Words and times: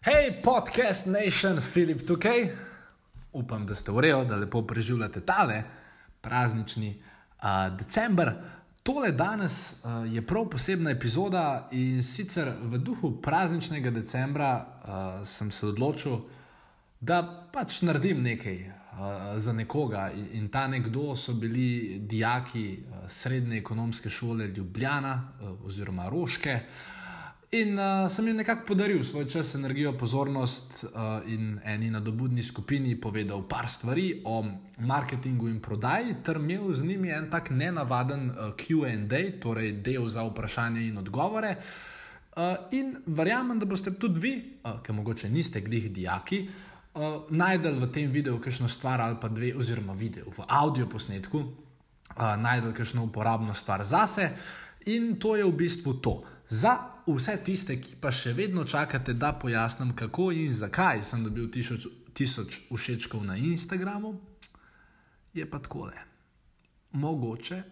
Hej, 0.00 0.40
podcast 0.42 1.06
Nation, 1.06 1.60
Filip 1.60 2.06
tukaj. 2.06 2.48
Upam, 3.32 3.66
da 3.66 3.74
ste 3.74 3.92
v 3.92 4.00
redu, 4.00 4.24
da 4.24 4.36
lepo 4.36 4.62
preživljate 4.66 5.20
tale 5.20 5.62
praznični 6.20 6.94
uh, 6.96 7.76
december. 7.76 8.32
Tole 8.82 9.12
danes 9.12 9.72
uh, 9.72 10.14
je 10.14 10.22
prav 10.26 10.46
posebna 10.48 10.90
epizoda 10.90 11.68
in 11.72 12.02
sicer 12.02 12.48
v 12.62 12.78
duhu 12.78 13.10
prazničnega 13.20 13.90
decembra 13.90 14.52
uh, 14.56 15.26
sem 15.28 15.50
se 15.50 15.66
odločil, 15.66 16.16
da 17.00 17.20
pač 17.52 17.82
naredim 17.82 18.22
nekaj 18.22 18.56
uh, 18.56 18.72
za 19.36 19.52
nekoga. 19.52 20.10
In, 20.16 20.26
in 20.32 20.48
ta 20.48 20.64
nekdo 20.66 21.12
so 21.16 21.34
bili 21.34 21.98
dijaki 21.98 22.78
uh, 22.78 23.04
srednje 23.08 23.58
ekonomske 23.58 24.10
šole 24.10 24.46
Ljubljana 24.46 25.12
uh, 25.42 25.66
oziroma 25.66 26.08
Roške. 26.08 26.60
In 27.50 27.78
uh, 27.78 28.06
sem 28.06 28.28
jim 28.28 28.36
nekako 28.38 28.62
podaril 28.68 29.00
svoj 29.04 29.24
čas, 29.26 29.54
energijo, 29.58 29.90
pozornost 29.98 30.84
uh, 30.84 30.90
in 31.26 31.58
eni 31.66 31.88
nadobudni 31.90 32.44
skupini 32.46 32.94
povedal 33.00 33.42
par 33.48 33.66
stvari 33.68 34.20
o 34.24 34.44
marketingu 34.78 35.48
in 35.48 35.56
prodaji, 35.60 36.14
ter 36.22 36.38
imel 36.38 36.70
z 36.72 36.86
njimi 36.86 37.10
en 37.10 37.26
tak 37.30 37.50
nenavaden 37.50 38.30
uh, 38.30 38.54
QA, 38.54 38.94
torej 39.42 39.72
del 39.82 40.06
za 40.08 40.22
vprašanje 40.28 40.86
in 40.86 40.98
odgovore. 40.98 41.56
Uh, 42.36 42.54
in 42.70 42.94
verjamem, 43.06 43.58
da 43.58 43.66
boste 43.66 43.98
tudi 43.98 44.20
vi, 44.20 44.34
uh, 44.62 44.78
ki 44.86 44.92
mogoče 44.92 45.28
niste 45.28 45.60
glih 45.60 45.90
dijaki, 45.92 46.44
uh, 46.94 47.26
najdel 47.30 47.82
v 47.82 47.90
tem 47.90 48.10
videu 48.10 48.38
kakšno 48.38 48.68
stvar 48.68 49.00
ali 49.00 49.18
pa 49.20 49.28
dve, 49.28 49.56
oziroma 49.58 49.92
video 49.92 50.30
v 50.30 50.46
audio 50.46 50.86
posnetku, 50.86 51.38
uh, 51.38 52.36
najdel 52.38 52.72
kakšno 52.72 53.10
uporabno 53.10 53.54
stvar 53.54 53.82
zase. 53.84 54.30
In 54.86 55.16
to 55.18 55.34
je 55.36 55.44
v 55.44 55.52
bistvu 55.52 55.98
to. 55.98 56.22
Za 56.50 56.78
vse 57.06 57.36
tiste, 57.44 57.76
ki 57.78 57.94
pa 58.02 58.10
še 58.10 58.32
vedno 58.34 58.64
čakate, 58.66 59.14
da 59.14 59.32
pojasnim, 59.38 59.94
kako 59.94 60.32
in 60.34 60.54
zakaj 60.54 61.04
sem 61.06 61.22
dobil 61.24 61.46
tisoč, 61.50 61.86
tisoč 62.14 62.60
všečkov 62.74 63.22
na 63.24 63.36
Instagramu, 63.38 64.16
je 65.34 65.46
pa 65.46 65.60
takole. 65.62 65.94
Mogoče 66.92 67.62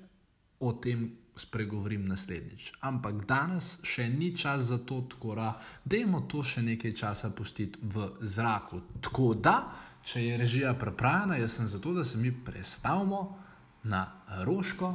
o 0.62 0.72
tem 0.78 1.10
spregovorim 1.38 2.06
naslednjič, 2.06 2.72
ampak 2.86 3.26
danes 3.26 3.78
še 3.86 4.08
ni 4.10 4.30
čas 4.36 4.70
za 4.70 4.78
to, 4.78 5.02
tako 5.10 5.34
da 5.34 5.50
dajmo 5.84 6.22
to 6.30 6.42
še 6.46 6.62
nekaj 6.62 6.94
časa 6.94 7.30
pustiti 7.30 7.82
v 7.82 8.12
zraku. 8.22 8.82
Tako 9.02 9.34
da, 9.34 9.56
če 10.06 10.22
je 10.22 10.38
režija 10.38 10.74
prepravljena, 10.78 11.38
jaz 11.42 11.58
sem 11.58 11.66
zato, 11.66 11.94
da 11.98 12.06
se 12.06 12.18
mi 12.18 12.30
predstavimo 12.30 13.22
na 13.82 14.06
roško. 14.46 14.94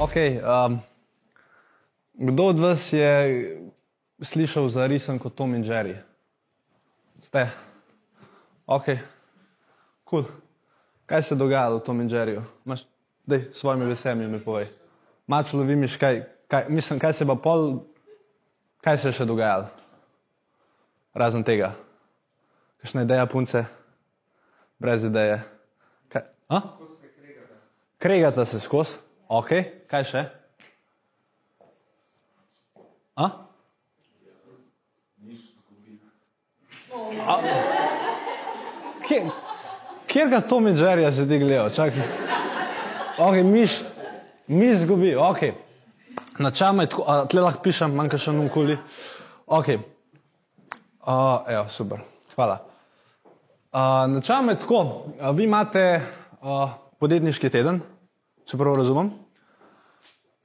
Okay, 0.00 0.40
um, 0.40 0.80
kdo 2.14 2.44
od 2.44 2.60
vas 2.60 2.92
je 2.92 3.12
slišal 4.22 4.68
za 4.72 4.86
risen 4.88 5.20
kot 5.20 5.36
Tom 5.36 5.52
in 5.52 5.60
Jerry? 5.60 6.00
Ste? 7.20 7.52
Ok, 8.64 8.96
cool. 10.08 10.24
Kaj 11.04 11.22
se 11.22 11.36
dogaja 11.36 11.68
v 11.68 11.84
Tom 11.84 12.00
in 12.00 12.08
Jerryju? 12.08 12.40
Maš, 12.64 12.88
dej, 13.28 13.52
s 13.52 13.60
svojimi 13.60 13.84
veselmi 13.84 14.24
mi 14.24 14.40
povej. 14.40 14.72
Mač 15.28 15.52
lovimiš, 15.52 16.00
kaj, 16.00 16.24
kaj, 16.48 16.72
mislim, 16.72 16.96
kaj 16.96 17.20
se 17.20 17.28
pa 17.28 17.36
pol, 17.36 17.84
kaj 18.80 19.04
se 19.04 19.12
je 19.12 19.20
še 19.20 19.28
dogajalo? 19.28 19.68
Razen 21.12 21.44
tega. 21.44 21.76
Kakšna 22.80 23.04
ideja 23.04 23.28
punce? 23.28 23.68
Brez 24.80 25.04
ideje. 25.04 25.44
Kaj? 26.08 26.24
A? 26.48 26.64
Kregata 28.00 28.48
se 28.48 28.64
skozi. 28.64 29.09
Ok, 29.30 29.50
kaj 29.86 30.04
še? 30.08 30.20
A? 33.14 33.26
A? 37.30 37.36
Kje, 39.06 39.20
kjer 40.10 40.32
ga 40.32 40.40
Tom 40.42 40.66
in 40.66 40.74
Jerry 40.74 41.06
se 41.14 41.28
ti 41.30 41.38
gledajo? 41.38 41.70
Čakaj. 41.76 42.10
Ok, 43.22 43.38
miš, 43.46 43.76
miš 44.50 44.82
zgubi, 44.82 45.14
ok. 45.14 45.44
Na 46.42 46.50
čame, 46.50 46.88
tle 46.90 47.44
lahko 47.44 47.62
pišem, 47.62 47.94
manjka 47.94 48.18
še 48.18 48.34
nunkoli. 48.34 48.80
Ok. 49.46 49.70
Uh, 51.06 51.46
evo, 51.46 51.68
super, 51.70 52.02
hvala. 52.34 52.58
Uh, 53.70 54.10
na 54.10 54.26
čame 54.26 54.58
tako, 54.58 54.82
uh, 54.82 55.30
vi 55.38 55.46
imate 55.46 55.86
uh, 56.42 56.74
podjetniški 56.98 57.54
teden, 57.54 57.78
če 58.50 58.58
prav 58.58 58.74
razumem. 58.80 59.12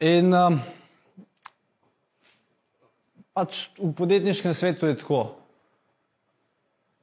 In 0.06 0.30
um, 0.36 0.60
pač 3.34 3.64
v 3.80 3.90
podjetniškem 3.98 4.54
svetu 4.54 4.92
je 4.92 5.00
tako. 5.00 5.22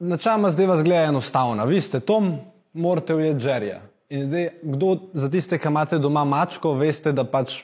Načeloma 0.03 0.51
zdaj 0.53 0.69
vas 0.69 0.83
gleda 0.83 1.09
enostavno. 1.11 1.65
Vi 1.67 1.81
ste 1.83 1.99
Tom, 1.99 2.37
morate 2.73 3.15
ujeti 3.15 3.43
Jerryja. 3.43 3.81
In 4.13 4.29
zdaj, 4.29 4.47
kdo 4.63 4.93
za 5.13 5.29
tiste, 5.31 5.59
ki 5.59 5.67
imate 5.71 5.99
doma 5.99 6.23
mačko, 6.27 6.73
veste, 6.79 7.11
da 7.15 7.25
pač, 7.27 7.63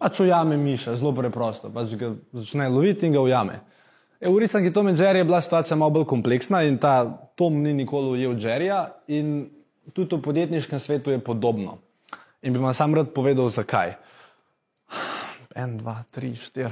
pač 0.00 0.20
ujame 0.24 0.56
miša, 0.60 0.96
zelo 1.00 1.12
preprosto. 1.16 1.72
Pač 1.74 1.92
ga 2.00 2.14
začne 2.40 2.70
loviti 2.72 3.08
in 3.08 3.16
ga 3.16 3.24
ujame. 3.24 3.60
E, 4.20 4.28
v 4.28 4.40
resnici 4.40 4.72
Tom 4.72 4.88
in 4.88 4.96
Jerry 4.96 5.20
je 5.20 5.28
bila 5.28 5.40
situacija 5.44 5.76
malo 5.76 5.96
bolj 5.98 6.08
kompleksna 6.08 6.62
in 6.68 6.80
ta 6.80 7.02
Tom 7.36 7.60
ni 7.64 7.76
nikoli 7.76 8.16
ujel 8.16 8.36
Jerryja 8.40 8.82
in 9.12 9.50
tudi 9.92 10.16
v 10.16 10.24
podjetniškem 10.24 10.80
svetu 10.80 11.12
je 11.12 11.20
podobno. 11.24 11.80
In 12.42 12.52
bi 12.52 12.58
vam 12.58 12.74
sam 12.74 12.94
rad 12.94 13.12
povedal, 13.14 13.48
zakaj. 13.48 13.94
En, 15.54 15.76
dva, 15.76 15.98
tri, 16.10 16.32
štiri, 16.38 16.70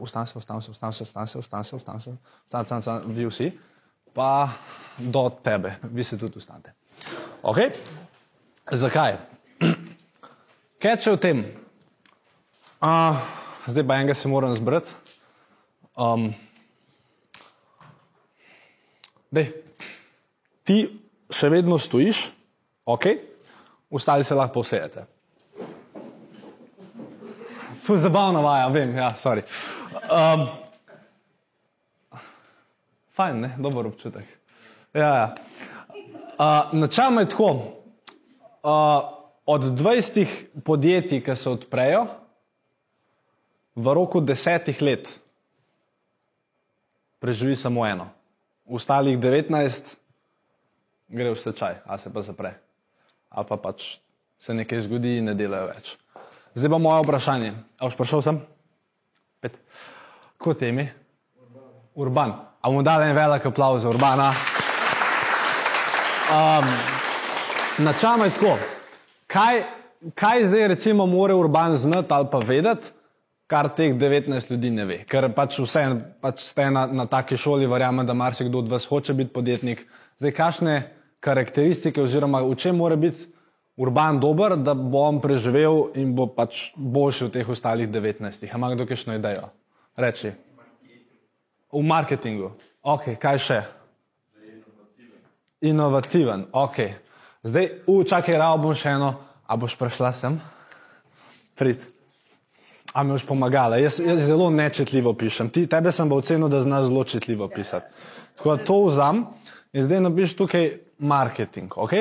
ustani 0.00 0.26
se, 0.26 0.38
ustani 0.38 0.62
se, 0.62 0.70
ustani 0.70 0.92
se, 0.92 1.02
ustani 1.02 1.28
se, 1.28 1.38
ustani 1.38 1.64
se, 1.64 1.76
ustani 1.76 2.00
se, 2.00 2.10
ustani 2.10 2.82
se, 2.82 2.90
ustani 3.06 3.30
se, 3.30 3.50
pa 4.16 4.48
do 4.98 5.28
tebe, 5.44 5.76
vi 5.92 6.04
se 6.04 6.18
tudi 6.18 6.38
ustanete. 6.38 6.72
Ok? 7.42 7.58
Zakaj? 8.72 9.18
Kaj 10.82 10.96
če 11.04 11.12
v 11.12 11.20
tem? 11.20 11.42
Uh, 12.80 13.20
zdaj 13.68 13.84
pa 13.84 13.98
enega 14.00 14.16
se 14.16 14.28
moram 14.32 14.54
zbrati. 14.56 14.92
Um, 15.96 16.30
dej, 19.32 19.52
ti 20.64 20.78
še 21.28 21.52
vedno 21.52 21.76
stojiš, 21.76 22.30
ok? 22.88 23.35
Ostali 23.90 24.24
se 24.24 24.34
lahko 24.34 24.52
posejete. 24.52 25.06
Zabavna 27.88 28.40
vaja, 28.40 28.68
vem, 28.68 28.96
ja, 28.96 29.14
sorry. 29.22 29.42
Um, 30.10 30.46
fajn, 33.14 33.40
ne, 33.40 33.54
dober 33.58 33.86
občutek. 33.86 34.24
Ja, 34.94 35.14
ja. 35.14 35.34
Uh, 36.38 36.74
Načelno 36.74 37.20
je 37.20 37.28
tako. 37.28 37.50
Uh, 38.62 39.16
od 39.46 39.62
20 39.62 40.26
podjetij, 40.64 41.22
ki 41.22 41.36
se 41.36 41.50
odprejo, 41.50 42.06
v 43.76 43.94
roku 43.94 44.20
desetih 44.20 44.82
let 44.82 45.08
preživi 47.18 47.56
samo 47.56 47.86
eno. 47.86 48.08
Ostalih 48.66 49.18
19 49.18 49.94
gre 51.08 51.30
v 51.30 51.38
stečaj, 51.38 51.82
a 51.86 51.98
se 51.98 52.12
pa 52.12 52.22
zapre. 52.22 52.65
Ali 53.36 53.48
pa 53.48 53.60
pač 53.60 53.98
se 54.40 54.54
nekaj 54.56 54.86
zgodi 54.88 55.18
in 55.20 55.28
ne 55.28 55.36
delajo 55.36 55.68
več. 55.68 55.94
Zdaj 56.56 56.72
pa 56.72 56.78
moje 56.80 57.04
vprašanje. 57.04 57.52
A 57.76 57.86
už 57.86 57.96
prišel 58.00 58.24
sem? 58.24 58.40
Pet. 59.44 59.58
Kot 60.40 60.62
je 60.64 60.72
ime? 60.72 60.86
Urban. 61.36 61.68
Urban. 61.94 62.30
A 62.64 62.72
bomo 62.72 62.82
dali 62.82 63.10
en 63.10 63.16
velik 63.16 63.44
aplauz 63.46 63.84
za 63.84 63.92
Urbana? 63.92 64.32
Um, 66.32 66.64
Načelno 67.78 68.24
je 68.24 68.30
tako. 68.30 68.56
Kaj, 69.26 69.62
kaj 70.14 70.44
zdaj 70.44 70.68
recimo 70.68 71.06
mora 71.06 71.36
Urban 71.36 71.76
znati 71.76 72.08
ali 72.10 72.26
pa 72.32 72.38
vedeti, 72.38 72.88
kar 73.46 73.68
teh 73.68 73.94
19 73.94 74.50
ljudi 74.50 74.70
ne 74.70 74.84
ve? 74.84 74.98
Ker 75.04 75.28
pač 75.34 75.58
vse 75.60 75.84
pač 76.20 76.40
ste 76.40 76.70
na, 76.70 76.86
na 76.86 77.06
taki 77.06 77.36
šoli, 77.36 77.66
verjamem, 77.66 78.06
da 78.06 78.14
marsikdo 78.14 78.58
od 78.58 78.68
vas 78.68 78.88
hoče 78.88 79.14
biti 79.14 79.32
podjetnik. 79.32 79.86
Zdaj, 80.18 80.32
kakšne 80.32 80.95
karakteristike 81.26 82.02
oziroma 82.02 82.44
v 82.46 82.54
čem 82.54 82.78
mora 82.78 82.96
biti 82.96 83.26
urban 83.76 84.20
dober, 84.20 84.56
da 84.56 84.74
bo 84.74 85.04
on 85.04 85.20
preživel 85.20 85.90
in 85.98 86.14
bo 86.16 86.28
pač 86.32 86.70
boljši 86.76 87.24
od 87.24 87.32
teh 87.34 87.48
ostalih 87.48 87.88
19. 87.90 88.46
Ima 88.54 88.70
kdo 88.74 88.86
kakšno 88.86 89.16
idejo? 89.18 89.50
Reči. 89.96 90.32
V 91.72 91.82
marketingu. 91.82 92.54
Ok, 92.82 93.16
kaj 93.20 93.42
še? 93.42 93.58
Inovativen, 95.66 96.46
ok. 96.52 96.78
Zdaj, 97.46 97.68
u, 97.86 98.00
čakaj, 98.04 98.38
rao 98.38 98.58
bom 98.60 98.74
še 98.76 98.94
eno. 98.96 99.14
A 99.46 99.56
boš 99.58 99.76
prišla 99.78 100.12
sem? 100.18 100.38
Prid. 101.58 101.84
A 102.96 103.04
mi 103.04 103.14
boš 103.14 103.26
pomagala? 103.28 103.78
Jaz, 103.78 104.00
jaz 104.02 104.24
zelo 104.26 104.48
nečitljivo 104.50 105.12
pišem. 105.18 105.50
Ti, 105.52 105.66
tebe 105.70 105.92
sem 105.92 106.08
pa 106.08 106.18
ocenil, 106.18 106.48
da 106.50 106.62
znaš 106.64 106.88
zelo 106.88 107.04
čitljivo 107.04 107.48
pisati. 107.52 107.92
Tako 108.36 108.56
da 108.56 108.64
to 108.64 108.78
vzam 108.86 109.22
in 109.72 109.84
zdaj 109.84 110.00
napiš 110.00 110.36
tukaj 110.36 110.85
marketing, 110.98 111.72
ok? 111.76 111.92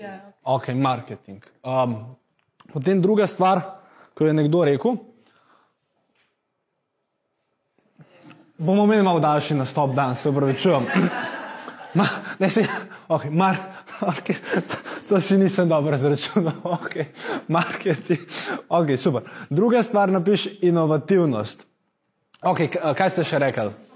Ja, 0.00 0.20
Ok, 0.42 0.68
marketing. 0.68 1.44
Um, 1.62 2.16
potem 2.72 3.02
druga 3.02 3.26
stvar, 3.26 3.60
ko 4.14 4.26
je 4.26 4.32
nekdo 4.32 4.64
rekel, 4.64 4.96
bomo 8.58 8.84
imeli 8.84 9.02
malo 9.02 9.20
daljši 9.20 9.54
nastop 9.54 9.94
danes, 9.94 10.20
se 10.20 10.30
upravičujem. 10.30 10.86
Ma, 11.94 12.06
ne 12.38 12.50
si, 12.50 12.64
ok, 13.08 13.24
mar, 13.30 13.56
ok, 14.00 14.30
to 15.08 15.20
si 15.20 15.38
nisem 15.38 15.68
dobro 15.68 15.96
zračunal, 15.98 16.60
ok, 16.78 16.96
marketing, 17.48 18.20
ok, 18.68 18.96
super. 18.96 19.22
Druga 19.50 19.82
stvar 19.82 20.08
napiši 20.08 20.58
inovativnost. 20.62 21.66
Ok, 22.42 22.60
kaj 22.96 23.10
ste 23.10 23.24
še 23.24 23.38
rekli? 23.38 23.89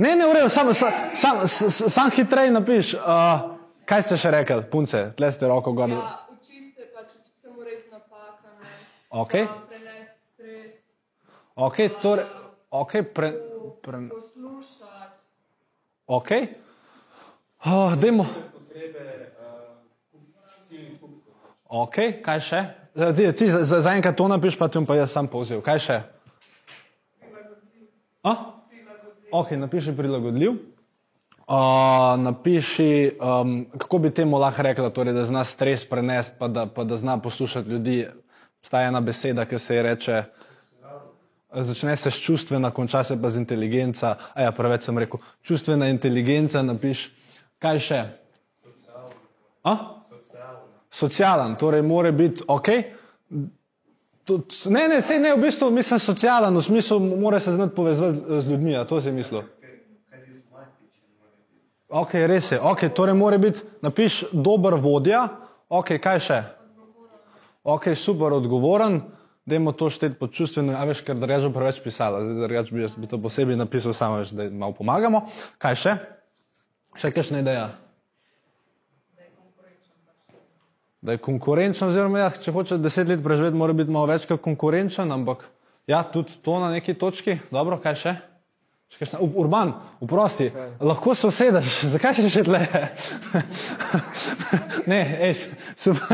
Ne, 0.00 0.16
ne, 0.16 0.24
v 0.24 0.32
redu, 0.32 0.48
sam, 0.48 0.72
sam, 0.72 0.92
sam, 1.14 1.34
sam, 1.44 1.90
sam 1.90 2.08
hitreje 2.10 2.50
napiš. 2.50 2.94
Uh, 2.94 3.52
kaj 3.84 4.02
ste 4.02 4.16
še 4.16 4.30
rekli, 4.32 4.62
punce, 4.64 5.10
tle 5.12 5.28
ste 5.28 5.44
roko 5.44 5.72
gor. 5.72 5.90
ja 5.90 6.00
uči 6.30 6.72
se 6.72 6.86
pač, 6.88 7.10
uči 7.12 7.32
se 7.34 7.48
mu 7.48 7.60
res 7.60 7.84
napaka, 7.86 8.48
ne. 8.56 8.70
Ok. 9.12 9.34
Pa 9.44 9.58
Prenesti 9.68 10.16
stres, 10.30 10.72
Ok, 11.54 11.76
torej, 12.00 12.24
ok, 12.72 12.92
pre, 13.10 13.28
pre, 13.82 13.98
poslušati. 14.08 15.14
ok. 16.08 16.30
Oh, 17.62 17.92
dajmo. 17.94 18.24
Ok, 21.70 21.96
kaj 22.20 22.40
še? 22.40 22.60
Zdaj, 22.94 23.12
Ti, 23.14 23.32
ti 23.34 23.46
za- 23.46 23.62
za- 23.64 23.80
zaenkrat 23.80 24.16
to 24.16 24.26
napiš, 24.26 24.56
pa 24.56 24.66
ti 24.66 24.74
bom 24.74 24.86
pa 24.86 24.96
jaz 24.96 25.12
sam 25.12 25.28
povzel. 25.28 25.60
Kaj 25.60 25.78
še? 25.78 25.98
A? 28.24 28.32
Ok, 29.32 29.50
napiši 29.50 29.96
prilagodljiv. 29.96 30.50
Uh, 30.50 31.56
napiši, 32.18 33.18
um, 33.20 33.66
kako 33.78 33.98
bi 33.98 34.10
temu 34.14 34.38
lahko 34.38 34.62
rekla, 34.62 34.90
torej, 34.90 35.14
da 35.14 35.24
zna 35.24 35.44
stres 35.44 35.88
prenesti, 35.88 36.36
pa 36.38 36.48
da, 36.48 36.66
pa 36.66 36.84
da 36.84 36.96
zna 36.96 37.18
poslušati 37.18 37.68
ljudi. 37.68 38.06
Obstaja 38.60 38.88
ena 38.88 39.00
beseda, 39.00 39.44
ki 39.44 39.58
se 39.58 39.74
ji 39.76 39.82
reče, 39.82 40.22
začne 41.52 41.96
se 41.96 42.10
s 42.10 42.20
čustvena, 42.20 42.70
konča 42.70 43.04
se 43.04 43.22
pa 43.22 43.30
z 43.30 43.40
inteligenca. 43.40 44.16
A 44.34 44.42
ja, 44.42 44.52
preveč 44.52 44.84
sem 44.84 44.98
rekel, 44.98 45.20
čustvena 45.42 45.88
inteligenca, 45.88 46.62
napiš, 46.62 47.08
kaj 47.58 47.78
še? 47.78 48.00
A? 49.64 49.76
Socialen, 50.90 51.56
torej 51.56 51.82
mora 51.82 52.12
biti 52.12 52.44
ok. 52.48 52.68
Tud, 54.24 54.52
ne, 54.70 54.88
ne, 54.88 55.00
sej 55.02 55.18
ne, 55.18 55.32
v 55.34 55.42
bistvu 55.42 55.70
mislim 55.74 55.98
socialen, 55.98 56.56
v 56.56 56.62
smislu 56.62 57.00
mora 57.00 57.40
se 57.40 57.52
znati 57.52 57.74
povezati 57.74 58.40
z 58.40 58.50
ljudmi, 58.50 58.76
a 58.76 58.84
to 58.84 59.00
si 59.00 59.12
mislil. 59.12 59.42
Ok, 61.88 62.12
res 62.14 62.52
je. 62.52 62.60
Ok, 62.60 62.84
torej 62.94 63.16
mora 63.18 63.38
biti, 63.38 63.64
napiš 63.82 64.24
dober 64.32 64.76
vodja. 64.78 65.24
Ok, 65.68 65.96
kaj 66.02 66.20
še? 66.22 66.38
Ok, 67.66 67.90
super, 67.98 68.36
odgovoren. 68.36 69.00
Dajmo 69.50 69.72
to 69.74 69.88
šteti 69.90 70.14
pod 70.20 70.30
čustveno, 70.36 70.76
a 70.78 70.84
veš, 70.86 71.00
ker 71.02 71.18
drugače 71.18 71.48
bo 71.48 71.58
preveč 71.58 71.80
pisala, 71.82 72.20
drugače 72.22 72.74
bi 72.76 72.84
jaz 72.84 72.94
bi 72.94 73.08
to 73.10 73.18
posebej 73.18 73.58
napisal, 73.58 73.96
samo 73.96 74.20
veš, 74.20 74.30
da 74.36 74.46
malo 74.52 74.76
pomagamo. 74.76 75.24
Kaj 75.58 75.78
še? 75.80 75.94
Še 77.00 77.10
kakšna 77.16 77.42
ideja? 77.42 77.70
Da 81.00 81.12
je 81.12 81.18
konkurenčen, 81.24 81.88
oziroma 81.88 82.18
ja, 82.20 82.30
če 82.30 82.52
hoče 82.52 82.76
deset 82.78 83.08
let 83.08 83.22
preživeti, 83.24 83.56
mora 83.56 83.72
biti 83.72 83.92
malo 83.92 84.10
več 84.10 84.26
kot 84.28 84.42
konkurenčen, 84.44 85.08
ampak 85.12 85.46
ja, 85.88 86.02
tudi 86.12 86.34
to 86.44 86.58
na 86.60 86.68
neki 86.74 86.94
točki. 87.00 87.38
Dobro, 87.50 87.78
kaj 87.80 87.96
še? 87.96 88.12
Še 88.90 88.98
kakšna- 89.04 89.20
Urban, 89.22 89.72
uprosti, 90.04 90.50
lahko 90.82 91.14
se 91.14 91.30
usedeš, 91.30 91.78
zakaj 91.94 92.18
si 92.18 92.32
še 92.34 92.42
tle? 92.44 92.60
ne, 94.92 95.00
ej. 95.30 95.46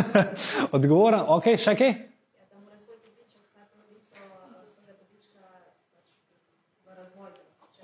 Odgovoren, 0.76 1.24
ok, 1.34 1.56
še 1.58 1.74
kaj? 1.74 1.94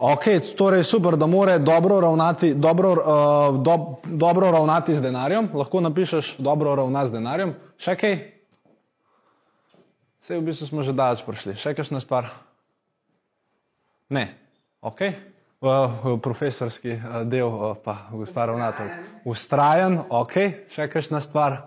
Ok, 0.03 0.25
torej 0.59 0.83
super, 0.83 1.15
da 1.17 1.27
mora 1.27 1.59
dobro 1.59 2.01
ravnati, 2.01 2.55
dobro, 2.55 2.91
uh, 2.91 3.63
do, 3.63 4.03
dobro 4.05 4.51
ravnati 4.51 4.95
z 4.95 5.01
denarjem. 5.01 5.49
Lahko 5.55 5.81
napišeš 5.81 6.35
dobro 6.39 6.75
ravna 6.75 7.05
z 7.07 7.15
denarjem. 7.15 7.53
Še 7.79 7.95
kaj? 8.01 8.17
Vse 10.19 10.41
v 10.41 10.43
bistvu 10.51 10.67
smo 10.67 10.83
že 10.83 10.91
daleč 10.91 11.23
prišli. 11.23 11.55
Še 11.55 11.77
kakšna 11.79 12.03
stvar? 12.03 12.33
Ne. 14.11 14.27
Ok. 14.83 15.07
Uh, 15.63 16.19
profesorski 16.19 16.99
uh, 16.99 17.23
del, 17.23 17.47
uh, 17.47 17.79
pa 17.79 18.11
gospa 18.11 18.51
ravnatelj. 18.51 18.91
Ustrajen, 19.23 20.03
ok. 20.11 20.67
Še 20.75 20.91
kakšna 20.91 21.23
stvar? 21.23 21.61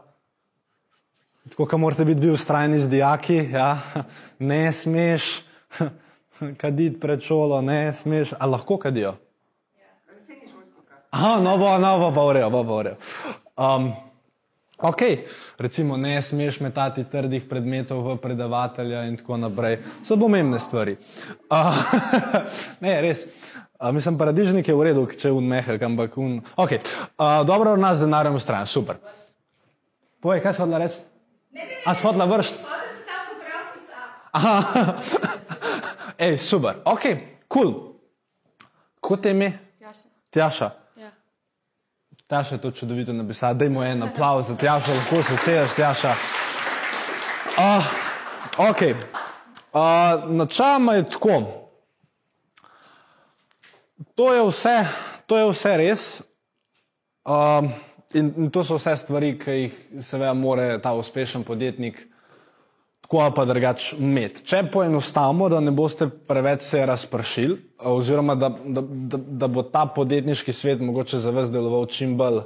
Tako, 1.53 1.71
kot 1.71 1.79
morate 1.79 2.03
biti 2.03 2.27
vi 2.27 2.35
ustrajni 2.35 2.83
z 2.83 2.91
dijaki, 2.91 3.45
ja? 3.55 3.77
ne 4.51 4.65
smeš 4.75 5.37
kaditi 6.61 6.99
pred 6.99 7.21
šolo, 7.21 7.61
ne 7.61 7.93
smeš, 7.93 8.33
a 8.39 8.45
lahko 8.45 8.77
kadijo. 8.77 9.15
Aha, 11.15 11.39
no 11.39 11.57
bo, 11.57 11.77
no 11.77 11.99
bo, 11.99 12.11
bo 12.11 12.27
urejo, 12.27 12.49
bo, 12.49 12.63
bo 12.63 12.77
urejo. 12.81 12.95
Um, 13.55 13.93
ok, 14.77 15.01
recimo 15.57 15.97
ne 15.97 16.21
smeš 16.21 16.59
metati 16.59 17.05
trdih 17.07 17.45
predmetov 17.47 18.03
v 18.03 18.17
predavatelja 18.19 19.05
in 19.07 19.15
tako 19.17 19.37
naprej. 19.39 19.79
So 20.03 20.19
pomembne 20.19 20.59
stvari. 20.59 20.97
Uh, 21.47 21.79
ne, 22.83 22.99
res. 23.01 23.23
Uh, 23.79 23.93
mislim, 23.95 24.17
paradižnik 24.19 24.67
je 24.67 24.75
v 24.75 24.89
redu, 24.89 25.07
če 25.07 25.31
je 25.31 25.35
un 25.35 25.47
mehek, 25.47 25.81
ampak 25.87 26.17
un. 26.19 26.41
Ok, 26.59 26.79
uh, 26.81 27.43
dobro, 27.47 27.77
nas 27.79 28.03
denarjem 28.03 28.35
ustrajan, 28.35 28.67
super. 28.67 28.99
Povej, 30.19 30.43
kaj 30.43 30.57
si 30.57 30.65
hodila 30.65 30.83
reči? 30.83 30.99
A 31.85 31.95
si 31.95 32.03
hodila 32.03 32.27
vršt? 32.27 32.74
Aha, 34.35 34.99
ej, 36.25 36.37
super, 36.37 36.81
ok, 36.83 37.03
kul. 37.47 37.71
Cool. 37.71 37.73
Kako 38.99 39.17
te 39.17 39.31
ime? 39.31 39.59
Tjaša. 39.79 40.07
Tjaša. 40.29 40.69
Ja. 40.97 41.11
Tjaša 42.27 42.55
je 42.55 42.61
to 42.61 42.71
čudovito 42.71 43.13
napisala. 43.13 43.53
Dajmo 43.53 43.83
en 43.83 44.03
aplauz 44.03 44.47
za 44.47 44.55
Tjašo, 44.57 44.93
lahko 44.93 45.21
se 45.23 45.37
sedeš, 45.37 45.75
Tjaša. 45.75 46.15
Uh, 47.57 47.85
ok, 48.69 48.81
uh, 48.81 50.31
načeloma 50.31 50.93
je 50.93 51.09
tako. 51.09 51.41
To 54.15 54.33
je 54.33 54.41
vse, 54.47 54.85
to 55.25 55.37
je 55.37 55.51
vse 55.51 55.77
res. 55.77 56.21
Um, 57.25 57.71
in, 58.13 58.33
in 58.37 58.51
to 58.51 58.63
so 58.63 58.75
vse 58.75 58.97
stvari, 58.97 59.37
ki 59.39 59.51
jih 59.51 59.79
seveda 60.01 60.33
mora 60.33 60.81
ta 60.81 60.91
uspešen 60.93 61.43
podjetnik 61.43 62.03
tako 63.05 63.17
ali 63.17 63.33
pa 63.35 63.45
drugače 63.45 63.95
imeti. 63.99 64.41
Če 64.45 64.63
poenostavimo, 64.73 65.49
da 65.49 65.59
ne 65.59 65.71
boste 65.71 66.07
preveč 66.09 66.61
se 66.65 66.85
razpršili, 66.85 67.57
oziroma 67.85 68.35
da, 68.35 68.49
da, 68.49 68.81
da, 68.81 69.17
da 69.17 69.47
bo 69.47 69.61
ta 69.63 69.85
podjetniški 69.85 70.53
svet 70.53 70.81
mogoče 70.81 71.19
za 71.21 71.29
vas 71.31 71.51
deloval 71.51 71.85
čim 71.85 72.15
bolj 72.17 72.39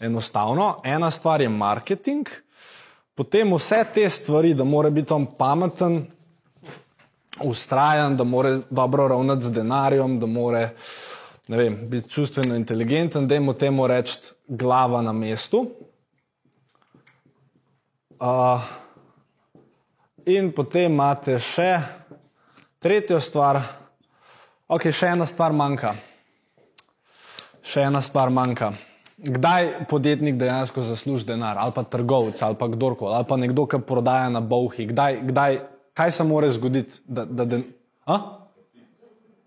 enostavno. 0.00 0.82
Ena 0.84 1.10
stvar 1.10 1.40
je 1.40 1.48
marketing, 1.48 2.28
potem 3.14 3.54
vse 3.54 3.84
te 3.94 4.04
stvari, 4.10 4.52
da 4.54 4.64
mora 4.64 4.90
biti 4.90 5.12
on 5.16 5.24
pameten, 5.38 6.02
ustrajen, 7.44 8.16
da 8.16 8.24
mora 8.24 8.58
dobro 8.70 9.08
ravnati 9.08 9.48
z 9.48 9.52
denarjem, 9.52 10.18
da 10.20 10.26
mora 10.26 10.68
ne 11.48 11.56
vem, 11.56 11.78
biti 11.88 12.10
čustveno 12.10 12.54
inteligenten, 12.54 13.28
da 13.28 13.40
mu 13.40 13.54
temu 13.54 13.86
reči 13.86 14.18
glava 14.48 15.00
na 15.02 15.12
mestu. 15.12 15.64
Uh, 18.20 18.60
in 20.26 20.52
potem 20.52 20.92
imate 20.92 21.38
še 21.40 21.72
tretjo 22.80 23.20
stvar, 23.20 23.60
ok, 24.68 24.90
še 24.92 25.14
ena 25.14 25.26
stvar 25.28 25.54
manjka. 25.56 25.94
Še 27.64 27.84
ena 27.88 28.00
stvar 28.04 28.32
manjka. 28.32 28.72
Kdaj 29.20 29.84
podjetnik 29.90 30.38
dejansko 30.40 30.82
zasluži 30.86 31.28
denar, 31.28 31.58
ali 31.60 31.74
pa 31.76 31.84
trgovec, 31.84 32.40
ali 32.42 32.56
pa 32.56 32.70
kdorkoli, 32.72 33.12
ali 33.18 33.28
pa 33.28 33.36
nekdo, 33.36 33.66
ki 33.68 33.82
prodaja 33.84 34.30
na 34.32 34.40
bolhi, 34.40 34.88
kdaj, 34.88 35.20
kdaj, 35.28 35.60
kaj 35.92 36.14
se 36.16 36.24
mora 36.24 36.48
zgoditi, 36.48 37.02
da, 37.04 37.26
da 37.28 37.44
den... 37.44 37.66
A? 38.08 38.16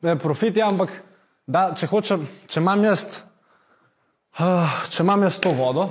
Ne, 0.05 0.13
profit 0.19 0.59
je, 0.59 0.63
ampak 0.63 0.93
da, 1.49 1.71
če 1.79 1.89
hočem, 1.89 2.27
če 2.51 2.61
imam 2.61 2.85
jaz, 2.85 3.23
uh, 4.37 4.81
če 4.93 5.01
imam 5.01 5.25
jaz 5.25 5.41
to 5.41 5.55
vodo, 5.57 5.89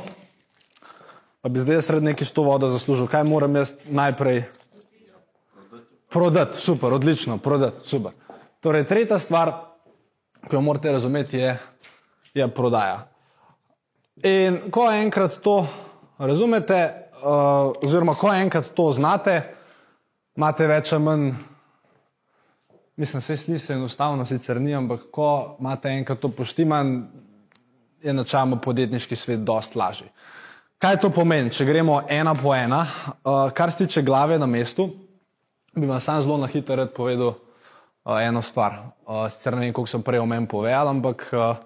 pa 1.43 1.51
bi 1.51 1.59
zdaj 1.59 1.81
jaz 1.81 1.91
sred 1.91 2.07
neki 2.07 2.29
s 2.29 2.37
to 2.37 2.47
vodo 2.47 2.71
zaslužil, 2.71 3.11
kaj 3.11 3.27
moram 3.27 3.59
jaz 3.59 3.75
najprej 3.91 4.45
prodati, 6.13 6.59
super, 6.59 6.93
odlično, 6.93 7.39
prodati, 7.39 7.89
super. 7.89 8.13
Torej, 8.61 8.87
tretja 8.87 9.19
stvar, 9.19 9.53
ki 10.49 10.57
jo 10.57 10.61
morate 10.61 10.93
razumeti, 10.93 11.39
je, 11.39 11.59
je 12.35 12.49
prodaja. 12.49 13.07
In 14.23 14.59
ko 14.71 14.91
enkrat 14.93 15.39
to 15.43 15.67
razumete, 16.19 17.09
uh, 17.23 17.73
oziroma 17.85 18.15
ko 18.15 18.33
enkrat 18.35 18.71
to 18.75 18.93
znate, 18.93 19.41
imate 20.37 20.67
več 20.67 20.93
ali 20.93 21.03
manj, 21.03 21.31
mislim, 22.97 23.23
se 23.23 23.37
sliši 23.37 23.73
enostavno, 23.73 24.27
sicer 24.27 24.61
ni, 24.61 24.75
ampak 24.75 25.09
ko 25.11 25.57
imate 25.61 25.91
enkrat 25.91 26.21
to 26.21 26.29
poštiman, 26.29 27.09
je 28.03 28.13
načeloma 28.13 28.57
podjetniški 28.61 29.17
svet 29.17 29.45
dost 29.47 29.77
lažji. 29.77 30.11
Kaj 30.83 30.99
to 31.01 31.11
pomeni, 31.15 31.51
če 31.55 31.65
gremo 31.65 32.01
ena 32.11 32.35
po 32.35 32.55
ena? 32.55 32.87
Uh, 33.23 33.49
kar 33.55 33.73
se 33.73 33.85
tiče 33.85 34.03
glave 34.03 34.39
na 34.39 34.47
mestu, 34.47 34.89
bi 35.77 35.87
vam 35.87 36.01
sam 36.01 36.23
zelo 36.23 36.37
na 36.37 36.47
hitro 36.47 36.77
rad 36.77 36.93
povedal 36.93 37.29
uh, 37.29 38.21
eno 38.23 38.43
stvar. 38.43 38.73
Uh, 39.07 39.31
sicer 39.31 39.55
ne 39.55 39.61
vem, 39.61 39.73
koliko 39.73 39.91
sem 39.91 40.03
prej 40.03 40.21
o 40.21 40.27
meni 40.27 40.49
povedal, 40.49 40.89
ampak 40.89 41.29
uh, 41.33 41.57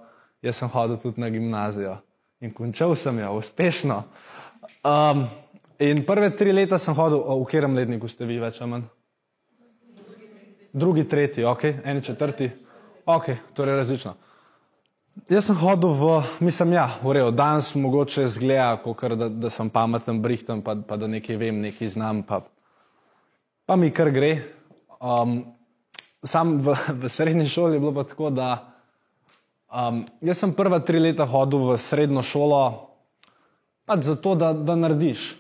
jaz 0.43 0.57
sem 0.57 0.69
hodil 0.69 0.97
tudi 1.03 1.21
na 1.21 1.31
gimnazijo 1.31 1.97
in 2.41 2.53
končal 2.55 2.95
sem 2.97 3.19
jo 3.19 3.33
uspešno. 3.39 4.03
Um, 4.85 5.27
in 5.79 6.05
prve 6.07 6.31
tri 6.37 6.53
leta 6.53 6.79
sem 6.79 6.95
hodil, 6.95 7.19
uh, 7.19 7.35
v 7.41 7.49
katerem 7.49 7.75
letniku 7.75 8.09
ste 8.09 8.29
vi 8.29 8.39
več 8.39 8.61
ali 8.61 8.71
manj? 8.71 8.87
Drugi, 10.77 11.07
tretji, 11.09 11.45
ok, 11.45 11.65
eni 11.85 12.03
četrti, 12.05 12.51
ok, 13.07 13.31
torej 13.57 13.79
različno. 13.81 14.13
Jaz 15.33 15.47
sem 15.49 15.57
hodil 15.57 15.95
v, 15.97 16.19
mislim, 16.45 16.75
ja, 16.77 16.91
v 17.01 17.15
redu, 17.17 17.31
danes 17.33 17.71
mogoče 17.75 18.27
zgleda, 18.29 18.75
kot 18.85 19.17
da, 19.17 19.31
da 19.33 19.51
sem 19.51 19.71
pameten, 19.73 20.21
brihten, 20.21 20.61
pa, 20.63 20.77
pa 20.77 20.99
da 21.01 21.09
nekaj 21.09 21.39
vem, 21.41 21.63
nekaj 21.65 21.95
znam, 21.95 22.21
pa, 22.29 22.43
pa 23.67 23.77
mi 23.77 23.91
kar 23.91 24.11
gre. 24.15 24.33
Um, 25.01 25.43
sam 26.25 26.59
v, 26.63 26.75
v 27.03 27.09
srednji 27.11 27.49
šoli 27.51 27.77
je 27.77 27.81
bilo 27.83 27.93
pa 27.95 28.05
tako, 28.05 28.31
da 28.31 28.51
um, 29.71 30.05
jaz 30.21 30.39
sem 30.39 30.55
prva 30.55 30.81
tri 30.81 31.03
leta 31.03 31.27
hodil 31.27 31.67
v 31.71 31.79
srednjo 31.79 32.23
šolo, 32.27 32.63
pač 33.87 34.07
zato, 34.07 34.35
da, 34.39 34.53
da 34.55 34.79
narediš. 34.79 35.35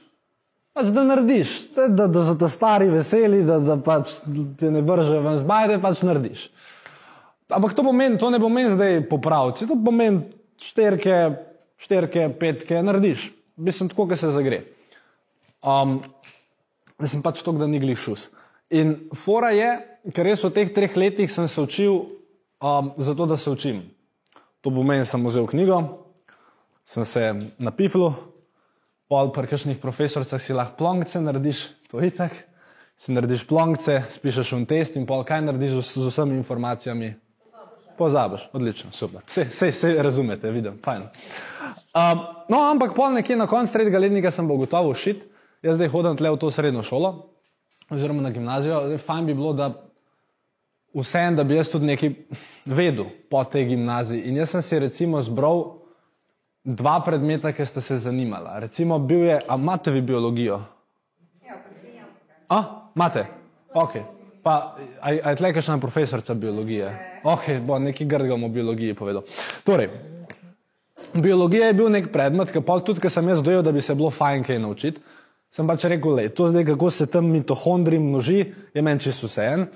Pač 0.77 0.91
da 0.93 1.07
narediš, 1.09 1.53
da, 1.73 1.89
da, 1.89 2.07
da 2.13 2.23
so 2.27 2.37
te 2.37 2.51
stari 2.53 2.91
veseli, 2.93 3.41
da, 3.47 3.59
da 3.63 3.79
pač 3.81 4.19
te 4.61 4.71
ne 4.71 4.83
vrže 4.85 5.23
ven 5.25 5.39
zbajde, 5.41 5.81
pač 5.83 6.05
narediš. 6.05 6.51
Ampak 7.47 7.77
to, 7.79 7.85
pomeni, 7.87 8.19
to 8.19 8.29
ne 8.35 8.43
pomeni 8.43 8.75
zdaj 8.75 9.01
popraviti, 9.09 9.69
to 9.71 9.79
pomeni 9.79 10.27
šterke, 10.61 11.17
šterke, 11.81 12.29
petke, 12.41 12.83
narediš. 12.83 13.31
Mislim, 13.57 13.89
tako, 13.89 14.09
da 14.11 14.19
se 14.21 14.35
zagre. 14.35 14.65
Um, 15.65 16.01
mislim 17.03 17.23
pač 17.23 17.43
to, 17.43 17.53
da 17.57 17.67
ni 17.67 17.81
glih 17.83 17.99
šus. 17.99 18.29
In 18.71 19.09
fora 19.15 19.53
je, 19.55 19.69
ker 20.15 20.27
res 20.27 20.43
v 20.45 20.53
teh 20.55 20.73
treh 20.75 20.97
letih 20.99 21.31
sem 21.31 21.47
se 21.49 21.61
učil 21.63 21.93
um, 22.61 22.93
zato, 22.97 23.27
da 23.27 23.37
se 23.37 23.51
učim. 23.51 23.85
To 24.65 24.73
pomeni, 24.75 25.07
sem 25.07 25.23
vzel 25.27 25.47
knjigo, 25.47 25.79
sem 26.87 27.07
se 27.07 27.29
napifil, 27.63 28.11
pol 29.07 29.31
pri 29.35 29.53
kakšnih 29.53 29.79
profesorcah 29.79 30.43
si 30.43 30.57
lahko 30.57 30.79
plonce 30.81 31.23
narediš, 31.23 31.69
to 31.91 32.03
je 32.03 32.11
tako. 32.11 32.43
Si 32.97 33.13
narediš 33.13 33.45
plonce, 33.45 34.01
spišeš 34.11 34.55
un 34.57 34.65
test 34.67 34.97
in 34.97 35.05
pol 35.07 35.21
kaj 35.29 35.45
narediš 35.45 35.77
z, 35.77 36.01
z 36.01 36.11
vsemi 36.11 36.39
informacijami, 36.41 37.13
Pozabiš, 37.97 38.41
odlično, 38.53 38.91
super. 38.93 39.21
Vse, 39.27 39.47
vse, 39.51 39.71
vse 39.71 39.95
razumete, 40.03 40.51
vidim, 40.51 40.75
fajn. 40.85 41.03
Um, 41.97 42.21
no, 42.49 42.59
ampak 42.71 42.93
pol 42.97 43.15
nekje 43.17 43.37
na 43.37 43.47
koncu 43.47 43.73
tretjega 43.73 43.99
letnika 43.99 44.31
sem 44.31 44.49
bo 44.49 44.59
gotovo 44.61 44.95
šit. 44.95 45.23
Jaz 45.67 45.81
zdaj 45.81 45.91
hodim 45.91 46.17
tle 46.17 46.31
v 46.31 46.39
to 46.39 46.51
srednjo 46.55 46.83
šolo, 46.87 47.11
oziroma 47.91 48.23
na 48.23 48.31
gimnazijo. 48.31 48.85
Zdaj, 48.87 48.99
fajn 49.03 49.27
bi 49.27 49.35
bilo, 49.35 49.53
da 49.53 49.73
vsem, 50.95 51.37
da 51.37 51.45
bi 51.45 51.57
jaz 51.57 51.73
tudi 51.73 51.89
nekaj 51.91 52.13
vedel 52.65 53.09
po 53.31 53.43
tej 53.45 53.73
gimnaziji. 53.73 54.29
In 54.31 54.37
jaz 54.39 54.55
sem 54.55 54.63
si 54.63 54.79
recimo 54.79 55.23
zbral 55.23 55.65
dva 56.65 57.01
predmeta, 57.05 57.53
ki 57.53 57.67
ste 57.67 57.81
se 57.81 57.99
zanimala. 57.99 58.59
Recimo 58.63 58.99
bil 58.99 59.27
je, 59.27 59.39
a 59.49 59.57
imate 59.59 59.91
vi 59.91 60.03
biologijo? 60.03 60.61
A, 62.49 62.63
imate? 62.95 63.27
Ok. 63.75 63.99
Pa, 64.43 64.77
a, 65.01 65.11
a 65.11 65.31
je 65.31 65.37
tle 65.37 65.53
kakšna 65.53 65.81
profesorica 65.83 66.35
biologije? 66.35 66.95
Ok, 67.25 67.51
bo 67.67 67.79
nekaj 67.79 68.07
grdega 68.07 68.35
o 68.35 68.49
biologiji 68.49 68.95
povedal. 68.95 69.27
Torej, 69.67 69.91
biologija 71.15 71.67
je 71.67 71.75
bil 71.75 71.91
nek 71.91 72.13
predmet, 72.13 72.55
ki 72.55 72.63
pa 72.63 72.79
tudi, 72.79 73.03
ker 73.03 73.11
sem 73.11 73.29
jaz 73.29 73.43
dojel, 73.43 73.67
da 73.67 73.75
bi 73.75 73.83
se 73.83 73.95
bilo 73.95 74.11
fajn 74.15 74.47
kaj 74.47 74.63
naučiti, 74.63 75.03
sem 75.57 75.69
pač 75.69 75.87
rekel, 75.89 76.13
le, 76.19 76.29
to 76.29 76.51
zdaj, 76.53 76.67
kako 76.69 76.91
se 76.93 77.07
tam 77.09 77.31
mitohondri 77.33 77.99
množi, 77.99 78.43
je 78.77 78.83
meni 78.85 79.01
čisto 79.01 79.31
vse 79.31 79.45
en. 79.55 79.67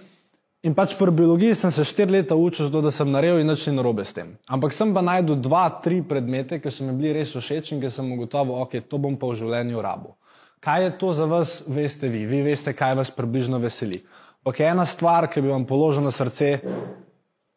In 0.61 0.75
pač 0.77 0.93
pri 0.99 1.09
biologiji 1.17 1.57
sem 1.57 1.73
se 1.73 1.87
štiri 1.89 2.19
leta 2.19 2.37
učil, 2.37 2.67
zato 2.69 2.83
da 2.85 2.91
sem 2.93 3.09
naredil 3.09 3.41
in 3.41 3.49
nič 3.49 3.65
ni 3.65 3.79
narobe 3.79 4.05
s 4.05 4.13
tem. 4.13 4.35
Ampak 4.45 4.77
sem 4.77 4.93
pa 4.93 5.01
najdel 5.01 5.39
dva, 5.41 5.63
tri 5.81 6.03
predmete, 6.05 6.59
ki 6.61 6.69
so 6.69 6.85
mi 6.85 6.93
bili 6.99 7.15
res 7.17 7.33
všeč 7.33 7.73
in 7.73 7.81
ki 7.81 7.89
sem 7.89 8.11
ugotovil, 8.13 8.59
ok, 8.67 8.77
to 8.85 9.01
bom 9.01 9.17
pa 9.17 9.31
v 9.31 9.39
življenju 9.41 9.81
rabo. 9.81 10.19
Kaj 10.61 10.85
je 10.85 10.91
to 11.01 11.15
za 11.17 11.25
vas, 11.25 11.55
veste 11.65 12.13
vi, 12.13 12.27
vi 12.29 12.43
veste, 12.45 12.77
kaj 12.77 12.99
vas 13.01 13.09
približno 13.17 13.57
veseli. 13.63 14.03
Ok, 14.45 14.61
ena 14.61 14.85
stvar, 14.85 15.31
ki 15.33 15.41
bi 15.41 15.49
vam 15.49 15.65
položil 15.65 16.05
na 16.05 16.13
srce, 16.13 16.59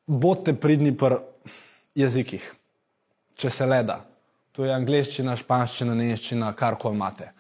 bodite 0.08 0.56
pridni 0.56 0.96
pri 0.96 1.20
jezikih, 2.00 2.48
če 3.36 3.52
se 3.52 3.68
le 3.68 3.84
da. 3.84 4.00
To 4.56 4.64
je 4.64 4.72
angliščina, 4.72 5.36
španščina, 5.36 5.92
nemščina, 5.98 6.56
kar 6.56 6.80
koli 6.80 6.96
imate. 6.96 7.34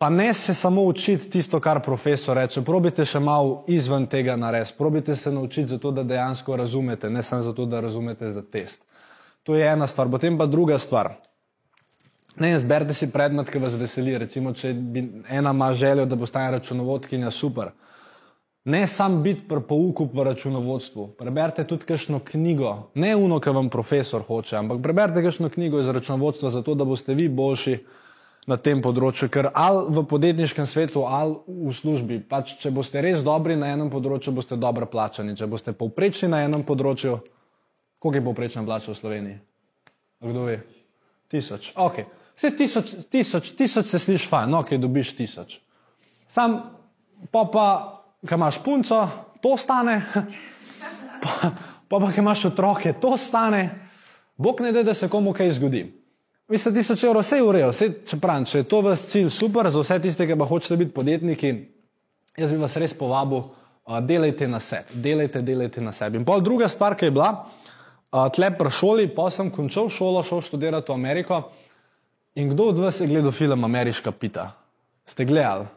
Pa 0.00 0.08
ne 0.10 0.34
se 0.34 0.54
samo 0.54 0.82
učiti 0.82 1.30
tisto, 1.30 1.60
kar 1.60 1.82
profesor 1.84 2.36
reče, 2.36 2.62
probite 2.64 3.04
še 3.04 3.20
malo 3.20 3.66
izven 3.68 4.06
tega 4.08 4.32
narediti, 4.36 4.72
probite 4.78 5.16
se 5.16 5.28
naučiti 5.32 5.68
zato, 5.74 5.90
da 5.92 6.02
dejansko 6.02 6.56
razumete, 6.56 7.10
ne 7.10 7.22
samo 7.22 7.42
zato, 7.44 7.66
da 7.66 7.82
razumete 7.84 8.30
za 8.32 8.40
test. 8.42 8.80
To 9.44 9.54
je 9.54 9.68
ena 9.68 9.86
stvar. 9.86 10.08
Potem 10.08 10.38
pa 10.38 10.46
druga 10.46 10.78
stvar. 10.78 11.12
Ne, 12.40 12.54
zberite 12.58 12.96
si 12.96 13.10
predmet, 13.12 13.52
ki 13.52 13.60
vas 13.60 13.76
veseli. 13.76 14.16
Recimo, 14.24 14.54
če 14.56 14.72
bi 14.72 15.04
ena 15.28 15.52
ima 15.52 15.74
željo, 15.76 16.08
da 16.08 16.16
postane 16.16 16.56
računovodkinja, 16.56 17.30
super. 17.30 17.74
Ne 18.64 18.86
sam 18.88 19.22
biti 19.22 19.44
pri 19.48 19.60
pouku 19.68 20.08
v 20.14 20.30
računovodstvu. 20.32 21.10
Preberite 21.20 21.68
tudi 21.68 21.84
kakšno 21.84 22.24
knjigo, 22.24 22.76
ne 22.94 23.16
uno, 23.16 23.36
ki 23.36 23.52
vam 23.52 23.68
profesor 23.68 24.24
hoče, 24.24 24.56
ampak 24.64 24.80
preberite 24.82 25.28
kakšno 25.28 25.52
knjigo 25.52 25.84
iz 25.84 25.92
računovodstva, 25.92 26.56
zato 26.56 26.74
da 26.74 26.88
boste 26.88 27.14
vi 27.14 27.28
boljši 27.28 27.82
na 28.48 28.56
tem 28.56 28.80
področju, 28.82 29.28
ker 29.32 29.50
ali 29.52 29.82
v 29.92 30.04
podjetniškem 30.08 30.66
svetu, 30.66 31.04
ali 31.04 31.36
v 31.46 31.74
službi, 31.76 32.20
pač, 32.28 32.54
če 32.62 32.72
boste 32.72 33.02
res 33.04 33.24
dobri 33.26 33.56
na 33.58 33.72
enem 33.74 33.90
področju, 33.92 34.32
boste 34.32 34.56
dobro 34.56 34.88
plačani. 34.88 35.36
Če 35.36 35.48
boste 35.50 35.74
povprečni 35.76 36.30
na 36.32 36.42
enem 36.46 36.64
področju, 36.66 37.18
koliko 38.00 38.16
je 38.16 38.26
povprečna 38.30 38.64
plača 38.64 38.94
v 38.94 38.98
Sloveniji? 38.98 39.38
Kdo 40.24 40.46
ve? 40.48 40.56
Tisoč. 41.30 41.72
Okay. 41.76 42.08
Vse 42.40 42.50
tisoč, 42.56 42.94
tisoč, 43.12 43.52
tisoč 43.56 43.92
se 43.92 44.00
sliši 44.00 44.28
fajn, 44.30 44.50
no, 44.50 44.62
ki 44.64 44.80
dobiš 44.80 45.12
tisoč. 45.18 45.58
Sam 46.32 46.56
pa, 47.28 47.44
pa 47.52 47.66
ki 48.24 48.34
imaš 48.34 48.62
punco, 48.64 49.00
to 49.44 49.52
stane, 49.60 50.00
pa, 51.22 51.52
pa, 51.88 52.00
pa 52.00 52.08
ki 52.08 52.24
imaš 52.24 52.48
otroke, 52.48 52.94
to 53.00 53.16
stane. 53.20 53.68
Bog 54.40 54.64
ne 54.64 54.72
da, 54.72 54.82
da 54.82 54.94
se 54.96 55.08
komu 55.12 55.34
kaj 55.36 55.52
zgodi. 55.58 55.84
Mislim, 56.50 56.74
tisoč 56.74 57.04
evrov 57.04 57.22
vse 57.22 57.36
je 57.36 57.42
urejo, 57.46 57.68
vse 57.70 57.86
čeprav, 58.10 58.42
če 58.50 58.58
je 58.58 58.66
to 58.66 58.80
vas 58.82 59.04
cilj 59.06 59.28
super, 59.30 59.68
za 59.70 59.78
vse 59.84 60.00
tiste, 60.02 60.26
ki 60.26 60.34
pa 60.38 60.48
hočete 60.50 60.76
biti 60.80 60.90
podjetniki, 60.96 61.50
jaz 62.42 62.50
bi 62.50 62.58
vas 62.58 62.74
res 62.82 62.94
povabil, 62.98 63.44
uh, 63.86 64.00
delajte 64.02 64.48
na 64.50 64.58
sebi, 64.58 64.98
delajte, 65.04 65.44
delajte 65.46 65.84
na 65.84 65.92
sebi. 65.94 66.18
In 66.18 66.26
pol 66.26 66.42
druga 66.42 66.66
stvar, 66.68 66.96
ki 66.98 67.06
je 67.06 67.14
bila, 67.14 67.28
uh, 68.10 68.24
tle 68.34 68.50
pri 68.58 68.72
šoli, 68.74 69.06
pa 69.14 69.28
sem 69.30 69.52
končal 69.54 69.92
šolo, 69.94 70.24
šel 70.26 70.42
študirati 70.48 70.90
v 70.90 70.96
Ameriko 70.98 71.44
in 72.34 72.50
kdo 72.50 72.72
od 72.72 72.82
vas 72.82 72.98
je 72.98 73.06
gledal 73.06 73.30
film 73.30 73.64
Ameriška 73.64 74.10
pita? 74.10 74.48
Ste 75.06 75.28
gledali? 75.30 75.70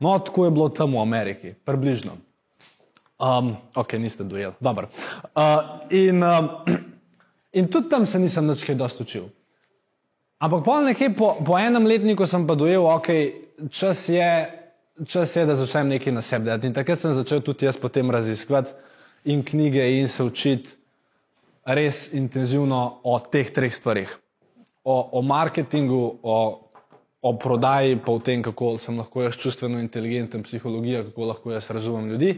No, 0.00 0.12
tako 0.20 0.44
je 0.44 0.52
bilo 0.52 0.68
tam 0.68 0.92
v 0.92 1.06
Ameriki, 1.06 1.54
približno. 1.64 2.20
Um, 3.16 3.54
ok, 3.74 3.96
niste 3.96 4.28
dojeli, 4.28 4.60
dobro. 4.60 4.92
Uh, 5.32 5.88
in, 5.88 6.20
um, 6.20 6.52
in 7.58 7.72
tudi 7.72 7.88
tam 7.88 8.04
se 8.06 8.20
nisem 8.20 8.44
nič 8.44 8.68
kaj 8.68 8.76
dosti 8.76 9.08
učil. 9.08 9.32
Ampak 10.38 10.62
pol 10.62 10.86
nekje 10.86 11.10
po, 11.18 11.34
po 11.42 11.58
enem 11.58 11.82
letniku 11.82 12.22
sem 12.22 12.46
pa 12.46 12.54
dojel, 12.54 12.86
okay, 12.86 13.50
čas, 13.74 14.06
čas 15.02 15.34
je, 15.34 15.42
da 15.46 15.58
začnem 15.58 15.98
nekaj 15.98 16.14
na 16.14 16.22
sebi 16.22 16.46
delati. 16.46 16.70
In 16.70 16.76
takrat 16.76 17.02
sem 17.02 17.16
začel 17.16 17.42
tudi 17.42 17.66
jaz 17.66 17.74
potem 17.74 18.06
raziskovati 18.10 18.70
in 19.26 19.42
knjige 19.42 19.82
in 19.98 20.06
se 20.06 20.22
učiti 20.22 20.70
res 21.66 22.12
intenzivno 22.14 23.00
o 23.02 23.18
teh 23.18 23.50
treh 23.50 23.74
stvarih. 23.74 24.14
O, 24.86 25.18
o 25.18 25.22
marketingu, 25.26 26.22
o, 26.22 26.36
o 27.20 27.32
prodaji, 27.34 27.98
pa 27.98 28.14
o 28.14 28.22
tem, 28.22 28.42
kako 28.42 28.76
sem 28.78 28.96
lahko 28.96 29.26
jaz 29.26 29.36
čustveno 29.36 29.82
inteligenten, 29.82 30.46
psihologija, 30.46 31.02
kako 31.10 31.32
lahko 31.32 31.52
jaz 31.52 31.66
razumem 31.74 32.14
ljudi. 32.14 32.30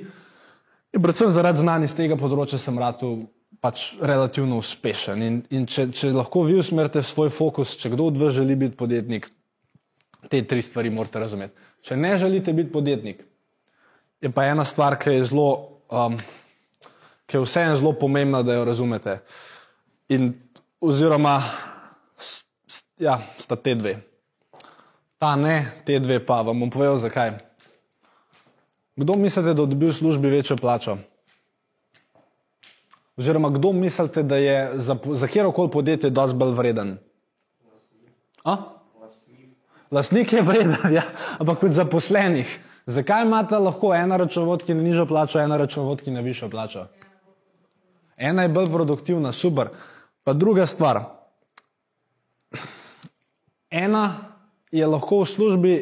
In 0.96 1.02
predvsem 1.04 1.30
zaradi 1.30 1.60
znanja 1.60 1.92
z 1.92 2.00
tega 2.00 2.16
področja 2.18 2.58
sem 2.58 2.80
rad 2.80 3.04
pač 3.60 3.94
relativno 4.00 4.58
uspešen. 4.60 5.22
In, 5.22 5.40
in 5.52 5.66
če, 5.68 5.90
če 5.92 6.12
lahko 6.14 6.44
vi 6.48 6.58
usmerite 6.60 7.02
svoj 7.04 7.32
fokus, 7.34 7.76
če 7.80 7.92
kdo 7.92 8.08
od 8.10 8.20
vas 8.20 8.34
želi 8.36 8.56
biti 8.56 8.76
podjetnik, 8.76 9.28
te 10.28 10.42
tri 10.46 10.62
stvari 10.62 10.90
morate 10.90 11.20
razumeti. 11.20 11.68
Če 11.84 11.96
ne 11.96 12.16
želite 12.20 12.52
biti 12.52 12.72
podjetnik, 12.72 13.24
je 14.20 14.30
pa 14.32 14.44
ena 14.48 14.64
stvar, 14.68 14.98
ki 15.00 15.16
je 15.16 15.28
zelo 15.30 15.50
um, 15.90 16.18
ki 17.30 17.36
je 17.36 17.40
vseeno 17.40 17.76
zelo 17.76 17.92
pomembna, 17.92 18.42
da 18.42 18.54
jo 18.54 18.64
razumete. 18.64 19.18
In, 20.08 20.32
oziroma, 20.80 21.42
s, 22.18 22.42
s, 22.66 22.82
ja, 22.98 23.20
sta 23.38 23.56
te 23.56 23.74
dve. 23.74 24.00
Ta 25.18 25.36
ne, 25.36 25.82
te 25.86 25.98
dve 25.98 26.18
pa 26.26 26.40
vam 26.42 26.58
bom 26.60 26.70
povedal, 26.70 26.98
zakaj. 26.98 27.36
Kdo 28.96 29.14
mislite, 29.14 29.54
da 29.54 29.62
dobi 29.62 29.86
v 29.86 29.94
službi 29.94 30.30
večjo 30.30 30.56
plačo? 30.56 30.98
Oziroma, 33.20 33.50
kdo 33.50 33.72
mislite, 33.72 34.22
da 34.22 34.36
je 34.36 34.80
za, 34.80 34.96
za 35.12 35.26
kjerkoli 35.26 35.70
podjetje 35.70 36.10
dosti 36.10 36.36
bolj 36.36 36.54
vreden? 36.56 36.94
A? 38.44 38.56
Lastnik 39.90 40.32
je 40.32 40.42
vreden, 40.42 40.76
ja, 40.96 41.02
ampak 41.38 41.60
kot 41.60 41.76
zaposlenih. 41.76 42.48
Zakaj 42.86 43.26
imate 43.26 43.58
lahko 43.58 43.92
ena 43.94 44.16
računovodka 44.16 44.74
na 44.74 44.82
nižjo 44.82 45.04
plačo, 45.06 45.40
ena 45.40 45.56
računovodka 45.60 46.10
na 46.10 46.20
višjo 46.20 46.48
plačo? 46.48 46.86
Ena 48.16 48.42
je 48.42 48.48
bolj 48.48 48.70
produktivna, 48.72 49.32
super. 49.32 49.68
Pa 50.24 50.32
druga 50.32 50.66
stvar. 50.66 51.02
Ena 53.70 54.32
je 54.72 54.86
lahko 54.86 55.20
v 55.20 55.26
službi, 55.26 55.76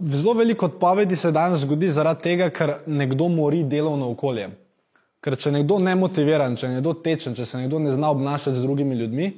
zelo 0.00 0.34
veliko 0.34 0.66
odpovedi 0.66 1.16
se 1.16 1.30
danes 1.30 1.62
zgodi 1.62 1.94
zaradi 1.94 2.22
tega, 2.22 2.50
ker 2.50 2.74
nekdo 2.86 3.28
mori 3.28 3.62
delovno 3.62 4.10
okolje. 4.10 4.50
Ker 5.24 5.38
če 5.40 5.48
je 5.48 5.54
nekdo 5.54 5.78
nemotiviran, 5.80 6.56
če 6.60 6.66
je 6.66 6.76
nekdo 6.76 6.92
tečen, 7.00 7.32
če 7.36 7.46
se 7.48 7.56
nekdo 7.56 7.78
ne 7.80 7.94
zna 7.94 8.10
obnašati 8.12 8.58
z 8.58 8.64
drugimi 8.66 8.96
ljudmi, 8.98 9.28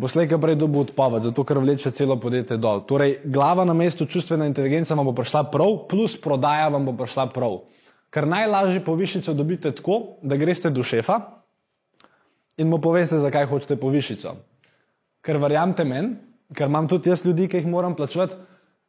bo 0.00 0.08
slejka 0.08 0.38
prej 0.40 0.56
dobil 0.58 0.82
odpoved, 0.82 1.28
zato 1.28 1.44
ker 1.46 1.60
vleče 1.62 1.92
celo 1.94 2.16
podjetje 2.18 2.56
dol. 2.58 2.82
Torej, 2.88 3.20
glava 3.30 3.66
na 3.68 3.74
mestu 3.76 4.08
čustvena 4.10 4.48
inteligenca 4.50 4.96
vam 4.98 5.06
bo 5.06 5.14
prišla 5.14 5.44
prav, 5.52 5.84
plus 5.90 6.16
prodaja 6.20 6.70
vam 6.74 6.88
bo 6.88 6.96
prišla 6.98 7.28
prav. 7.34 7.60
Ker 8.10 8.26
najlažje 8.26 8.82
povišico 8.82 9.34
dobite 9.38 9.70
tako, 9.76 10.00
da 10.26 10.38
greste 10.40 10.72
do 10.74 10.82
šefa 10.82 11.20
in 12.58 12.68
mu 12.68 12.80
poveste, 12.82 13.20
zakaj 13.22 13.46
hočete 13.46 13.76
povišico. 13.78 14.34
Ker 15.22 15.38
verjamete 15.38 15.84
meni, 15.86 16.16
ker 16.56 16.66
imam 16.66 16.88
tudi 16.90 17.12
jaz 17.12 17.22
ljudi, 17.24 17.46
ki 17.46 17.60
jih 17.60 17.68
moram 17.70 17.94
plačevati, 17.94 18.34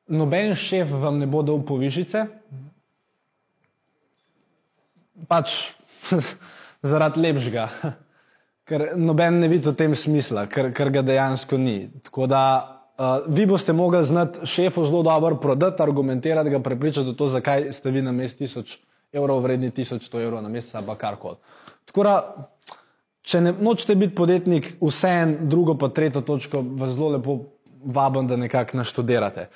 noben 0.10 0.55
šef 0.58 0.89
vam 1.03 1.20
ne 1.22 1.27
bo 1.29 1.43
dal 1.46 1.62
povišice, 1.67 2.25
pač 5.29 5.53
zaradi 6.91 7.22
lepšega. 7.22 7.67
Ker 8.67 8.91
noben 8.96 9.41
ne 9.41 9.50
vidi 9.51 9.67
v 9.67 9.74
tem 9.75 9.96
smisla, 9.98 10.46
ker, 10.48 10.70
ker 10.72 10.91
ga 10.93 11.01
dejansko 11.03 11.58
ni. 11.60 11.89
Tako 12.05 12.27
da 12.29 12.43
uh, 12.96 13.25
vi 13.27 13.46
boste 13.50 13.74
mogli 13.74 14.03
znati 14.05 14.46
šefu 14.48 14.86
zelo 14.86 15.01
dobro 15.03 15.36
prodati, 15.41 15.84
argumentirati, 15.84 16.50
ga 16.50 16.62
prepričati 16.63 17.10
v 17.10 17.15
to, 17.17 17.27
zakaj 17.27 17.72
ste 17.74 17.91
vi 17.91 18.01
na 18.05 18.13
mestu 18.15 18.46
1000 18.46 18.77
evrov 19.12 19.41
vredni 19.43 19.72
1100 19.72 20.24
evrov 20.24 20.43
na 20.43 20.50
mesec 20.50 20.75
ali 20.75 20.88
pa 20.88 20.96
karkoli. 20.96 21.36
Tako 21.86 22.03
da, 22.03 22.15
če 23.27 23.41
ne 23.41 23.53
nočete 23.60 23.96
biti 23.96 24.15
podjetnik, 24.15 24.75
vseen 24.81 25.38
drugo 25.50 25.75
pa 25.77 25.89
tretjo 25.89 26.22
točko 26.22 26.63
vas 26.79 26.93
zelo 26.96 27.10
lepo 27.17 27.39
vabim, 27.84 28.27
da 28.27 28.36
nekako 28.36 28.77
naštudirate. 28.77 29.50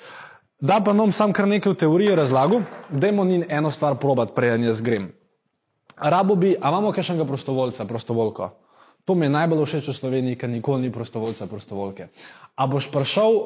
Da 0.60 0.80
pa 0.84 0.92
nam 0.92 1.12
sam 1.12 1.32
kar 1.32 1.48
nekaj 1.48 1.72
v 1.72 1.76
teoriji 1.76 2.16
razlagal, 2.16 2.64
dajmo 2.90 3.24
ni 3.24 3.44
eno 3.48 3.70
stvar 3.70 3.96
probat, 4.00 4.34
preden 4.34 4.64
jaz 4.64 4.80
grem. 4.82 5.12
Rabo 5.96 6.34
bi, 6.36 6.54
a 6.60 6.68
imamo 6.68 6.92
kakšnega 6.92 7.24
prostovoljca, 7.24 7.84
prostovoljko? 7.84 8.50
To 9.04 9.14
mi 9.14 9.26
je 9.26 9.30
najbolj 9.30 9.64
všeč 9.64 9.88
v 9.88 9.94
Sloveniji, 9.94 10.36
ker 10.36 10.50
nikoli 10.50 10.82
ni 10.82 10.92
prostovoljca, 10.92 11.46
prostovoljke. 11.46 12.08
A 12.56 12.66
boš 12.66 12.90
prišel, 12.92 13.36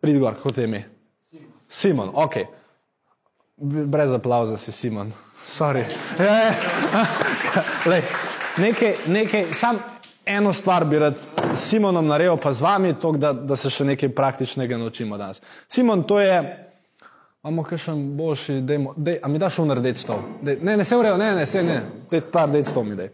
prid 0.00 0.18
gor, 0.18 0.34
kako 0.36 0.52
te 0.52 0.64
ime? 0.64 0.82
Simon, 1.68 2.10
ok. 2.14 2.36
Brez 3.56 4.12
aplauza 4.12 4.56
si 4.56 4.72
Simon. 4.72 5.12
Sorry. 5.48 5.84
Ja, 6.18 6.34
ja. 6.44 7.06
Lej, 7.86 8.02
nekaj, 8.58 8.94
nekaj, 9.06 9.46
sam 9.54 9.78
eno 10.28 10.52
stvar 10.52 10.84
bi 10.84 10.98
rad 10.98 11.14
s 11.54 11.68
Simonom 11.68 12.06
naredil, 12.06 12.36
pa 12.36 12.52
z 12.52 12.62
vami, 12.62 12.94
to, 13.00 13.12
da, 13.12 13.32
da 13.32 13.56
se 13.56 13.70
še 13.70 13.84
nekaj 13.84 14.12
praktičnega 14.14 14.76
naučimo 14.76 15.16
danes. 15.16 15.40
Simon, 15.68 16.02
to 16.04 16.20
je, 16.20 16.42
imamo 17.42 17.62
kakšen 17.62 18.16
boljši, 18.16 18.60
dejmo, 18.60 18.94
dej, 18.96 19.20
a 19.22 19.28
mi 19.28 19.38
daš 19.38 19.58
v 19.58 19.74
rdeč 19.78 20.02
stol? 20.02 20.22
Dej, 20.42 20.58
ne, 20.62 20.76
ne, 20.76 20.84
se 20.84 20.96
urejo, 20.96 21.16
ne, 21.16 21.34
ne, 21.34 21.46
se 21.46 21.62
ne, 21.62 21.80
dej, 22.10 22.20
ta 22.32 22.46
rdeč 22.46 22.72
stol 22.72 22.84
mi 22.84 22.96
dej. 22.98 23.10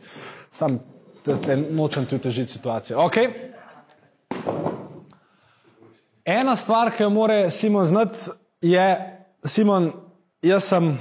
Sam 0.52 0.78
te, 1.24 1.36
te 1.36 1.56
nočem 1.56 2.06
ti 2.06 2.16
utežiti 2.16 2.52
situacijo. 2.52 2.98
Okay. 3.04 3.28
Ena 6.24 6.56
stvar, 6.56 6.90
ki 6.96 7.02
jo 7.02 7.10
mora 7.10 7.50
Simon 7.50 7.84
znati, 7.84 8.30
je, 8.64 8.86
Simon, 9.44 9.90
jaz 10.42 10.70
sem, 10.72 10.94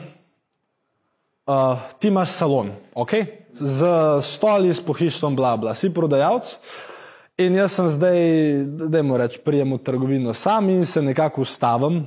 uh, 1.48 1.88
ti 2.00 2.12
imaš 2.12 2.36
salon, 2.36 2.74
okay? 2.96 3.40
z 3.54 3.86
stoli, 4.26 4.74
s 4.74 4.82
pohištvom, 4.82 5.36
bla, 5.36 5.56
bla, 5.58 5.76
si 5.76 5.94
prodajalec. 5.94 6.58
In 7.38 7.56
jaz 7.56 7.78
sem 7.78 7.88
zdaj, 7.90 8.20
da 8.90 9.02
mu 9.06 9.18
reč, 9.18 9.38
prijem 9.46 9.74
v 9.74 9.80
trgovino 9.86 10.34
sam 10.34 10.70
in 10.70 10.86
se 10.86 11.02
nekako 11.02 11.42
ustavim 11.42 12.04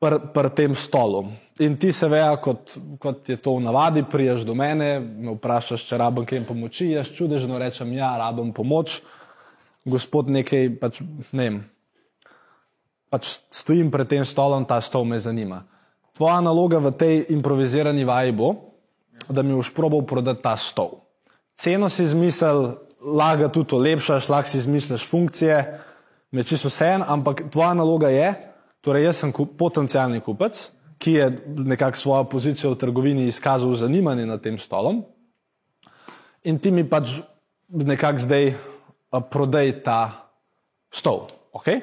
pri 0.00 0.18
pr 0.34 0.48
tem 0.52 0.74
stolu. 0.74 1.24
In 1.64 1.76
ti 1.80 1.92
se 1.92 2.08
veja, 2.08 2.36
kot, 2.36 2.76
kot 3.00 3.28
je 3.28 3.38
to 3.40 3.56
v 3.56 3.64
navadi, 3.64 4.04
priješ 4.04 4.44
do 4.44 4.52
mene, 4.56 5.00
me 5.00 5.32
vprašaš, 5.38 5.86
če 5.88 6.00
rabim 6.00 6.26
kaj 6.28 6.44
pomoči, 6.44 6.90
jaz 6.92 7.08
čudežno 7.16 7.58
rečem, 7.58 7.94
ja, 7.96 8.12
rabim 8.20 8.52
pomoč. 8.52 9.00
Gospod 9.86 10.28
nekaj, 10.34 10.68
pač, 10.80 11.00
ne 11.32 11.46
vem, 11.46 11.58
pač 13.08 13.38
stojim 13.54 13.88
pred 13.94 14.10
tem 14.10 14.24
stolom, 14.26 14.66
ta 14.68 14.82
stol 14.84 15.06
me 15.08 15.20
zanima. 15.22 15.62
Tvoja 16.16 16.40
naloga 16.44 16.80
v 16.82 16.92
tej 16.96 17.16
improvizirani 17.32 18.04
vaji 18.04 18.34
bo, 18.36 18.50
da 19.28 19.42
mi 19.42 19.56
boš 19.56 19.72
probal 19.72 20.04
prodati 20.04 20.42
ta 20.42 20.56
stol. 20.60 20.98
Ceno 21.56 21.88
si 21.88 22.04
izmisel, 22.04 22.76
laga 23.00 23.48
tudi 23.48 23.76
olepšaš, 23.78 24.28
lahko 24.28 24.50
si 24.50 24.58
izmisliš 24.60 25.06
funkcije, 25.08 25.56
me 26.36 26.44
čisto 26.44 26.68
vse 26.68 26.98
en, 26.98 27.04
ampak 27.06 27.46
tvoja 27.52 27.72
naloga 27.78 28.10
je, 28.12 28.34
torej 28.86 29.08
jaz 29.08 29.20
sem 29.24 29.34
kup, 29.34 29.56
potencijalni 29.58 30.22
kupec, 30.22 30.68
ki 31.02 31.12
je 31.12 31.26
nekako 31.66 31.98
svojo 31.98 32.24
pozicijo 32.30 32.72
v 32.72 32.80
trgovini 32.80 33.26
izkazal 33.26 33.74
zanimanje 33.74 34.26
nad 34.26 34.40
tem 34.42 34.58
stolom 34.58 35.02
in 36.46 36.58
ti 36.62 36.70
mi 36.70 36.86
pač 36.86 37.18
nekako 37.68 38.22
zdaj 38.22 38.54
a, 39.10 39.20
prodaj 39.20 39.72
ta 39.82 40.30
stol. 40.94 41.26
Okay? 41.52 41.82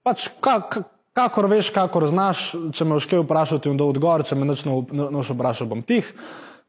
Pač, 0.00 0.30
ka, 0.40 0.58
ka, 0.64 0.82
kakor 1.12 1.50
veš, 1.52 1.70
kakor 1.74 2.08
znaš, 2.08 2.48
če 2.72 2.86
me 2.86 2.96
boš 2.96 3.08
kaj 3.10 3.22
vprašal, 3.22 3.60
ti 3.60 3.70
bom 3.70 3.78
dal 3.78 3.92
odgovor, 3.92 4.24
če 4.24 4.38
me 4.38 4.48
nič 4.48 4.64
ne 4.64 4.78
bo- 4.80 5.10
noš 5.12 5.34
vprašal, 5.34 5.68
bom 5.68 5.84
tih. 5.84 6.08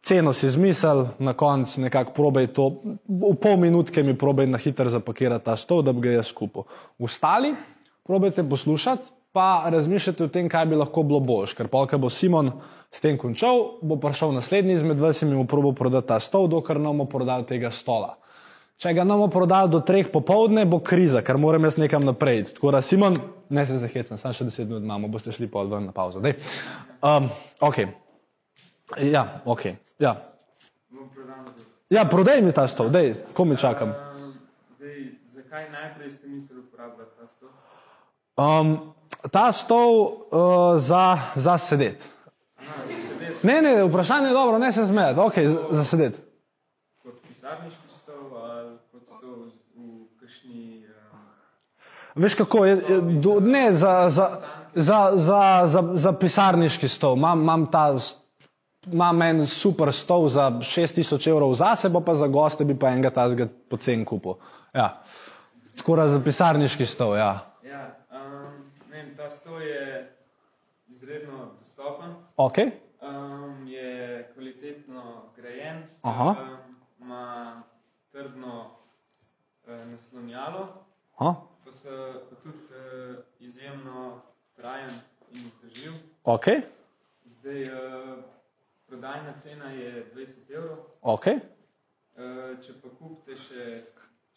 Ceno 0.04 0.32
si 0.36 0.46
izmisel, 0.46 1.08
na 1.20 1.34
koncu 1.34 1.82
nekako 1.88 2.14
probaj 2.16 2.52
to, 2.56 2.68
v 3.08 3.34
pol 3.42 3.58
minutke 3.60 4.04
mi 4.06 4.14
probaj 4.18 4.48
na 4.48 4.60
hitro 4.62 4.92
zapakirati 4.92 5.48
ta 5.48 5.56
stol, 5.58 5.82
da 5.84 5.96
bi 5.96 6.06
ga 6.06 6.20
jaz 6.20 6.30
skupil. 6.32 6.68
Ostali, 7.02 7.56
probajte 8.08 8.46
poslušati, 8.48 9.16
pa 9.38 9.69
razmišljate 9.69 10.23
o 10.23 10.28
tem, 10.34 10.47
kaj 10.50 10.65
bi 10.65 10.78
lahko 10.80 11.04
bilo 11.06 11.19
boljš, 11.21 11.52
ker 11.54 11.67
polka 11.69 11.97
bo 12.02 12.10
Simon 12.10 12.47
s 12.89 13.04
tem 13.04 13.19
končal, 13.21 13.76
bo 13.86 14.00
prišel 14.02 14.32
naslednji 14.34 14.73
izmed 14.73 14.97
vas 14.97 15.21
in 15.21 15.30
mi 15.30 15.38
bo 15.38 15.43
probal 15.45 15.76
prodati 15.78 16.10
ta 16.10 16.17
stol, 16.19 16.47
dokler 16.50 16.80
ne 16.82 16.89
bomo 16.89 17.06
prodali 17.06 17.45
tega 17.45 17.69
stola. 17.69 18.15
Če 18.82 18.95
ga 18.97 19.06
ne 19.06 19.13
bomo 19.13 19.28
prodali 19.30 19.69
do 19.69 19.84
treh 19.86 20.10
popovdne, 20.10 20.63
bo 20.65 20.80
kriza, 20.82 21.21
ker 21.21 21.38
moram 21.38 21.69
jaz 21.69 21.78
nekam 21.78 22.02
naprej. 22.08 22.47
Tako 22.58 22.73
da, 22.73 22.82
Simon, 22.82 23.19
ne 23.54 23.67
se 23.69 23.78
zahecam, 23.78 24.17
samo 24.17 24.34
še 24.34 24.50
deset 24.50 24.65
minut 24.65 24.89
imamo, 24.89 25.12
boste 25.13 25.36
šli 25.38 25.52
pa 25.54 25.67
ven 25.69 25.86
na 25.91 25.93
pauzo. 25.93 26.26
Dej. 26.26 26.34
Um, 27.06 27.30
ok. 27.62 27.82
Ja, 29.06 29.28
ok. 29.45 29.69
Ja. 30.02 30.17
ja, 31.93 32.10
prodaj 32.10 32.41
mi 32.41 32.58
ta 32.58 32.65
stol, 32.65 32.89
dej, 32.89 33.13
ko 33.38 33.45
mi 33.45 33.62
čakam. 33.62 33.93
Zdaj, 34.82 35.02
zakaj 35.38 35.73
najprej 35.78 36.15
ste 36.17 36.34
mislili 36.34 36.65
uporabljati 36.65 37.19
ta 37.21 37.30
stol? 37.30 37.54
Um, 38.38 38.78
ta 39.32 39.52
stol 39.52 40.04
uh, 40.04 40.80
za, 40.80 41.18
za 41.36 41.58
sedeti. 41.58 42.06
Ne, 43.44 43.62
ne, 43.62 43.84
vprašanje 43.84 44.28
je 44.28 44.34
dobro, 44.34 44.58
ne 44.58 44.72
se 44.72 44.86
zmedeti, 44.86 45.20
ok, 45.20 45.34
za, 45.38 45.60
za 45.72 45.84
sedeti. 45.84 46.20
Kot 47.04 47.13
pisarniški 47.28 47.90
stol 47.90 48.38
ali 48.38 48.78
kot 48.92 49.04
stol 49.08 49.36
v 49.76 50.20
kakšni. 50.20 50.86
Um, 52.16 52.24
Veš 52.24 52.36
kako 52.36 52.66
je, 52.66 52.78
je 52.90 53.02
do, 53.02 53.40
ne 53.40 53.74
za, 53.74 54.10
za, 54.10 54.30
za, 54.76 55.12
za, 55.16 55.42
za, 55.66 55.84
za 55.94 56.13
pisarniški 56.13 56.88
stol. 56.88 57.18
Imam, 57.18 57.42
imam 57.42 57.66
ta, 57.72 57.98
imam 58.92 59.22
en 59.22 59.48
super 59.48 59.94
stol 59.94 60.28
za 60.28 60.50
6000 60.52 61.30
evrov 61.30 61.54
za 61.54 61.76
sebo, 61.76 62.02
pa 62.02 62.16
za 62.16 62.28
goste 62.28 62.66
bi 62.66 62.80
pa 62.80 62.90
enega 62.90 63.10
tazga 63.10 63.48
pocen 63.70 64.06
kupil. 64.06 64.40
Ja. 64.74 65.04
Tako 65.78 65.96
da 65.96 66.08
za 66.08 66.20
pisarniški 66.24 66.86
stol, 66.86 67.16
ja. 67.18 67.57
Ta 69.28 69.32
stol 69.32 69.62
je 69.62 70.12
izredno 70.88 71.52
dostopen, 71.60 72.16
Ok, 72.38 72.58
um, 73.02 73.68
je 73.68 74.30
kvalitetno 74.34 75.24
grajen, 75.36 75.84
Aha. 76.02 76.36
um, 76.42 76.76
ima 77.00 77.63
trdno 78.12 78.72
uh, 79.68 79.88
naslonjalo, 79.92 80.68
Aha. 81.18 81.36
pa, 81.66 81.72
so, 81.72 81.90
pa 82.30 82.36
tudi 82.36 82.58
uh, 82.72 83.20
izjemno 83.40 84.22
trajen 84.56 84.92
in 85.32 85.52
vzdržljiv. 85.56 85.92
ok, 86.24 86.46
Zdaj, 87.26 87.63
uh, 87.63 88.24
prodajna 88.88 89.34
cena 89.34 89.72
je 89.72 90.12
20 90.16 90.56
evrov, 90.56 90.78
Ok. 91.02 91.26
uh, 91.28 91.36
če 92.63 92.74
pa 92.82 92.90
kupite 93.00 93.36
še, 93.36 93.84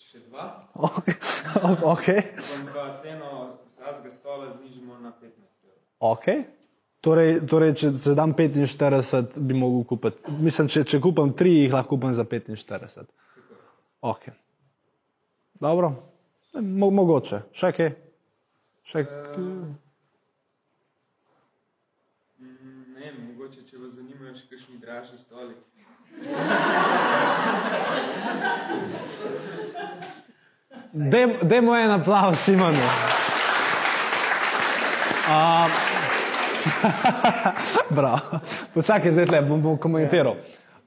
še 0.01 0.21
dva, 0.29 0.47
Ok. 0.75 2.07
vam 2.41 2.67
pa 2.75 2.87
ceno 2.97 3.59
vsakega 3.69 4.11
stola 4.11 4.51
znižimo 4.51 4.99
na 5.01 5.13
15 5.13 5.65
evrov. 5.65 5.83
Ok. 6.01 6.27
Torej, 7.01 7.41
torej, 7.49 7.75
če 7.81 7.91
se 7.97 8.15
dam 8.15 8.35
45, 8.37 9.39
bi 9.41 9.55
mogel 9.57 9.85
kupiti. 9.89 10.33
Mislim, 10.37 10.69
če, 10.69 10.85
če 10.85 11.01
kupim 11.01 11.33
3, 11.33 11.55
jih 11.63 11.73
lahko 11.73 11.97
kupim 11.97 12.13
za 12.13 12.25
45. 12.29 13.07
Ok. 14.05 14.29
Dobro. 15.61 15.95
Mo, 16.53 16.91
mogoče. 16.91 17.43
Še 17.57 17.71
kaj? 17.73 17.93
Še 18.85 19.05
kaj? 19.07 19.39
Mm, 19.39 19.79
Ne 23.01 23.07
vem, 23.07 23.21
mogoče 23.31 23.63
če 23.65 23.79
vas 23.81 23.95
zanimajo 23.97 24.35
še 24.37 24.45
kakšni 24.51 24.77
dražji 24.83 25.17
stoli. 25.23 25.55
Dej- 30.93 31.43
Dajmo 31.43 31.77
en 31.77 31.91
aplav 31.91 32.35
Simonu. 32.35 32.79
Uh, 35.31 35.71
Bravo. 37.97 38.41
Počakaj, 38.75 39.13
zdaj 39.15 39.27
tle, 39.31 39.41
bom, 39.47 39.61
bom 39.63 39.77
komentiral. 39.79 40.41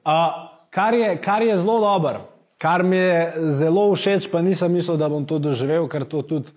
Uh, 0.04 0.50
kar, 0.68 0.92
je, 0.92 1.14
kar 1.24 1.40
je 1.46 1.56
zelo 1.58 1.80
dobro, 1.80 2.26
kar 2.60 2.84
mi 2.84 2.98
je 3.00 3.48
zelo 3.56 3.86
všeč, 3.96 4.28
pa 4.28 4.42
nisem 4.44 4.74
mislil, 4.74 4.98
da 5.00 5.08
bom 5.08 5.24
to 5.24 5.40
doživel, 5.40 5.88
ker 5.88 6.04
to 6.04 6.26
tudi, 6.28 6.52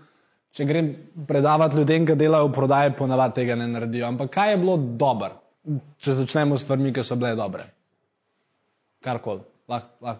če 0.50 0.66
grem 0.66 0.88
predavati 1.28 1.78
ljudem, 1.78 2.08
ki 2.08 2.18
delajo 2.18 2.48
v 2.50 2.56
prodaji, 2.58 2.96
ponavadi 2.98 3.38
tega 3.38 3.54
ne 3.54 3.68
naredijo. 3.70 4.08
Ampak 4.08 4.34
kaj 4.34 4.56
je 4.56 4.60
bilo 4.64 4.76
dobro, 4.98 5.38
če 6.02 6.18
začnemo 6.24 6.58
s 6.58 6.66
stvarmi, 6.66 6.90
ki 6.96 7.06
so 7.06 7.14
bile 7.14 7.36
dobre? 7.38 7.68
Karkoli. 9.04 9.46
Lah, 9.70 9.86
lah. 10.02 10.18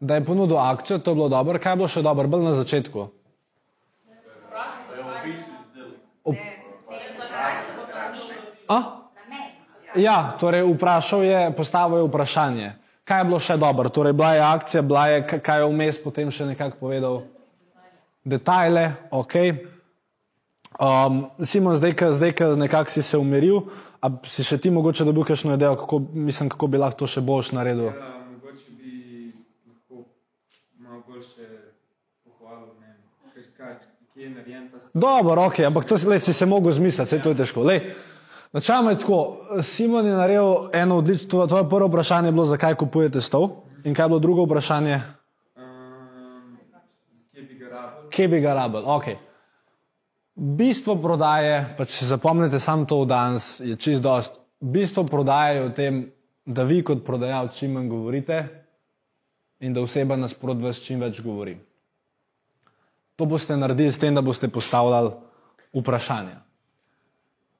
Da 0.00 0.14
je 0.14 0.24
ponudil 0.24 0.58
akcijo, 0.58 0.98
to 0.98 1.10
je 1.10 1.14
bilo 1.14 1.28
dobro. 1.28 1.58
Kaj 1.58 1.72
je 1.72 1.76
bilo 1.76 1.88
še 1.88 2.02
dobro, 2.02 2.28
bolj 2.28 2.44
na 2.44 2.54
začetku? 2.54 3.08
A? 8.68 8.78
Ja, 9.96 10.36
torej 10.40 10.62
vprašal 10.68 11.24
je, 11.24 11.40
postavil 11.56 11.98
je 11.98 12.08
vprašanje. 12.08 12.68
Kaj 13.08 13.20
je 13.20 13.24
bilo 13.24 13.40
še 13.40 13.56
dobro? 13.56 13.88
Torej, 13.88 14.12
bila 14.12 14.34
je 14.36 14.44
akcija, 14.44 14.82
bila 14.82 15.06
je, 15.08 15.22
kaj 15.40 15.62
je 15.62 15.68
vmes 15.72 15.98
potem 16.02 16.30
še 16.30 16.46
nekako 16.46 16.76
povedal. 16.76 17.22
Detajle, 18.28 18.92
ok. 19.10 19.34
Um, 20.78 21.32
Simon, 21.40 21.78
zdaj, 21.80 21.96
ko 21.96 22.12
zdaj, 22.12 22.32
ko 22.36 22.52
nekako 22.60 22.92
si 22.92 23.02
se 23.02 23.18
umiril, 23.18 23.64
a 24.04 24.12
si 24.28 24.44
še 24.44 24.60
ti 24.60 24.70
mogoče 24.70 25.08
dobil 25.08 25.24
kakšno 25.24 25.56
idejo, 25.56 25.74
kako, 25.80 26.04
mislim, 26.12 26.52
kako 26.52 26.68
bi 26.68 26.78
lahko 26.78 27.00
to 27.00 27.08
še 27.08 27.24
boljš 27.24 27.56
naredil? 27.56 27.88
Ja, 27.88 28.12
mogoče 28.28 28.76
bi 28.76 28.92
lahko 29.64 30.04
malo 30.76 31.02
boljše 31.08 31.48
pohvalil, 32.28 32.76
ne 32.78 32.92
vem, 32.92 33.00
kaj, 33.32 33.48
kaj, 33.56 33.72
kje 33.72 33.72
je 33.72 33.72
narejen 33.72 33.76
ta 33.80 33.96
stol. 33.96 34.07
Dobro, 34.94 35.46
ok, 35.46 35.58
ampak 35.66 35.84
to 35.84 35.96
lej, 36.08 36.20
si 36.20 36.32
se 36.32 36.46
mogel 36.46 36.72
zmisliti, 36.72 37.06
vse 37.06 37.22
to 37.22 37.30
je 37.30 37.36
težko. 37.36 37.64
Načeloma 38.52 38.90
je 38.90 38.98
tako, 38.98 39.36
Simon 39.62 40.06
je 40.06 40.12
naredil 40.12 40.70
eno 40.72 40.98
odlično, 40.98 41.28
tvoje, 41.28 41.48
tvoje 41.48 41.68
prvo 41.68 41.88
vprašanje 41.88 42.28
je 42.28 42.32
bilo, 42.32 42.44
zakaj 42.44 42.74
kupujete 42.74 43.20
stol 43.20 43.50
in 43.84 43.94
kaj 43.94 44.04
je 44.04 44.08
bilo 44.08 44.18
drugo 44.18 44.44
vprašanje, 44.44 45.00
Um, 45.56 46.58
kje 47.30 48.28
bi 48.28 48.40
ga 48.40 48.54
rabil? 48.54 48.80
rabili. 48.80 48.84
Okay. 48.84 49.16
Bistvo 50.34 50.96
prodaje, 51.02 51.74
pa 51.78 51.84
če 51.84 52.06
zapomnite 52.06 52.60
samo 52.60 52.84
to 52.86 53.02
v 53.02 53.06
danes, 53.06 53.60
je 53.60 53.76
čist 53.76 54.02
dost. 54.02 54.40
Bistvo 54.60 55.04
prodaje 55.04 55.56
je 55.56 55.64
v 55.68 55.72
tem, 55.74 56.12
da 56.46 56.62
vi 56.62 56.82
kot 56.82 57.04
prodajalec 57.06 57.58
čim 57.58 57.72
manj 57.72 57.88
govorite 57.88 58.38
in 59.60 59.74
da 59.74 59.80
oseba 59.80 60.16
nasprot 60.16 60.62
vas 60.62 60.78
čim 60.78 61.00
več 61.00 61.20
govori. 61.20 61.58
To 63.18 63.26
boste 63.26 63.56
naredili 63.56 63.90
s 63.92 63.98
tem, 63.98 64.14
da 64.14 64.22
boste 64.22 64.48
postavljali 64.48 65.10
vprašanja. 65.74 66.36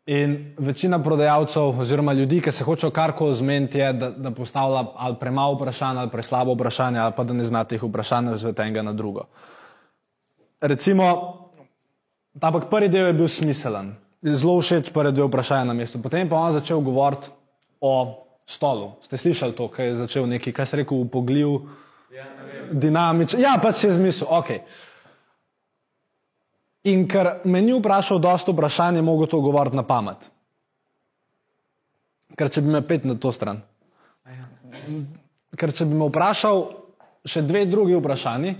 In 0.08 0.54
večina 0.58 1.02
prodajalcev, 1.02 1.80
oziroma 1.80 2.12
ljudi, 2.12 2.38
ki 2.40 2.52
se 2.52 2.64
hočejo 2.64 2.90
karkoli 2.94 3.34
zmeniti, 3.36 3.78
je, 3.78 3.92
da, 3.92 4.10
da 4.10 4.30
postavlja 4.30 4.84
ali 4.94 5.16
premalo 5.20 5.58
vprašanj, 5.58 5.98
ali 5.98 6.10
preslabo 6.10 6.54
vprašanje, 6.54 6.98
ali 6.98 7.12
pa 7.16 7.24
da 7.24 7.34
ne 7.34 7.44
zna 7.44 7.64
teh 7.64 7.82
vprašanj 7.82 8.30
razviti 8.30 8.62
enega 8.62 8.82
na 8.82 8.92
drugo. 8.92 9.26
Recimo, 10.60 11.08
ampak 12.40 12.70
prvi 12.70 12.88
del 12.88 13.10
je 13.10 13.18
bil 13.18 13.28
smiselen, 13.28 13.92
zelo 14.22 14.56
všeč 14.62 14.88
prvi 14.94 15.12
dve 15.12 15.26
vprašanja 15.26 15.68
na 15.68 15.74
mestu. 15.74 16.00
Potem 16.02 16.24
je 16.24 16.30
pa 16.30 16.38
on 16.38 16.56
začel 16.56 16.80
govoriti 16.80 17.28
o 17.80 17.92
stolu. 18.46 18.94
Ste 19.02 19.16
slišali 19.16 19.52
to, 19.52 19.68
kaj 19.68 19.86
je 19.86 20.00
začel 20.06 20.26
neki, 20.26 20.52
kaj 20.52 20.66
se 20.66 20.76
je 20.76 20.82
rekel, 20.84 21.04
upogljiv, 21.04 21.58
Ja, 22.08 22.24
dinamičen. 22.72 23.40
Ja, 23.40 23.58
pač 23.60 23.82
si 23.82 23.86
je 23.86 23.98
zmislil, 23.98 24.28
ok. 24.32 24.48
In 26.88 27.04
ker 27.10 27.40
me 27.44 27.60
ni 27.62 27.74
vprašal 27.76 28.20
dosta 28.22 28.52
vprašanj, 28.54 29.00
je 29.00 29.04
mogel 29.04 29.28
to 29.28 29.40
govoriti 29.44 29.76
na 29.76 29.84
pamet. 29.84 30.22
Ker 32.38 32.50
če 32.54 32.62
bi 32.62 32.72
me 32.72 32.82
pet 32.86 33.04
na 33.08 33.16
to 33.18 33.32
stran. 33.34 33.60
Ker 35.58 35.74
če 35.74 35.88
bi 35.88 35.98
me 35.98 36.08
vprašal 36.08 36.64
še 37.28 37.42
dve 37.44 37.64
drugi 37.68 37.96
vprašanji, 37.98 38.54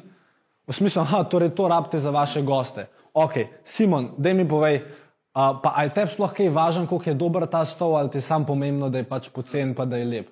v 0.68 0.76
smislu, 0.76 1.06
da 1.08 1.24
torej 1.24 1.54
to 1.56 1.68
rabite 1.68 1.98
za 1.98 2.10
vaše 2.12 2.42
goste. 2.42 2.88
Ok, 3.16 3.64
Simon, 3.64 4.12
daj 4.18 4.34
mi 4.36 4.44
povej, 4.48 4.82
a, 5.32 5.54
pa 5.62 5.72
aj 5.80 5.94
tebi 5.96 6.12
sploh 6.12 6.34
kaj 6.34 6.50
važno, 6.52 6.84
koliko 6.86 7.08
je 7.08 7.16
dober 7.16 7.46
ta 7.48 7.64
stol, 7.64 7.96
ali 7.96 8.12
ti 8.12 8.20
je 8.20 8.26
sam 8.26 8.44
pomembno, 8.46 8.90
da 8.92 9.00
je 9.00 9.08
pač 9.08 9.30
pocen, 9.32 9.72
pa 9.74 9.88
da 9.88 9.96
je 9.96 10.04
lep. 10.04 10.28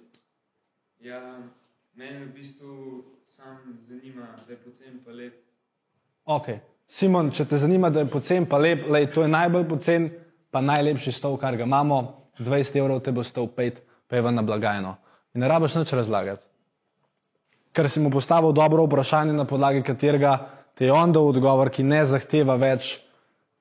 Ja, 1.00 1.22
mene 1.96 2.26
v 2.26 2.32
bistvu 2.36 3.02
sam 3.24 3.80
zanima, 3.88 4.28
da 4.44 4.52
je 4.52 4.60
pocen 4.60 5.00
pa 5.04 5.16
lep. 5.16 5.40
Ok, 6.26 6.52
Simon, 6.86 7.32
če 7.34 7.44
te 7.50 7.58
zanima, 7.58 7.90
da 7.90 8.04
je 8.04 8.10
pocen, 8.10 8.46
pa 8.46 8.58
lep, 8.62 8.86
lej, 8.90 9.10
to 9.14 9.24
je 9.24 9.30
najbolj 9.30 9.64
pocen, 9.68 10.10
pa 10.54 10.62
najlepši 10.62 11.12
stol, 11.12 11.34
kar 11.40 11.56
ga 11.58 11.66
imamo, 11.66 12.02
20 12.38 12.78
evrov 12.78 13.00
te 13.02 13.12
bo 13.12 13.24
stal 13.26 13.48
5, 13.50 13.80
pa 14.06 14.16
je 14.16 14.22
ven 14.22 14.36
na 14.38 14.44
blagajno. 14.46 14.94
In 15.34 15.42
ne 15.42 15.48
rabiš 15.48 15.80
nič 15.80 15.92
razlagati. 15.92 16.44
Ker 17.76 17.90
si 17.90 18.00
mu 18.00 18.10
postavil 18.10 18.54
dobro 18.56 18.86
vprašanje, 18.86 19.34
na 19.36 19.44
podlagi 19.44 19.82
katerega 19.84 20.38
te 20.76 20.86
je 20.86 20.92
on 20.92 21.12
dal 21.12 21.26
odgovor, 21.28 21.72
ki 21.72 21.84
ne 21.84 22.04
zahteva 22.08 22.56
več, 22.60 22.94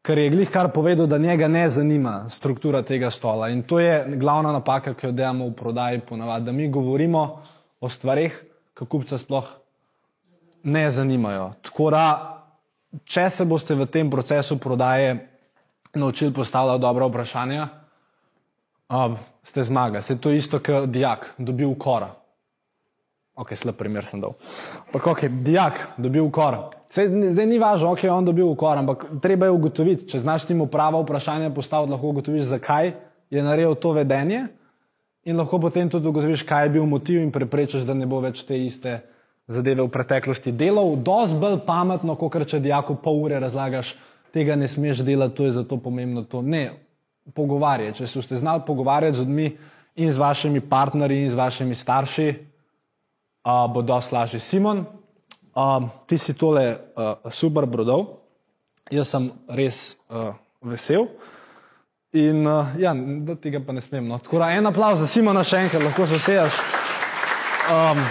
ker 0.06 0.20
je 0.22 0.30
glih 0.30 0.52
kar 0.52 0.70
povedal, 0.76 1.08
da 1.08 1.18
njega 1.18 1.48
ne 1.48 1.66
zanima 1.70 2.30
struktura 2.30 2.84
tega 2.86 3.10
stola. 3.12 3.50
In 3.50 3.64
to 3.64 3.80
je 3.80 4.18
glavna 4.22 4.54
napaka, 4.54 4.94
ki 4.94 5.08
jo 5.10 5.16
delamo 5.16 5.50
v 5.50 5.56
prodaji 5.58 6.04
ponavadi, 6.08 6.46
da 6.46 6.52
mi 6.52 6.70
govorimo 6.70 7.26
o 7.82 7.90
stvarih, 7.90 8.38
ki 8.76 8.86
kupca 8.86 9.18
sploh 9.18 9.50
ne 10.64 10.90
zanimajo. 10.92 11.54
Tako 11.64 11.90
da, 11.92 12.06
če 13.06 13.30
se 13.30 13.45
boste 13.45 13.76
v 13.76 13.88
tem 13.91 14.10
procesu 14.12 14.58
prodaje 14.58 15.15
naučili 15.95 16.34
postavljati 16.34 16.82
dobra 16.82 17.08
vprašanja, 17.08 17.67
um, 18.89 19.17
ste 19.43 19.63
zmaga. 19.63 20.02
Se 20.02 20.17
to 20.21 20.30
je 20.30 20.38
isto, 20.38 20.60
kot 20.60 20.89
dijak, 20.89 21.34
dobil 21.38 21.76
kora. 21.80 22.12
Ok, 23.36 23.52
slab 23.60 23.76
primer 23.76 24.06
sem 24.08 24.21
dal. 24.24 24.38
Ampak, 24.88 25.08
ok, 25.12 25.26
dijak, 25.43 25.80
dobil 26.00 26.30
kor. 26.32 26.56
Sej, 26.88 27.10
zdaj 27.34 27.48
ni 27.50 27.58
važno, 27.60 27.91
ok, 27.91 28.06
on 28.08 28.28
dobil 28.30 28.54
kor, 28.56 28.80
ampak 28.80 29.10
treba 29.24 29.50
je 29.50 29.56
ugotoviti, 29.58 30.08
če 30.08 30.21
znaš 30.24 30.45
temu 30.48 30.69
prava 30.71 31.02
vprašanja 31.04 31.50
postaviti, 31.52 31.91
lahko 31.91 32.13
ugotoviš, 32.13 32.45
zakaj 32.54 32.93
je 33.36 33.43
naredil 33.43 33.76
to 33.76 33.91
vedenje 33.91 34.45
in 35.28 35.36
lahko 35.36 35.60
potem 35.60 35.89
tudi 35.91 36.08
ugotoviš, 36.08 36.45
kaj 36.48 36.67
je 36.67 36.74
bil 36.78 36.88
motiv 36.88 37.19
in 37.19 37.34
preprečiš, 37.36 37.84
da 37.84 37.98
ne 37.98 38.08
bo 38.08 38.21
več 38.24 38.45
te 38.48 38.56
iste 38.56 39.02
zadeve 39.48 39.84
v 39.84 39.92
preteklosti 39.94 40.52
delal. 40.52 40.96
Dosti 40.96 41.38
bolj 41.40 41.60
pametno, 41.68 42.16
kot 42.20 42.38
če 42.48 42.60
dijaku 42.64 42.98
pol 43.04 43.26
ure 43.28 43.40
razlagaš, 43.40 43.96
tega 44.34 44.56
ne 44.56 44.68
smeš 44.68 45.04
delati, 45.06 45.36
to 45.36 45.46
je 45.46 45.56
zato 45.60 45.78
pomembno. 45.78 46.26
To. 46.30 46.42
Ne, 46.42 46.72
pogovarjati. 47.34 48.00
Če 48.00 48.08
se 48.08 48.20
boste 48.20 48.38
znali 48.38 48.64
pogovarjati 48.68 49.18
z 49.18 49.24
ljudmi 49.24 49.48
in 49.96 50.12
z 50.12 50.18
vašimi 50.18 50.62
partnerji 50.70 51.24
in 51.24 51.30
z 51.30 51.40
vašimi 51.40 51.76
starši, 51.76 52.28
uh, 53.46 53.66
bo 53.74 53.82
dosti 53.82 54.16
lažje. 54.16 54.40
Simon, 54.40 54.84
uh, 55.56 55.88
ti 56.08 56.18
si 56.18 56.34
tole 56.34 56.68
uh, 56.76 57.32
super 57.32 57.66
brodov, 57.66 58.06
jaz 58.92 59.16
sem 59.16 59.32
res 59.50 59.98
uh, 60.10 60.36
vesel. 60.62 61.08
In 62.16 62.46
uh, 62.48 62.76
ja, 62.80 62.94
da 62.96 63.36
tega 63.36 63.60
pa 63.60 63.74
ne 63.76 63.82
smem. 63.82 64.08
No. 64.08 64.20
Tako 64.24 64.40
da 64.40 64.54
en 64.56 64.68
aplauz 64.68 65.02
za 65.04 65.08
Simona 65.08 65.44
še 65.44 65.66
enkrat, 65.66 65.84
lahko 65.84 66.08
se 66.08 66.20
sejaš. 66.20 66.62
Um, 67.66 68.04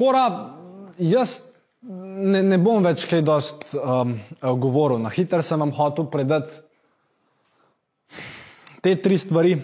tako 0.00 0.12
da 0.12 0.54
jaz 0.98 1.40
ne, 1.82 2.42
ne 2.42 2.58
bom 2.58 2.84
več 2.84 3.04
kaj 3.08 3.20
dost 3.24 3.74
um, 3.76 4.14
govoril. 4.40 4.96
Na 5.02 5.12
hitro 5.12 5.42
sem 5.44 5.60
vam 5.60 5.72
hotel 5.76 6.06
predati 6.08 6.56
te 8.80 8.94
tri 8.96 9.18
stvari. 9.20 9.58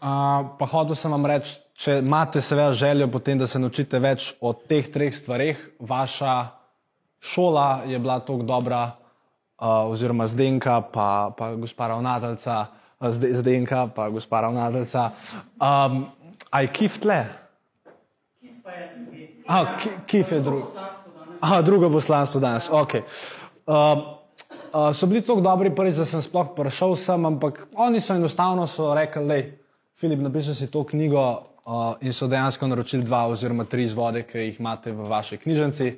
Uh, 0.00 0.54
pa 0.56 0.68
hotel 0.70 0.96
sem 0.96 1.12
vam 1.12 1.26
reči, 1.28 1.58
če 1.76 1.98
imate 2.00 2.40
seveda 2.40 2.72
željo 2.78 3.10
potem, 3.12 3.42
da 3.42 3.48
se 3.50 3.58
naučite 3.58 3.98
več 4.00 4.30
o 4.40 4.54
teh 4.54 4.86
treh 4.88 5.12
stvareh, 5.12 5.58
vaša 5.80 6.36
šola 7.20 7.82
je 7.90 7.98
bila 8.00 8.20
tako 8.22 8.46
dobra, 8.48 8.84
uh, 9.58 9.90
oziroma 9.90 10.30
Zdenka, 10.30 10.78
pa, 10.94 11.34
pa 11.36 11.50
gospa 11.58 11.90
ravnateljica, 11.92 12.62
Zde- 13.00 13.34
Zdenka, 13.42 13.88
pa 13.92 14.08
gospa 14.14 14.40
ravnateljica. 14.46 15.10
Um, 15.60 16.06
aj 16.48 16.72
kif 16.72 16.96
tle? 17.02 17.39
Aha, 19.46 19.76
ki, 19.82 19.90
kif 20.06 20.32
je 20.32 20.40
drugo? 20.40 20.72
Aha, 21.40 21.62
drugo 21.62 21.90
poslanstvo 21.90 22.40
danes. 22.40 22.68
Okay. 22.70 23.02
Um, 23.66 24.02
uh, 24.72 24.90
so 24.92 25.06
bili 25.06 25.22
tako 25.22 25.40
dobri 25.40 25.74
prvič, 25.74 25.96
da 25.96 26.04
sem 26.04 26.22
sploh 26.22 26.52
prišel 26.56 26.96
sem, 26.96 27.26
ampak 27.26 27.64
oni 27.74 28.00
so 28.00 28.14
enostavno 28.14 28.66
so 28.66 28.94
rekli, 28.94 29.26
da 29.26 29.40
Filip, 30.00 30.20
napiši 30.20 30.54
si 30.54 30.70
to 30.70 30.84
knjigo 30.84 31.22
uh, 31.30 31.94
in 32.00 32.12
so 32.12 32.28
dejansko 32.28 32.66
naročili 32.66 33.04
dva 33.04 33.26
oziroma 33.28 33.64
tri 33.64 33.84
izvode, 33.84 34.22
ki 34.22 34.38
jih 34.38 34.60
imate 34.60 34.92
v 34.92 35.08
vaši 35.08 35.36
knjižnici. 35.36 35.90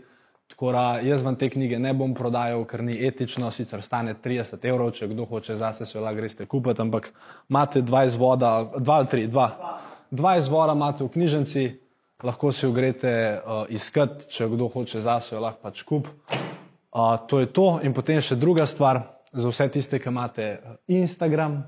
Tako 0.51 0.73
da 0.73 0.99
jaz 1.03 1.23
vam 1.23 1.37
te 1.39 1.49
knjige 1.51 1.79
ne 1.79 1.93
bom 1.95 2.15
prodajal, 2.15 2.65
ker 2.67 2.83
ni 2.83 2.97
etično, 3.07 3.51
sicer 3.51 3.83
stane 3.83 4.15
30 4.25 4.67
evrov, 4.69 4.91
če 4.93 5.07
kdo 5.09 5.25
hoče 5.25 5.57
zase 5.57 5.87
se 5.87 6.01
lahko 6.01 6.19
greste 6.19 6.47
kupiti, 6.47 6.83
ampak 6.83 7.13
imate 7.49 7.81
dva 7.83 8.05
izvoda, 8.05 8.51
dva 8.79 8.99
ali 9.01 9.09
tri, 9.09 9.27
dva. 9.27 9.49
Dva 10.11 10.35
izvora 10.37 10.75
imate 10.77 11.05
v 11.05 11.09
knjižnici, 11.15 11.65
lahko 12.23 12.53
si 12.53 12.67
jo 12.67 12.73
greste 12.73 13.11
uh, 13.11 13.65
iskat, 13.69 14.27
če 14.31 14.49
kdo 14.53 14.69
hoče 14.73 15.03
zase, 15.03 15.39
lahko 15.39 15.63
pač 15.63 15.83
kup. 15.87 16.09
Uh, 16.93 17.17
to 17.29 17.41
je 17.41 17.49
to. 17.53 17.67
In 17.83 17.95
potem 17.95 18.21
še 18.23 18.37
druga 18.37 18.67
stvar, 18.67 19.03
za 19.33 19.49
vse 19.49 19.69
tiste, 19.73 19.99
ki 19.99 20.11
imate 20.13 20.49
uh, 20.59 20.77
Instagram, 20.87 21.63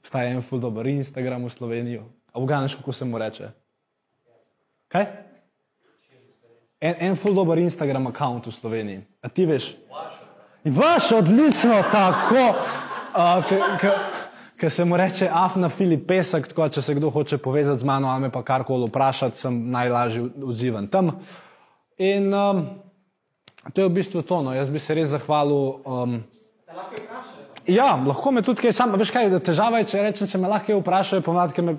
obstaja 0.00 0.32
en 0.32 0.42
ful 0.42 0.62
dober 0.62 0.86
Instagram 0.86 1.48
v 1.48 1.52
Sloveniji. 1.54 2.02
Afganiš, 2.34 2.78
kako 2.80 2.92
se 2.92 3.04
mu 3.04 3.18
reče? 3.18 3.52
Kaj? 4.90 5.06
En, 6.80 6.94
en 7.08 7.16
ful 7.16 7.34
dober 7.34 7.58
Instagram 7.58 8.10
račun 8.12 8.42
v 8.46 8.52
Sloveniji. 8.52 9.04
A 9.22 9.28
ti 9.28 9.46
veš? 9.46 9.74
Vaš, 10.64 11.12
odlično, 11.12 11.82
tako. 11.92 12.54
Ker 14.60 14.70
se 14.70 14.84
mu 14.84 14.96
reče 14.96 15.28
Afna 15.32 15.68
Filip 15.68 16.06
Pesek, 16.06 16.46
tako 16.48 16.68
če 16.68 16.82
se 16.82 16.94
kdo 16.94 17.10
hoče 17.10 17.38
povezati 17.42 17.82
z 17.82 17.88
mano, 17.88 18.08
a 18.08 18.18
me 18.18 18.30
pa 18.30 18.42
karkoli 18.42 18.86
vprašati, 18.88 19.38
sem 19.38 19.56
najlažje 19.70 20.28
odziven 20.46 20.86
tam. 20.88 21.10
In 21.98 22.30
um, 22.34 22.62
to 23.72 23.82
je 23.82 23.88
v 23.88 23.94
bistvu 23.98 24.22
to. 24.22 24.42
No. 24.42 24.54
Jaz 24.54 24.70
bi 24.70 24.78
se 24.78 24.94
res 24.94 25.10
zahvalil. 25.10 25.82
Um, 25.84 26.16
ja, 27.66 27.94
lahko 28.06 28.30
me 28.30 28.42
tudi 28.46 28.62
kaj 28.62 28.76
sam, 28.78 28.94
veš 28.98 29.10
kaj, 29.14 29.32
da 29.34 29.42
težava 29.42 29.82
je, 29.82 29.90
če 29.90 30.06
rečem, 30.06 30.30
če 30.30 30.38
me 30.38 30.50
lahko 30.50 30.78
vprašajo, 30.80 31.26
pomadke 31.26 31.62
me. 31.62 31.78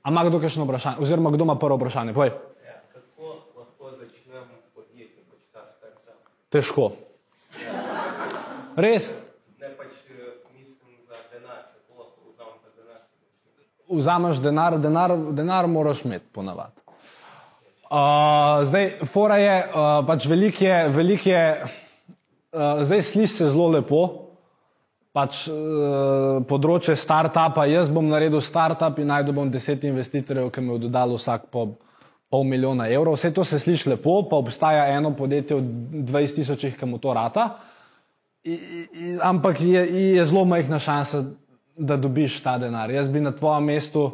A 0.00 0.08
ima 0.08 0.24
kdo 0.24 0.40
kakšno 0.40 0.64
vprašanje? 0.64 1.04
Oziroma, 1.04 1.32
kdo 1.34 1.44
ima 1.44 1.60
prvo 1.60 1.76
vprašanje? 1.76 2.16
Povej. 2.16 2.32
Ja, 2.64 2.80
kako 2.96 3.36
lahko 3.60 3.96
začnem 4.00 4.46
podjetje, 4.72 5.26
pač 5.28 5.42
ta 5.52 5.68
startup? 5.68 6.16
Težko. 6.48 6.92
Res, 8.80 9.10
Ne 9.60 9.68
pač 9.76 9.92
eh, 10.08 10.40
mislim 10.56 10.96
za 11.04 11.18
denar, 11.28 11.68
kako 11.68 12.00
lahko 12.00 12.32
vzamem 12.32 12.56
ta 12.64 12.70
denar. 12.76 13.02
Vzameš 13.90 14.40
denar, 14.42 14.78
denar, 14.78 15.16
denar 15.32 15.68
moraš 15.68 16.04
imeti 16.04 16.26
ponavadi. 16.32 16.80
Uh, 17.90 18.62
zdaj, 18.68 18.90
fora 19.10 19.36
je, 19.36 19.54
uh, 19.66 20.06
pač 20.06 20.26
velik 20.30 20.62
je, 20.62 20.88
velik 20.94 21.26
je 21.26 21.44
uh, 21.64 22.82
zdaj 22.86 23.02
sliši 23.02 23.34
se 23.34 23.48
zelo 23.50 23.66
lepo, 23.74 24.02
pač 25.10 25.48
uh, 25.50 26.38
področje 26.46 26.94
startupa, 26.94 27.66
jaz 27.66 27.90
bom 27.90 28.06
naredil 28.06 28.42
startup 28.46 28.98
in 29.02 29.10
najdel 29.10 29.34
bom 29.34 29.50
deset 29.50 29.82
investitorjev, 29.90 30.52
ki 30.54 30.62
mi 30.62 30.70
bodo 30.76 30.90
dali 30.92 31.18
vsak 31.18 31.50
po 31.50 31.72
pol 32.30 32.46
milijona 32.46 32.86
evrov. 32.86 33.16
Vse 33.18 33.32
to 33.34 33.44
se 33.44 33.58
sliši 33.58 33.90
lepo, 33.90 34.22
pa 34.30 34.38
obstaja 34.38 34.86
eno 34.94 35.10
podjetje 35.18 35.56
od 35.56 35.64
20 36.14 36.38
tisočih, 36.38 36.76
ki 36.78 36.86
mu 36.86 37.02
to 37.02 37.14
rata. 37.14 37.48
I, 38.44 38.54
i, 38.54 39.16
ampak 39.22 39.60
je, 39.60 39.82
je 40.14 40.24
zelo 40.24 40.44
majhna 40.48 40.78
šansa, 40.78 41.24
da 41.76 41.96
dobiš 41.96 42.40
ta 42.42 42.58
denar. 42.58 42.90
Jaz 42.90 43.08
bi 43.08 43.20
na 43.20 43.32
tvojem 43.32 43.64
mestu 43.64 44.10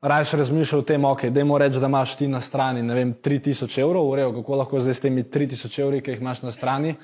raje 0.00 0.36
razmišljal 0.36 0.80
o 0.80 0.84
tem, 0.84 1.04
ok, 1.04 1.24
da 1.24 1.40
jim 1.40 1.56
reči, 1.56 1.80
da 1.80 1.86
imaš 1.86 2.16
ti 2.16 2.28
na 2.28 2.40
strani 2.40 2.82
ne 2.82 2.94
vem, 2.94 3.14
3000 3.14 3.80
evrov, 3.80 4.08
urejo, 4.10 4.32
kako 4.32 4.56
lahko 4.56 4.80
zdaj 4.80 4.94
s 4.94 5.00
temi 5.00 5.24
3000 5.24 5.80
evri, 5.82 6.00
ki 6.00 6.10
jih 6.10 6.20
imaš 6.20 6.42
na 6.42 6.52
strani, 6.52 6.94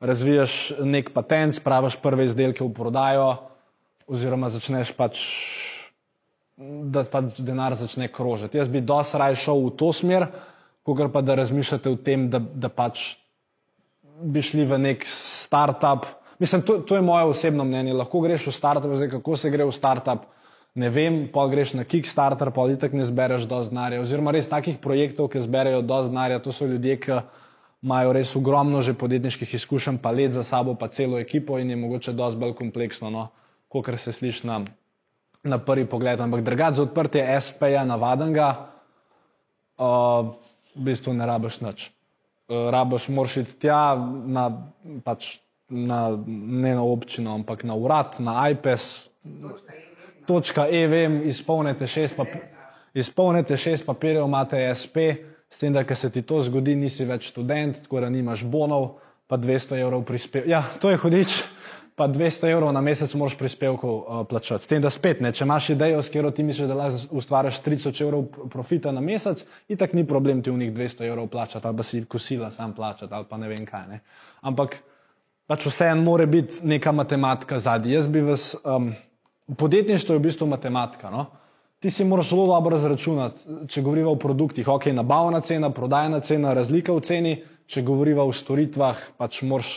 razvijaš 0.00 0.72
nek 0.84 1.10
patent, 1.14 1.54
spraviš 1.54 1.96
prve 2.02 2.24
izdelke 2.24 2.64
v 2.64 2.72
prodajo, 2.74 3.34
oziroma 4.06 4.48
začneš 4.52 4.92
pač, 4.96 5.20
da 6.56 7.04
pač 7.10 7.40
denar 7.40 7.74
začne 7.74 8.08
krožiti. 8.12 8.58
Jaz 8.58 8.68
bi 8.68 8.84
dosti 8.84 9.18
raje 9.18 9.40
šel 9.46 9.64
v 9.64 9.76
to 9.78 9.92
smer, 9.92 10.28
kot 10.84 11.00
pa 11.12 11.22
da 11.24 11.34
razmišljate 11.40 11.90
o 11.90 11.96
tem, 11.96 12.28
da, 12.30 12.38
da 12.38 12.68
pač 12.68 13.14
bi 14.22 14.42
šli 14.42 14.66
v 14.68 14.78
nek 14.78 15.06
startup. 15.08 16.06
Mislim, 16.44 16.62
to, 16.62 16.78
to 16.78 16.96
je 16.96 17.02
moje 17.02 17.24
osebno 17.24 17.64
mnenje. 17.64 17.94
Lahko 17.96 18.20
greš 18.20 18.42
v 18.46 18.52
startup, 18.52 18.92
zdaj 18.94 19.08
kako 19.14 19.36
se 19.36 19.50
gre 19.50 19.64
v 19.64 19.72
startup, 19.72 20.26
ne 20.76 20.90
vem, 20.92 21.14
pa 21.32 21.46
greš 21.48 21.70
na 21.72 21.86
Kickstarter, 21.88 22.50
pa 22.52 22.66
ti 22.68 22.74
tako 22.82 22.98
ne 23.00 23.04
zbereš 23.08 23.46
dosti 23.48 23.72
denarja. 23.72 24.02
Oziroma 24.04 24.34
res 24.36 24.44
takih 24.50 24.76
projektov, 24.76 25.30
ki 25.32 25.40
zberejo 25.40 25.80
dosti 25.80 26.12
denarja, 26.12 26.42
to 26.44 26.52
so 26.52 26.66
ljudje, 26.68 26.98
ki 27.00 27.16
imajo 27.80 28.12
res 28.12 28.32
ogromno 28.36 28.82
že 28.84 28.92
podjetniških 28.92 29.54
izkušenj, 29.56 30.02
pa 30.04 30.12
let 30.12 30.36
za 30.36 30.44
sabo, 30.44 30.74
pa 30.76 30.90
celo 30.92 31.16
ekipo 31.18 31.56
in 31.58 31.70
je 31.72 31.78
mogoče 31.80 32.12
dosti 32.12 32.40
bolj 32.40 32.52
kompleksno, 32.58 33.08
no, 33.10 33.24
kot 33.72 33.88
se 33.96 34.12
sliši 34.12 34.46
na, 34.46 34.58
na 35.48 35.58
prvi 35.58 35.86
pogled. 35.88 36.20
Ampak 36.20 36.44
drugače 36.44 36.76
za 36.76 36.82
odprtje 36.82 37.24
SP-ja 37.40 37.86
navadenga, 37.88 38.50
uh, 39.80 40.28
v 40.76 40.84
bistvu 40.92 41.16
ne 41.16 41.24
rabiš 41.24 41.62
nič. 41.64 41.88
Uh, 42.52 42.68
rabiš 42.68 43.08
moraš 43.08 43.40
iti 43.46 43.58
tja, 43.64 43.96
na, 44.28 44.50
pač 45.08 45.38
na, 45.68 46.18
ne 46.26 46.74
na 46.74 46.82
občino, 46.82 47.34
ampak 47.34 47.64
na 47.64 47.74
urad, 47.74 48.18
na 48.18 48.48
iPes. 48.50 49.10
Točka 50.26 50.66
E, 50.70 50.86
vem, 50.88 51.22
izpolnite 51.28 51.86
šest, 51.86 52.16
pap 52.16 52.28
izpolnite 52.94 53.56
šest 53.56 53.86
papirjev, 53.86 54.24
imate 54.24 54.60
SP, 54.80 54.96
s 55.50 55.58
tem, 55.58 55.72
da 55.72 55.84
ko 55.84 55.94
se 55.94 56.10
ti 56.10 56.22
to 56.22 56.42
zgodi, 56.42 56.76
nisi 56.78 57.04
več 57.04 57.28
študent, 57.30 57.82
tako 57.84 58.00
da 58.00 58.10
nimaš 58.10 58.44
bonov, 58.44 58.94
pa 59.26 59.36
200 59.36 59.80
evrov 59.80 60.04
prispevkov. 60.06 60.50
Ja, 60.50 60.62
to 60.80 60.90
je 60.90 60.98
hudič, 61.02 61.36
pa 61.94 62.08
200 62.10 62.50
evrov 62.50 62.72
na 62.74 62.82
mesec 62.82 63.14
moraš 63.14 63.36
prispevkov 63.38 63.94
uh, 63.94 64.22
plačati. 64.30 64.64
S 64.64 64.70
tem, 64.70 64.82
da 64.82 64.90
spet 64.90 65.22
ne, 65.22 65.30
če 65.34 65.44
imaš 65.46 65.70
idejo, 65.74 66.02
s 66.02 66.10
katero 66.10 66.32
ti 66.34 66.46
misliš, 66.46 66.70
da 66.70 66.78
lahko 66.78 67.18
ustvariš 67.18 67.60
3000 67.66 68.02
evrov 68.06 68.48
profita 68.50 68.92
na 68.94 69.02
mesec, 69.02 69.44
itak 69.70 69.94
ni 69.94 70.06
problem 70.06 70.42
ti 70.42 70.50
v 70.50 70.58
njih 70.62 70.74
200 70.74 71.06
evrov 71.06 71.30
plačati, 71.30 71.66
ali 71.66 71.76
pa 71.76 71.86
si 71.86 72.02
kosila 72.04 72.50
sam 72.50 72.74
plačati, 72.74 73.14
ali 73.14 73.30
pa 73.30 73.38
ne 73.38 73.50
vem 73.50 73.66
kaj. 73.66 73.86
Ne. 73.90 74.00
Ampak 74.42 74.78
pač 75.46 75.66
vseeno 75.66 76.02
mora 76.02 76.26
biti 76.26 76.60
neka 76.62 76.92
matematika 76.92 77.58
zadnji. 77.58 77.92
Jaz 77.92 78.08
bi 78.08 78.20
vas, 78.24 78.54
um, 78.64 78.92
podjetništvo 79.56 80.14
je 80.14 80.18
v 80.18 80.22
bistvu 80.22 80.46
matematika. 80.46 81.10
No? 81.10 81.26
Ti 81.80 81.90
si 81.90 82.04
moraš 82.04 82.30
zelo 82.30 82.46
dobro 82.46 82.78
zračunati, 82.80 83.40
če 83.68 83.82
govorimo 83.82 84.14
o 84.14 84.16
produktih, 84.20 84.68
ok, 84.68 84.86
nabavna 84.96 85.40
cena, 85.44 85.68
prodajna 85.70 86.20
cena, 86.24 86.54
razlika 86.56 86.92
v 86.96 87.02
ceni, 87.04 87.34
če 87.66 87.82
govorimo 87.82 88.24
o 88.24 88.32
storitvah, 88.32 89.02
pač 89.20 89.42
moraš, 89.42 89.72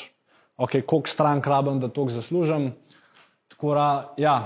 ok, 0.57 0.79
koliko 0.87 1.11
strank 1.11 1.47
rabim, 1.47 1.79
da 1.83 1.89
to 1.91 2.07
zaslužim. 2.09 2.69
Tako 3.51 3.73
da, 3.75 3.89
ja, 4.17 4.37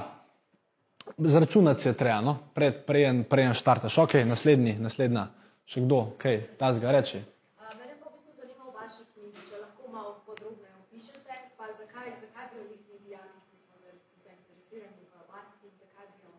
zračunati 1.18 1.82
se 1.84 1.90
je 1.90 1.98
treba, 1.98 2.22
no? 2.22 2.38
pred, 2.54 2.82
prejen, 2.88 3.24
prejen 3.30 3.54
štartaš. 3.54 3.98
Ok, 3.98 4.14
naslednji, 4.26 4.78
naslednja, 4.82 5.28
še 5.70 5.86
kdo, 5.86 6.02
kaj, 6.18 6.42
ta 6.58 6.74
zga 6.74 6.92
reči. 6.98 7.22
A, 7.60 7.70
Mene 7.78 7.94
pa 8.00 8.10
v 8.10 8.18
bistvu 8.18 8.42
zanima 8.42 8.66
v 8.66 8.74
vaši 8.74 9.06
knjigi, 9.14 9.46
če 9.52 9.62
lahko 9.62 9.92
malo 9.94 10.16
podrobneje 10.26 10.74
opišete, 10.82 11.34
pa 11.60 11.70
zakaj, 11.78 12.14
zakaj 12.24 12.46
bi 12.54 12.62
bili 12.64 12.78
ti 12.88 12.96
dijaki, 13.06 13.38
ki 13.52 13.58
smo 13.60 13.76
za- 13.84 14.00
zainteresirani 14.26 15.04
v 15.12 15.28
marketing, 15.30 15.74
zakaj 15.84 16.06
bi 16.10 16.20
jo 16.24 16.32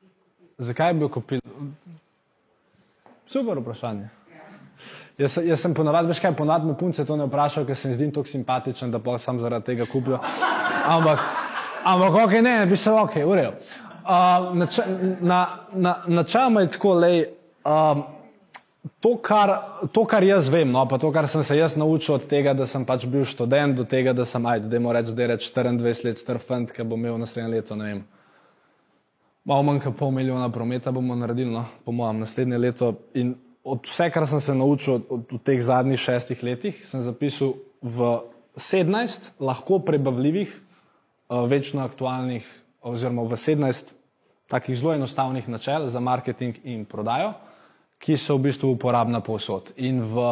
jih 0.00 0.12
kupili? 0.20 0.49
Zakaj 0.60 0.94
bi 0.94 1.00
jo 1.00 1.08
kupili? 1.08 1.40
Super 3.26 3.58
vprašanje. 3.58 4.08
Jaz, 5.18 5.38
jaz 5.44 5.60
sem 5.60 5.74
ponavadi, 5.74 6.08
veš 6.08 6.20
kaj, 6.20 6.34
ponavadi 6.36 6.68
me 6.68 6.74
punce 6.76 7.04
to 7.06 7.16
ne 7.16 7.24
vprašajo, 7.28 7.66
ker 7.68 7.76
se 7.76 7.88
mi 7.88 7.94
zdi 7.94 8.10
tako 8.12 8.28
simpatičen, 8.28 8.90
da 8.92 8.98
pa 8.98 9.18
sam 9.18 9.40
zaradi 9.40 9.72
tega 9.72 9.86
kupijo. 9.88 10.18
Ampak, 10.86 11.24
ampak 11.84 12.18
ok, 12.24 12.36
ne, 12.44 12.54
bi 12.66 12.76
se 12.76 12.92
ok, 12.92 13.16
urejo. 13.26 13.52
Uh, 14.00 14.52
nač, 14.56 14.78
na, 15.20 15.40
na, 15.72 15.94
načeloma 16.06 16.64
je 16.64 16.70
tako, 16.76 16.94
lej, 17.04 17.24
um, 17.64 18.04
to, 19.00 19.16
kar, 19.24 19.56
to, 19.92 20.04
kar 20.04 20.24
jaz 20.24 20.48
vem, 20.52 20.72
no, 20.72 20.84
pa 20.88 20.98
to, 20.98 21.12
kar 21.12 21.28
sem 21.28 21.44
se 21.44 21.56
jaz 21.56 21.76
naučil 21.76 22.14
od 22.14 22.28
tega, 22.28 22.54
da 22.56 22.66
sem 22.66 22.84
pač 22.84 23.08
bil 23.08 23.24
študent, 23.28 23.76
do 23.80 23.88
tega, 23.88 24.12
da 24.16 24.28
sem, 24.28 24.46
ajde, 24.46 24.72
da 24.72 24.96
reč, 24.96 25.12
da 25.16 25.22
je 25.22 25.28
reč 25.34 25.52
24 25.52 26.08
let 26.08 26.24
star 26.24 26.40
fant, 26.40 26.72
ki 26.72 26.84
bo 26.84 27.00
imel 27.00 27.20
naslednje 27.20 27.56
leto, 27.56 27.76
ne 27.76 27.92
vem, 27.92 28.02
malo 29.44 29.62
manj 29.62 29.80
kot 29.84 29.96
pol 29.96 30.10
milijona 30.10 30.48
prometa 30.52 30.92
bomo 30.92 31.14
naredili, 31.16 31.50
no, 31.52 31.64
po 31.84 31.92
mojem, 31.92 32.20
naslednje 32.20 32.58
leto. 32.58 32.92
In 33.14 33.34
od 33.64 33.86
vse, 33.86 34.10
kar 34.10 34.26
sem 34.28 34.40
se 34.40 34.54
naučil 34.54 35.00
od 35.10 35.42
teh 35.44 35.60
zadnjih 35.62 36.00
šestih 36.00 36.42
letih, 36.42 36.80
sem 36.86 37.02
zapisal 37.02 37.54
v 37.82 38.10
17 38.56 39.30
lahko 39.40 39.78
prebavljivih, 39.78 40.52
uh, 41.28 41.44
večno 41.48 41.84
aktualnih, 41.84 42.46
oziroma 42.82 43.22
v 43.22 43.36
17 43.36 43.92
takih 44.50 44.76
zelo 44.78 44.94
enostavnih 44.94 45.48
načel 45.48 45.88
za 45.88 46.00
marketing 46.00 46.56
in 46.64 46.84
prodajo, 46.84 47.32
ki 48.00 48.16
so 48.16 48.36
v 48.36 48.48
bistvu 48.48 48.72
uporabna 48.74 49.20
povsod. 49.20 49.72
In 49.76 50.00
v 50.02 50.24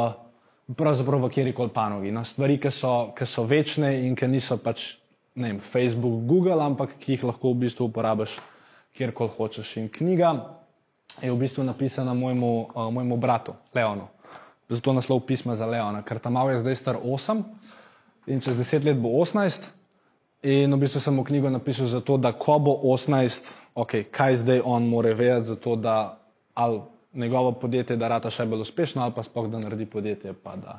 pravzaprav 0.76 1.22
v 1.22 1.30
kjeri 1.32 1.52
koli 1.52 1.70
panogi. 1.72 2.10
No? 2.12 2.24
Stvari, 2.24 2.58
ki 2.60 2.70
so, 2.72 3.12
ki 3.16 3.26
so 3.26 3.44
večne 3.48 3.92
in 4.06 4.16
ki 4.16 4.28
niso 4.28 4.58
pač 4.60 4.96
vem, 5.36 5.60
Facebook, 5.60 6.24
Google, 6.26 6.58
ampak 6.64 6.96
ki 6.98 7.14
jih 7.14 7.28
lahko 7.28 7.52
v 7.52 7.68
bistvu 7.68 7.88
uporabiš 7.88 8.34
kjerkoli 8.98 9.30
hočeš. 9.36 9.76
In 9.78 9.88
knjiga 9.88 10.34
je 11.22 11.30
v 11.32 11.38
bistvu 11.38 11.64
napisana 11.64 12.14
mojemu, 12.14 12.68
uh, 12.74 12.92
mojemu 12.92 13.16
bratu, 13.16 13.54
Leonu. 13.74 14.08
Zato 14.68 14.92
naslov 14.92 15.20
pisma 15.24 15.54
za 15.56 15.66
Leona, 15.66 16.02
ker 16.02 16.18
tam 16.18 16.36
je 16.50 16.58
zdaj 16.60 16.74
star 16.76 16.96
8 17.00 17.42
in 18.26 18.40
čez 18.40 18.56
10 18.56 18.84
let 18.84 18.98
bo 18.98 19.08
18. 19.08 19.70
In 20.42 20.74
v 20.74 20.78
bistvu 20.78 21.00
sem 21.00 21.14
mu 21.14 21.24
knjigo 21.24 21.50
napisal 21.50 21.86
zato, 21.86 22.16
da 22.16 22.32
ko 22.32 22.58
bo 22.58 22.74
18, 22.92 23.54
okay, 23.74 24.04
kaj 24.04 24.36
zdaj 24.44 24.60
on 24.64 24.86
more 24.86 25.14
vedeti, 25.14 25.54
zato 25.54 25.76
da 25.76 26.18
ali 26.54 26.80
njegovo 27.14 27.52
podjetje, 27.52 27.96
da 27.96 28.08
rata 28.08 28.30
še 28.30 28.44
bolj 28.46 28.66
uspešno, 28.66 29.02
ali 29.02 29.14
pa 29.14 29.22
sploh 29.22 29.48
da 29.50 29.58
naredi 29.58 29.86
podjetje, 29.86 30.32
pa 30.32 30.56
da 30.56 30.78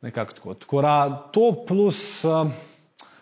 nekako 0.00 0.32
tako. 0.32 0.54
Tako 0.54 0.82
da 0.82 0.94
to 1.32 1.52
plus, 1.66 2.24
uh, 2.24 2.48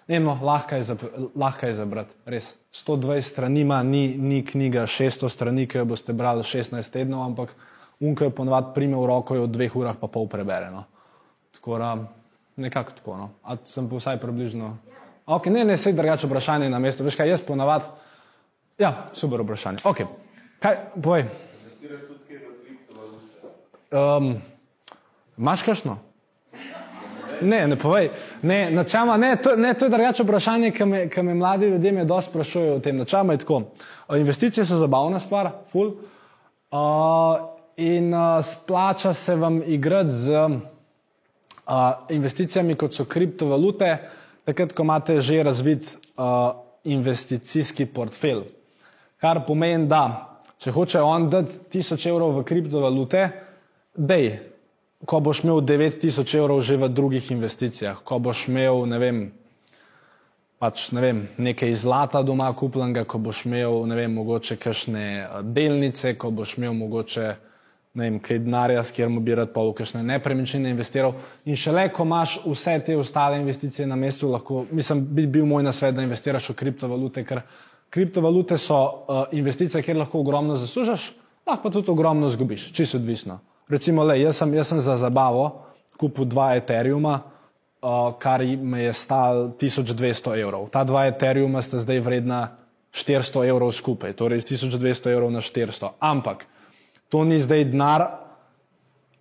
ne 0.09 0.21
no, 0.21 0.38
lahko 0.43 0.77
je, 0.77 0.97
lahko 1.37 1.67
je 1.67 1.75
zabrati, 1.75 2.15
res. 2.27 2.55
120 2.73 3.21
strani 3.21 3.61
ima, 3.61 3.83
ni, 3.83 4.17
ni 4.19 4.43
knjiga 4.47 4.87
600 4.87 5.29
strani, 5.29 5.67
ki 5.69 5.79
jo 5.79 5.85
boste 5.93 6.12
brali 6.17 6.43
16 6.47 6.91
tednov, 6.93 7.25
ampak 7.27 7.55
unka 8.01 8.25
jo 8.25 8.35
ponovadi 8.35 8.73
prime 8.75 8.97
v 8.97 9.07
roko 9.07 9.37
in 9.37 9.45
v 9.45 9.53
dveh 9.53 9.77
urah 9.77 9.99
pa 10.01 10.09
pol 10.09 10.29
prebere. 10.29 10.71
No. 10.71 10.85
Tako 11.55 11.79
da 11.79 11.93
nekako 12.57 12.97
tako. 12.99 13.17
No. 13.17 13.31
A 13.45 13.57
sem 13.65 13.88
pa 13.88 14.01
vsaj 14.01 14.21
približno. 14.21 14.77
Ok, 15.27 15.47
ne, 15.55 15.65
ne, 15.65 15.77
sej 15.79 15.95
drugače 15.95 16.27
vprašanje 16.27 16.71
na 16.71 16.81
mestu. 16.83 17.05
Veš 17.05 17.17
kaj, 17.17 17.31
jaz 17.31 17.45
ponavadi. 17.47 17.91
Ja, 18.81 19.07
super 19.15 19.45
vprašanje. 19.45 19.85
Ok, 19.85 20.03
kaj, 20.61 20.81
povej. 21.03 21.29
Um, 23.93 24.41
Imaš 25.38 25.62
kakšno? 25.62 25.99
Ne, 27.43 27.67
ne 27.69 27.77
povej. 27.77 28.11
Ne, 28.43 28.71
načama, 28.71 29.17
ne, 29.17 29.37
to, 29.37 29.57
ne, 29.57 29.75
to 29.75 29.85
je 29.85 29.91
drugače 29.91 30.23
vprašanje, 30.23 30.71
ki 30.71 30.85
me, 30.85 31.03
ki 31.11 31.23
me 31.23 31.35
mladi 31.35 31.67
ljudje 31.67 31.93
me 31.93 32.05
dosti 32.05 32.31
sprašujejo 32.31 32.77
o 32.77 32.81
tem. 32.81 32.97
Načama 32.97 33.33
je 33.33 33.39
tako. 33.39 33.63
Investicije 34.17 34.65
so 34.67 34.77
zabavna 34.77 35.19
stvar, 35.19 35.51
ful. 35.73 35.93
Uh, 36.73 36.79
in 37.77 38.15
uh, 38.15 38.45
splača 38.45 39.15
se 39.15 39.37
vam 39.37 39.63
igrati 39.67 40.13
z 40.13 40.31
uh, 40.33 40.59
investicijami, 42.09 42.75
kot 42.75 42.95
so 42.95 43.05
kriptovalute, 43.05 43.97
takrat, 44.45 44.73
ko 44.73 44.83
imate 44.83 45.21
že 45.21 45.43
razvit 45.43 45.97
uh, 46.17 46.53
investicijski 46.85 47.87
portfelj. 47.87 48.43
Kar 49.21 49.45
pomeni, 49.47 49.87
da 49.87 50.33
če 50.59 50.71
hoče 50.71 51.01
on 51.03 51.29
dati 51.31 51.79
1000 51.79 52.09
evrov 52.11 52.39
v 52.39 52.45
kriptovalute, 52.47 53.29
dej, 53.95 54.52
ko 55.07 55.21
boš 55.21 55.45
imel 55.45 55.61
9000 55.61 56.38
evrov 56.38 56.62
že 56.62 56.77
v 56.77 56.88
drugih 56.88 57.31
investicijah, 57.31 58.03
ko 58.05 58.19
boš 58.19 58.49
imel, 58.49 58.87
ne 58.87 58.99
vem, 58.99 59.23
pač, 60.62 60.93
ne 60.95 61.01
vem, 61.03 61.23
nekaj 61.43 61.75
zlata 61.75 62.23
doma 62.23 62.53
kupljenega, 62.55 63.05
ko 63.05 63.19
boš 63.19 63.45
imel, 63.49 63.83
ne 63.91 63.99
vem, 63.99 64.12
mogoče 64.15 64.57
kakšne 64.62 65.07
eh, 65.23 65.41
delnice, 65.43 66.15
ko 66.15 66.31
boš 66.31 66.55
imel 66.59 66.77
mogoče, 66.79 67.33
ne 67.99 68.07
vem, 68.07 68.21
kaj 68.23 68.38
denarja, 68.45 68.85
s 68.87 68.95
katerim 68.95 69.19
bi 69.25 69.35
rad 69.37 69.51
pa 69.53 69.65
v 69.67 69.75
kakšne 69.83 70.05
nepremičnine 70.07 70.71
investiral. 70.71 71.17
In 71.45 71.59
šele, 71.59 71.88
ko 71.93 72.07
imaš 72.07 72.38
vse 72.47 72.79
te 72.87 72.97
ostale 72.97 73.43
investicije 73.43 73.87
na 73.91 73.99
mestu, 73.99 74.31
lahko, 74.33 74.65
mislim, 74.71 75.03
bi 75.12 75.27
bil 75.27 75.45
moj 75.51 75.67
nasvet, 75.67 75.99
da 75.99 76.07
investiraš 76.07 76.49
v 76.53 76.57
kriptovalute, 76.62 77.27
ker 77.27 77.43
kriptovalute 77.93 78.57
so 78.57 78.79
uh, 78.79 79.25
investicije, 79.37 79.83
kjer 79.85 79.99
lahko 79.99 80.23
ogromno 80.23 80.57
zaslužiš, 80.57 81.11
lahko 81.45 81.67
pa 81.67 81.75
tudi 81.75 81.93
ogromno 81.93 82.31
zgubiš, 82.33 82.71
čisto 82.73 82.97
odvisno. 82.97 83.43
Recimo, 83.73 84.05
le, 84.05 84.19
jaz, 84.21 84.37
sem, 84.37 84.51
jaz 84.55 84.69
sem 84.69 84.81
za 84.85 84.99
zabavo 85.01 85.47
kupil 85.97 86.27
dva 86.29 86.51
Ethereuma, 86.59 87.15
uh, 87.81 88.13
kar 88.21 88.43
me 88.45 88.83
je 88.83 88.93
stal 88.93 89.55
1200 89.57 90.35
evrov. 90.43 90.67
Ta 90.69 90.83
dva 90.85 91.07
Ethereuma 91.09 91.63
sta 91.63 91.81
zdaj 91.81 92.03
vredna 92.05 92.41
400 92.93 93.47
evrov 93.49 93.73
skupaj, 93.73 94.13
torej 94.19 94.43
z 94.45 94.59
1200 94.59 95.15
evrov 95.15 95.33
na 95.33 95.41
400. 95.41 95.95
Ampak 96.01 96.45
to 97.09 97.25
ni 97.25 97.41
zdaj 97.41 97.65
denar, 97.73 98.05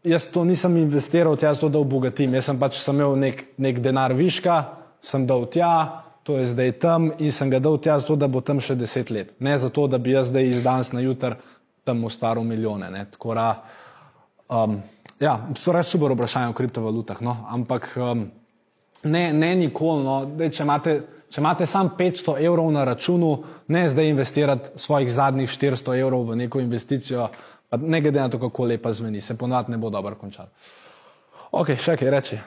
jaz 0.04 0.28
to 0.34 0.44
nisem 0.44 0.76
investiral 0.82 1.38
tja, 1.40 1.54
zato 1.54 1.70
da 1.72 1.80
obogatim. 1.80 2.34
Jaz 2.36 2.50
sem 2.52 2.60
pač 2.60 2.82
sem 2.82 2.98
imel 3.00 3.16
nek, 3.20 3.46
nek 3.56 3.80
denar 3.80 4.16
viška, 4.18 4.58
sem 5.00 5.24
dal 5.30 5.48
tja, 5.48 6.04
to 6.28 6.38
je 6.42 6.50
zdaj 6.52 6.76
tam 6.82 7.08
in 7.20 7.32
sem 7.32 7.50
ga 7.50 7.62
dal 7.64 7.80
tja, 7.80 7.96
zato 8.04 8.20
da 8.20 8.28
bo 8.28 8.44
tam 8.44 8.60
še 8.60 8.76
deset 8.76 9.10
let. 9.16 9.32
Ne 9.40 9.56
zato, 9.58 9.88
da 9.88 9.98
bi 9.98 10.12
jaz 10.12 10.28
zdaj 10.28 10.50
iz 10.50 10.60
danes 10.64 10.92
na 10.92 11.02
jutr 11.02 11.40
tam 11.88 12.04
ustvaril 12.04 12.44
milijone. 12.44 12.92
Ne. 12.92 13.06
Tako 13.16 13.34
da, 13.38 13.48
um, 14.52 14.82
ja, 15.20 15.48
to 15.64 15.72
je 15.72 15.76
res 15.76 15.88
super 15.88 16.14
vprašanje 16.14 16.52
o 16.52 16.58
kriptovalutah, 16.58 17.22
no. 17.22 17.38
ampak 17.50 17.90
um, 17.96 18.28
ne, 19.04 19.34
ne 19.34 19.56
nikoli. 19.56 20.04
No. 20.04 20.20
Dej, 20.38 20.52
če 20.58 20.68
imate, 20.68 20.96
če 21.32 21.42
imate 21.42 21.68
samo 21.70 21.96
500 21.98 22.38
evrov 22.46 22.72
na 22.76 22.86
računu, 22.88 23.32
ne 23.72 23.88
zdaj 23.90 24.12
investirati 24.12 24.80
svojih 24.82 25.12
zadnjih 25.14 25.50
400 25.50 26.00
evrov 26.02 26.30
v 26.32 26.40
neko 26.44 26.60
investicijo, 26.60 27.30
pa 27.70 27.80
ne 27.80 28.02
glede 28.02 28.20
na 28.20 28.30
to, 28.30 28.40
kako 28.40 28.68
lepa 28.74 28.94
zveni, 28.94 29.22
se 29.22 29.38
ponovadi 29.38 29.72
ne 29.72 29.78
bo 29.78 29.90
dobro 29.90 30.16
končalo. 30.20 30.50
Ok, 31.52 31.76
še 31.80 31.98
kaj 32.00 32.12
reči. 32.12 32.42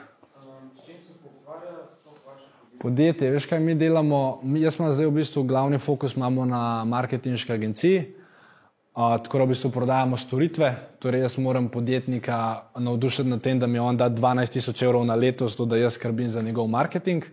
Podjetje, 2.85 3.31
veš 3.33 3.47
kaj 3.49 3.59
mi 3.63 3.73
delamo? 3.73 4.39
Mi, 4.43 4.59
jaz 4.61 4.75
imam 4.77 4.91
zdaj 4.93 5.07
v 5.09 5.13
bistvu 5.15 5.41
glavni 5.49 5.79
fokus 5.81 6.13
na 6.17 6.83
marketinški 6.85 7.53
agenciji, 7.53 8.01
uh, 8.95 9.17
tako 9.23 9.37
da 9.37 9.43
v 9.43 9.47
bistvu 9.47 9.71
prodajamo 9.71 10.17
storitve. 10.17 10.71
Torej, 10.99 11.21
jaz 11.21 11.37
moram 11.37 11.67
podjetnika 11.69 12.61
navdušiti 12.79 13.29
na 13.29 13.39
tem, 13.39 13.59
da 13.59 13.67
mi 13.67 13.79
on 13.79 13.97
da 13.97 14.09
12 14.09 14.53
tisoč 14.53 14.81
evrov 14.81 15.05
na 15.05 15.15
leto, 15.15 15.47
zato 15.47 15.65
da 15.65 15.77
jaz 15.77 15.93
skrbim 15.93 16.29
za 16.29 16.41
njegov 16.41 16.67
marketing. 16.67 17.23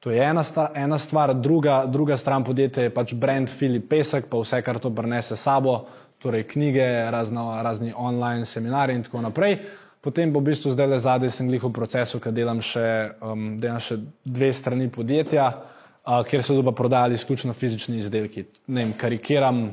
To 0.00 0.10
je 0.10 0.22
ena, 0.24 0.44
sta, 0.44 0.70
ena 0.74 0.98
stvar, 0.98 1.34
druga, 1.34 1.84
druga 1.86 2.16
stran 2.16 2.44
podjetja 2.44 2.82
je 2.82 2.94
pač 2.94 3.12
brand 3.14 3.48
Filip 3.48 3.88
Pesek, 3.90 4.30
pa 4.30 4.38
vse, 4.40 4.62
kar 4.62 4.78
to 4.78 4.90
prenese 4.94 5.36
s 5.36 5.42
sabo, 5.42 5.82
torej 6.18 6.46
knjige, 6.48 6.86
razno, 7.10 7.62
razni 7.62 7.92
online 7.96 8.46
seminari 8.46 8.94
in 8.94 9.02
tako 9.02 9.20
naprej. 9.20 9.58
Potem 10.00 10.32
bo 10.32 10.40
v 10.40 10.48
bistvu 10.48 10.72
zdaj 10.72 10.86
le 10.88 10.98
zadnji, 10.98 11.30
sem 11.30 11.48
glih 11.48 11.64
v 11.64 11.72
procesu, 11.76 12.20
ker 12.20 12.32
delam 12.32 12.62
še, 12.64 12.86
um, 13.20 13.58
delam 13.60 13.80
še 13.84 13.98
dve 14.24 14.48
strani 14.56 14.88
podjetja, 14.88 15.44
uh, 15.52 16.22
kjer 16.24 16.42
se 16.42 16.56
bodo 16.56 16.72
prodajali 16.72 17.20
izključno 17.20 17.52
fizični 17.52 17.98
izdelki. 18.00 18.46
Ne 18.72 18.86
vem, 18.86 18.94
karikiram 18.96 19.66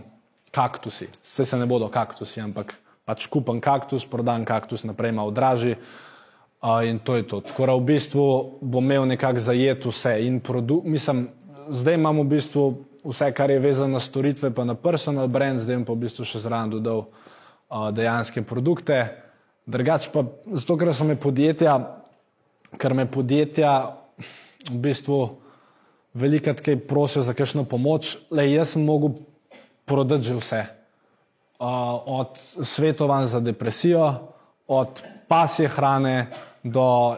kaktusi. 0.51 1.09
Vse 1.23 1.45
se 1.45 1.57
ne 1.57 1.65
bodo 1.65 1.89
kaktusi, 1.89 2.41
ampak 2.41 2.73
pač 3.07 3.27
kupam 3.31 3.61
kaktus, 3.63 4.05
prodam 4.05 4.45
kaktus 4.45 4.83
naprej, 4.83 5.15
malo 5.15 5.31
dražji. 5.31 5.77
Uh, 6.57 6.81
in 6.89 6.99
to 6.99 7.15
je 7.15 7.23
to. 7.29 7.41
Tako 7.45 7.65
da 7.69 7.73
v 7.77 7.85
bistvu 7.85 8.23
bom 8.61 8.83
imel 8.83 9.05
nekako 9.05 9.39
zajet 9.39 9.85
vse. 9.85 10.15
In 10.25 10.39
produ, 10.41 10.81
mislim, 10.85 11.27
zdaj 11.69 11.95
imam 11.95 12.23
v 12.23 12.31
bistvu 12.33 12.63
vse, 13.05 13.29
kar 13.31 13.53
je 13.53 13.59
vezano 13.61 13.99
na 13.99 14.01
storitve, 14.01 14.49
pa 14.51 14.65
na 14.65 14.73
personal 14.73 15.27
brand, 15.27 15.61
zdaj 15.61 15.85
pa 15.85 15.93
v 15.93 16.07
bistvu 16.07 16.25
še 16.25 16.41
zraven 16.41 16.73
dodal 16.73 17.05
uh, 17.05 17.91
dejanske 17.93 18.41
produkte. 18.41 18.97
Drugač 19.69 20.09
pa 20.09 20.25
zato, 20.49 20.79
ker 20.79 20.93
so 20.95 21.05
me 21.05 21.15
podjetja, 21.19 21.77
ker 22.79 22.97
me 22.97 23.05
podjetja 23.05 23.73
v 24.71 24.81
bistvu 24.81 25.21
velikrat 26.17 26.61
kaj 26.65 26.81
prosijo 26.89 27.21
za 27.21 27.37
kakšno 27.37 27.67
pomoč, 27.69 28.15
le 28.33 28.47
jaz 28.49 28.73
sem 28.73 28.81
mogel 28.83 29.19
prodati 29.87 30.27
že 30.27 30.35
vse. 30.35 30.61
Uh, 31.57 31.67
od 32.05 32.37
svetovanj 32.61 33.31
za 33.31 33.39
depresijo, 33.39 34.13
od 34.67 35.01
pasje 35.27 35.67
hrane 35.67 36.27
do 36.63 36.83
uh, 36.83 37.15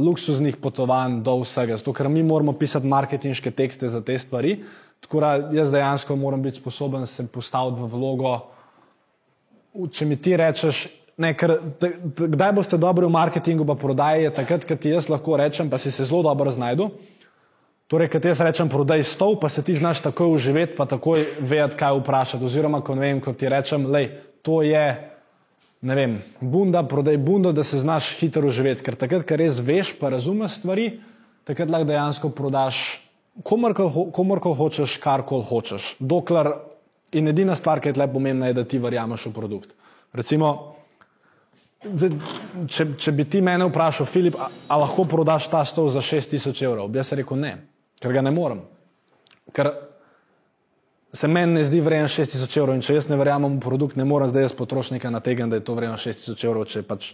luksuznih 0.00 0.56
potovanj, 0.56 1.20
do 1.26 1.36
vsega. 1.42 1.76
Zato, 1.76 1.92
ker 1.92 2.08
mi 2.08 2.22
moramo 2.22 2.54
pisati 2.56 2.86
marketinške 2.86 3.50
tekste 3.50 3.90
za 3.92 4.00
te 4.00 4.16
stvari, 4.18 4.62
tako 5.02 5.20
da 5.20 5.34
jaz 5.52 5.74
dejansko 5.74 6.16
moram 6.16 6.42
biti 6.42 6.62
sposoben 6.62 7.06
se 7.06 7.26
postaviti 7.26 7.82
v 7.82 7.90
vlogo. 7.92 8.32
Če 9.92 10.06
mi 10.06 10.16
ti 10.16 10.36
rečeš, 10.36 10.86
ne, 11.20 11.34
ker, 11.36 11.56
t, 11.80 11.90
t, 12.16 12.28
kdaj 12.32 12.52
boste 12.56 12.78
dobri 12.80 13.06
v 13.08 13.12
marketingu, 13.12 13.66
pa 13.68 13.74
prodaji, 13.76 14.28
je 14.28 14.34
takrat, 14.36 14.64
ko 14.68 14.76
ti 14.76 14.92
jaz 14.92 15.08
lahko 15.12 15.36
rečem, 15.36 15.70
pa 15.70 15.80
si 15.80 15.92
se 15.92 16.04
zelo 16.04 16.22
dobro 16.22 16.50
znajdu. 16.50 16.90
Torej, 17.92 18.08
kad 18.08 18.24
jaz 18.24 18.40
rečem, 18.40 18.70
prodaj 18.72 19.02
stol, 19.04 19.34
pa 19.36 19.50
se 19.52 19.60
ti 19.60 19.74
znaš 19.76 20.00
takoj 20.00 20.30
uživeti, 20.32 20.72
pa 20.78 20.86
takoj 20.88 21.26
vedeti, 21.44 21.76
kaj 21.76 21.98
vprašati. 21.98 22.44
Oziroma, 22.48 22.80
ko, 22.80 22.94
vem, 22.96 23.18
ko 23.20 23.34
ti 23.36 23.48
rečem, 23.52 23.84
lej, 23.92 24.06
to 24.40 24.62
je, 24.64 24.84
ne 25.84 25.96
vem, 25.98 26.14
bunda, 26.40 26.80
prodaj 26.88 27.18
bundo, 27.20 27.50
da 27.52 27.60
se 27.60 27.82
znaš 27.82 28.14
hitro 28.16 28.48
uživeti. 28.48 28.80
Ker 28.86 28.96
takrat, 28.96 29.26
ker 29.28 29.36
res 29.36 29.58
veš, 29.60 29.90
pa 29.98 30.08
razumeš 30.08 30.54
stvari, 30.62 30.86
takrat 31.44 31.68
lahko 31.68 31.90
dejansko 31.90 32.30
prodaš 32.32 32.78
komorkoli 33.44 34.56
hočeš, 34.56 34.94
karkoli 34.96 35.44
hočeš. 35.50 35.90
Dokler 36.00 36.48
in 37.12 37.28
edina 37.28 37.56
stvar, 37.60 37.82
ki 37.84 37.90
je 37.90 37.98
tle 37.98 38.06
pomembna, 38.08 38.48
je, 38.48 38.56
da 38.56 38.64
ti 38.64 38.80
verjameš 38.80 39.26
v 39.28 39.34
produkt. 39.36 39.74
Recimo, 40.16 40.48
zdaj, 41.84 42.16
če, 42.72 42.88
če 42.96 43.14
bi 43.20 43.28
ti 43.28 43.44
mene 43.44 43.68
vprašal, 43.68 44.08
Filip, 44.08 44.40
a, 44.40 44.48
a 44.48 44.80
lahko 44.80 45.04
prodaš 45.04 45.50
ta 45.52 45.60
stol 45.68 45.92
za 45.92 46.00
6000 46.00 46.64
evrov, 46.64 46.88
bi 46.88 47.02
jaz 47.02 47.12
rekel 47.20 47.36
ne, 47.36 47.52
ker 48.02 48.12
ga 48.12 48.22
ne 48.22 48.30
morem. 48.34 48.60
Ker 49.54 49.70
se 51.12 51.28
meni 51.28 51.54
ne 51.54 51.64
zdi 51.64 51.80
vreden 51.80 52.08
6000 52.08 52.58
evrov 52.58 52.76
in 52.76 52.82
če 52.82 52.96
jaz 52.96 53.08
ne 53.10 53.18
verjamem 53.20 53.58
v 53.58 53.62
produkt, 53.62 53.96
ne 54.00 54.06
morem 54.08 54.30
zdaj 54.32 54.48
jaz 54.48 54.56
potrošnika 54.58 55.10
nategati, 55.12 55.50
da 55.50 55.60
je 55.60 55.66
to 55.66 55.76
vredno 55.78 55.98
6000 56.00 56.46
evrov, 56.48 56.66
če 56.72 56.82
pač 56.88 57.12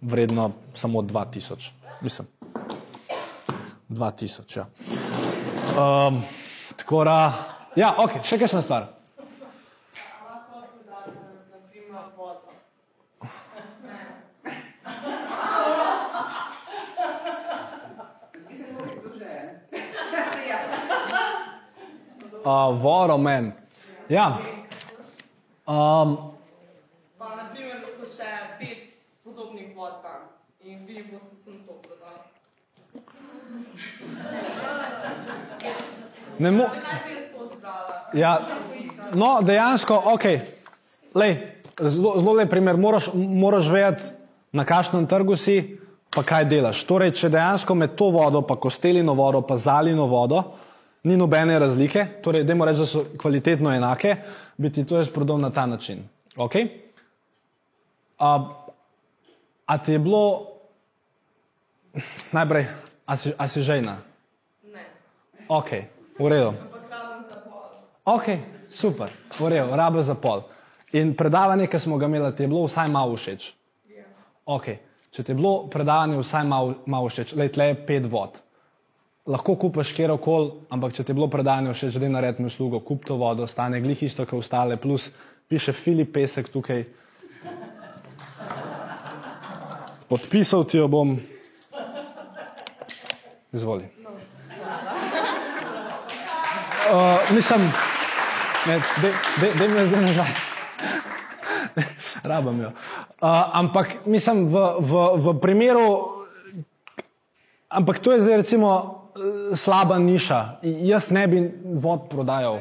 vredno 0.00 0.52
samo 0.74 1.02
2000. 1.02 1.70
Mislim, 2.00 2.28
2000. 3.88 4.56
Ja. 4.56 4.66
Um, 5.76 6.22
tako 6.76 7.04
da, 7.04 7.16
ja, 7.76 7.94
ok, 7.98 8.20
še 8.24 8.38
kakšna 8.40 8.62
stvar. 8.64 8.92
Lahko 9.96 10.62
dodate, 10.76 11.16
na 11.50 11.60
primer, 11.72 12.12
vodo. 12.16 12.56
Uh, 22.46 22.82
Voro 22.82 23.18
men. 23.18 23.52
Ja. 24.08 24.38
Um, 25.66 26.16
Pa, 27.18 27.26
na 27.34 27.48
primer, 27.50 27.80
da 27.82 27.88
so 27.90 28.06
še 28.06 28.28
pet 28.60 28.84
podobnih 29.26 29.72
vod 29.74 29.96
tam 30.04 30.28
in 30.62 30.84
vi 30.86 31.02
boste 31.10 31.42
sem 31.42 31.56
to 31.66 31.74
prodali. 31.82 32.22
ne 36.38 36.50
mo 36.54 36.68
Zakaj 36.70 37.00
bi 37.02 37.16
jaz 37.16 37.24
to 37.32 37.48
zbrala? 37.56 37.96
ja, 38.14 38.32
no, 39.14 39.30
dejansko, 39.42 39.98
ok. 40.14 40.26
Lej, 41.18 41.34
zelo, 41.80 42.12
zelo 42.20 42.36
lep 42.38 42.50
primer. 42.50 42.78
Moraš, 42.78 43.08
moraš 43.14 43.72
vedeti, 43.74 44.12
na 44.52 44.62
kakšnem 44.64 45.08
trgu 45.10 45.34
si, 45.34 45.80
pa 46.14 46.22
kaj 46.22 46.46
delaš. 46.46 46.84
Torej, 46.86 47.10
če 47.18 47.32
dejansko 47.34 47.74
med 47.74 47.98
to 47.98 48.12
vodo, 48.14 48.44
pa 48.46 48.54
kostelino 48.54 49.18
vodo, 49.18 49.42
pa 49.42 49.58
zalino 49.58 50.06
vodo, 50.06 50.44
ni 51.06 51.16
nobene 51.16 51.58
razlike, 51.58 52.06
torej, 52.22 52.44
dajmo 52.44 52.64
reči, 52.66 52.82
da 52.82 52.86
so 52.86 53.04
kvalitetno 53.18 53.70
enake, 53.70 54.16
bi 54.56 54.72
ti 54.72 54.84
to 54.86 54.98
jaz 54.98 55.08
prodal 55.08 55.38
na 55.38 55.50
ta 55.50 55.66
način. 55.66 56.02
Okay? 56.36 56.68
A, 58.18 58.48
a 59.66 59.78
ti 59.78 59.92
je 59.92 59.98
bilo 59.98 60.46
najprej, 62.32 62.66
a 63.06 63.16
si, 63.16 63.32
a 63.38 63.48
si 63.48 63.62
žejna? 63.62 63.96
Ne, 64.72 64.86
Ok, 65.48 65.70
v 66.18 66.28
redu. 66.28 66.52
Ok, 68.04 68.26
super, 68.68 69.10
v 69.38 69.48
redu, 69.48 69.76
rabe 69.76 70.02
za 70.02 70.14
pol. 70.14 70.42
In 70.92 71.14
predavanje, 71.14 71.66
ki 71.66 71.78
smo 71.78 71.98
ga 71.98 72.06
imeli, 72.06 72.34
ti 72.34 72.42
je 72.42 72.50
bilo 72.50 72.64
vsaj 72.66 72.90
malo 72.90 73.14
všeč. 73.14 73.52
Ja. 73.94 74.06
Ok, 74.46 74.66
če 75.10 75.22
ti 75.22 75.32
je 75.32 75.38
bilo 75.38 75.68
predavanje 75.70 76.18
vsaj 76.18 76.44
malo, 76.44 76.74
malo 76.86 77.10
všeč, 77.10 77.36
le 77.38 77.46
tle 77.52 77.70
je 77.70 77.78
pet 77.86 78.10
vod. 78.10 78.42
Lahko 79.26 79.56
kupiš 79.58 79.90
kjerkoli, 79.90 80.52
ampak 80.70 80.92
če 80.94 81.02
ti 81.02 81.10
je 81.10 81.16
bilo 81.18 81.26
predavanje 81.26 81.72
všeč, 81.74 81.96
da 81.98 82.08
naredi 82.08 82.44
mi 82.44 82.46
uslugo, 82.46 82.78
kup 82.78 83.08
to 83.08 83.16
vodo, 83.18 83.48
stane 83.50 83.80
glih 83.82 84.02
isto, 84.06 84.22
kot 84.22 84.38
ostale, 84.38 84.76
plus 84.78 85.08
piše 85.50 85.72
Filip 85.74 86.12
Pesek 86.14 86.46
tukaj. 86.54 86.84
Podpisal 90.06 90.62
ti 90.70 90.78
jo 90.78 90.86
bom. 90.86 91.16
Izvoli. 93.50 93.88
Uh, 96.86 97.18
mislim, 97.34 97.64
de 99.42 99.66
me 99.66 99.86
zdaj 99.88 100.04
nazaj. 100.04 100.30
Rabam 102.22 102.60
jo. 102.62 102.70
Uh, 102.70 103.42
ampak 103.58 104.06
mislim, 104.06 104.46
v, 104.54 104.62
v, 104.78 105.02
v 105.18 105.34
primeru, 105.42 105.88
ampak 107.66 107.98
to 107.98 108.14
je 108.14 108.22
zdaj 108.22 108.46
recimo 108.46 109.02
slaba 109.54 109.98
niša. 109.98 110.40
Jaz 110.62 111.10
ne 111.10 111.26
bi 111.28 111.42
vod 111.64 112.08
prodajal. 112.10 112.60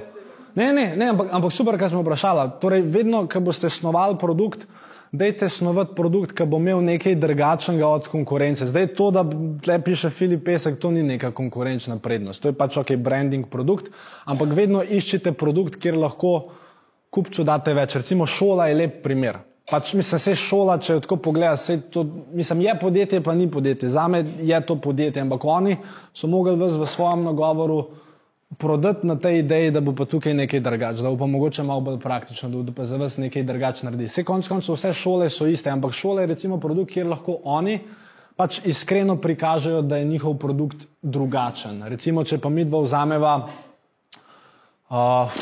Ne, 0.56 0.72
ne, 0.74 0.96
ne 0.96 1.10
ampak, 1.12 1.28
ampak 1.36 1.52
super, 1.52 1.78
kar 1.80 1.92
smo 1.92 2.04
vprašali. 2.04 2.56
Torej, 2.62 2.86
vedno, 2.88 3.26
ko 3.28 3.42
boste 3.44 3.70
snovali 3.70 4.16
produkt, 4.20 4.64
dajte 5.12 5.50
snovati 5.52 5.96
produkt, 5.96 6.32
ki 6.36 6.48
bo 6.48 6.60
imel 6.62 6.84
nekaj 6.86 7.18
drugačnega 7.20 7.88
od 7.88 8.08
konkurence. 8.12 8.68
Zdaj 8.70 8.94
to, 8.96 9.10
da 9.12 9.26
tle 9.64 9.80
piše 9.84 10.10
Filip 10.10 10.46
Pesek, 10.48 10.80
to 10.80 10.92
ni 10.96 11.04
neka 11.04 11.34
konkurenčna 11.36 12.00
prednost. 12.00 12.44
To 12.44 12.52
je 12.52 12.58
pač 12.58 12.78
ok, 12.80 12.96
branding 12.96 13.50
produkt, 13.52 13.92
ampak 14.26 14.56
vedno 14.56 14.84
iščite 14.84 15.36
produkt, 15.36 15.76
kjer 15.82 16.00
lahko 16.00 16.38
kupcu 17.12 17.44
date 17.48 17.76
več. 17.76 18.00
Recimo 18.00 18.28
šola 18.28 18.70
je 18.72 18.80
lep 18.80 19.04
primer. 19.04 19.44
Pač 19.66 19.96
mislim, 19.98 20.20
se 20.22 20.36
šola, 20.38 20.78
če 20.78 20.94
jo 20.94 21.02
tako 21.02 21.18
pogledaš, 21.26 21.64
saj 21.66 21.78
to, 21.90 22.04
mislim, 22.38 22.62
je 22.68 22.74
podjetje, 22.82 23.22
pa 23.26 23.34
ni 23.34 23.48
podjetje. 23.52 23.90
Zame 23.90 24.22
je 24.38 24.60
to 24.66 24.76
podjetje, 24.78 25.24
ampak 25.24 25.46
oni 25.46 25.78
so 26.14 26.28
mogli 26.30 26.54
vas 26.60 26.76
v 26.78 26.86
svojem 26.86 27.24
nagovoru 27.26 27.80
prodati 28.62 29.08
na 29.08 29.16
tej 29.20 29.40
ideji, 29.40 29.72
da 29.72 29.82
bo 29.82 29.96
pa 29.98 30.06
tukaj 30.06 30.34
nekaj 30.34 30.60
drugače, 30.60 31.02
da 31.02 31.10
bo 31.10 31.18
pa 31.18 31.26
mogoče 31.26 31.64
malo 31.64 31.82
bolj 31.82 31.98
praktično, 32.00 32.50
da 32.50 32.62
bo 32.62 32.76
pa 32.78 32.86
za 32.86 32.98
vas 33.02 33.18
nekaj 33.18 33.44
drugače 33.44 33.86
naredi. 33.88 34.06
Vse 34.06 34.24
konc 34.24 34.48
koncev 34.48 34.78
vse 34.78 34.94
šole 34.94 35.30
so 35.34 35.48
iste, 35.50 35.70
ampak 35.74 35.98
šola 35.98 36.22
je 36.22 36.36
recimo 36.36 36.60
produkt, 36.62 36.94
kjer 36.94 37.10
lahko 37.10 37.40
oni 37.44 37.80
pač 38.38 38.60
iskreno 38.66 39.18
prikažejo, 39.22 39.82
da 39.82 39.98
je 39.98 40.06
njihov 40.06 40.38
produkt 40.38 40.86
drugačen. 41.02 41.82
Recimo, 41.90 42.24
če 42.24 42.38
pa 42.38 42.50
mi 42.50 42.66
dva 42.66 42.84
vzameva, 42.84 43.34
uh, 44.90 45.42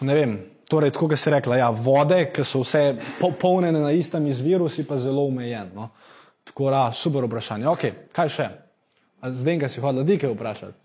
ne 0.00 0.14
vem, 0.14 0.36
torej, 0.72 0.92
tako 0.96 1.08
kot 1.12 1.20
si 1.20 1.30
rekla, 1.30 1.56
ja, 1.60 1.70
vode, 1.70 2.18
ki 2.32 2.44
so 2.48 2.62
vse 2.64 2.82
po, 3.20 3.30
polnjene 3.40 3.80
na 3.84 3.92
istem 3.92 4.26
izviru, 4.26 4.68
si 4.72 4.86
pa 4.88 4.96
zelo 4.96 5.26
omejen. 5.28 5.70
No? 5.76 5.90
Tako 6.48 6.70
da, 6.72 6.86
super 6.96 7.28
vprašanje. 7.28 7.68
Ok, 7.68 7.84
kaj 8.16 8.32
še? 8.36 8.48
Zdaj, 9.22 9.58
kaj 9.62 9.70
si 9.70 9.84
hodila, 9.84 10.06
dike 10.08 10.30
vprašati. 10.32 10.78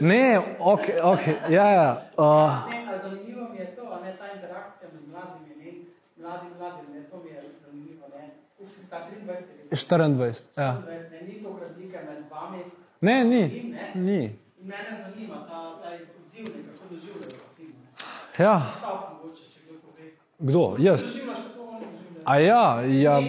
Ne, 0.00 0.40
ok, 0.58 0.84
ok, 1.02 1.26
ja, 1.52 1.66
ja. 1.76 1.88
Uh, 2.16 2.24
Ne, 2.72 2.98
zanimivo 3.04 3.48
mi 3.52 3.58
je 3.58 3.66
to, 3.76 3.84
a 3.92 4.00
ne 4.04 4.16
ta 4.18 4.32
interakcija 4.34 4.88
med 4.94 5.08
mladimi, 5.12 5.54
ne, 5.60 5.72
mladim, 6.16 6.50
mladim, 6.58 6.86
ne, 6.94 7.02
to 7.10 7.20
mi 7.24 7.30
je 7.30 7.42
zanimivo, 7.66 8.08
ne. 8.16 8.30
Koliko 8.56 8.74
si 8.74 8.86
star, 8.86 9.02
23, 9.12 9.76
24, 9.76 10.34
ja. 10.56 10.72
24, 10.88 11.10
ne, 11.10 11.20
ni 11.28 11.42
to 11.42 11.58
razlike 11.60 11.98
med 12.08 12.24
vami 12.30 12.64
Ne, 13.00 13.24
ni, 13.24 13.42
in 13.60 13.70
ne. 13.70 13.92
ni. 13.94 14.22
In 14.24 14.66
mene 14.72 14.92
zanima 15.02 15.36
ta, 15.48 15.60
ta 15.82 15.88
odziv, 16.24 16.44
ne, 16.44 16.62
kako 16.68 16.94
doživljajo 16.94 17.24
recimo. 17.24 17.39
Ja, 18.40 18.66
kdo? 20.38 20.76
Jaz. 20.78 21.04
A 22.24 22.38
ja, 22.38 22.82
ja. 22.82 23.20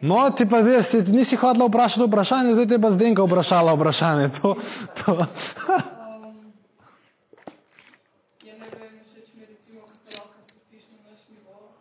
No, 0.00 0.30
ti 0.30 0.46
pa 0.46 0.62
si, 0.82 1.02
nisi 1.02 1.36
hodila 1.36 1.66
vprašati 1.66 2.06
vprašanje, 2.08 2.54
zdaj 2.54 2.66
te 2.66 2.78
pa 2.78 2.90
zdenka 2.90 3.22
vprašala 3.22 3.74
vprašanje. 3.74 4.28
To, 4.40 4.56
to. 5.04 5.16
Ja, 8.46 8.54
ne 8.56 8.66
vem, 8.72 8.94
všeč 9.04 9.28
mi 9.34 9.42
je 9.42 9.46
recimo, 9.52 9.80
ko 9.84 9.94
se 9.98 10.16
lahko 10.16 10.38
spustiš 10.48 10.84
na 10.92 11.10
naš 11.10 11.20
nivo, 11.28 11.76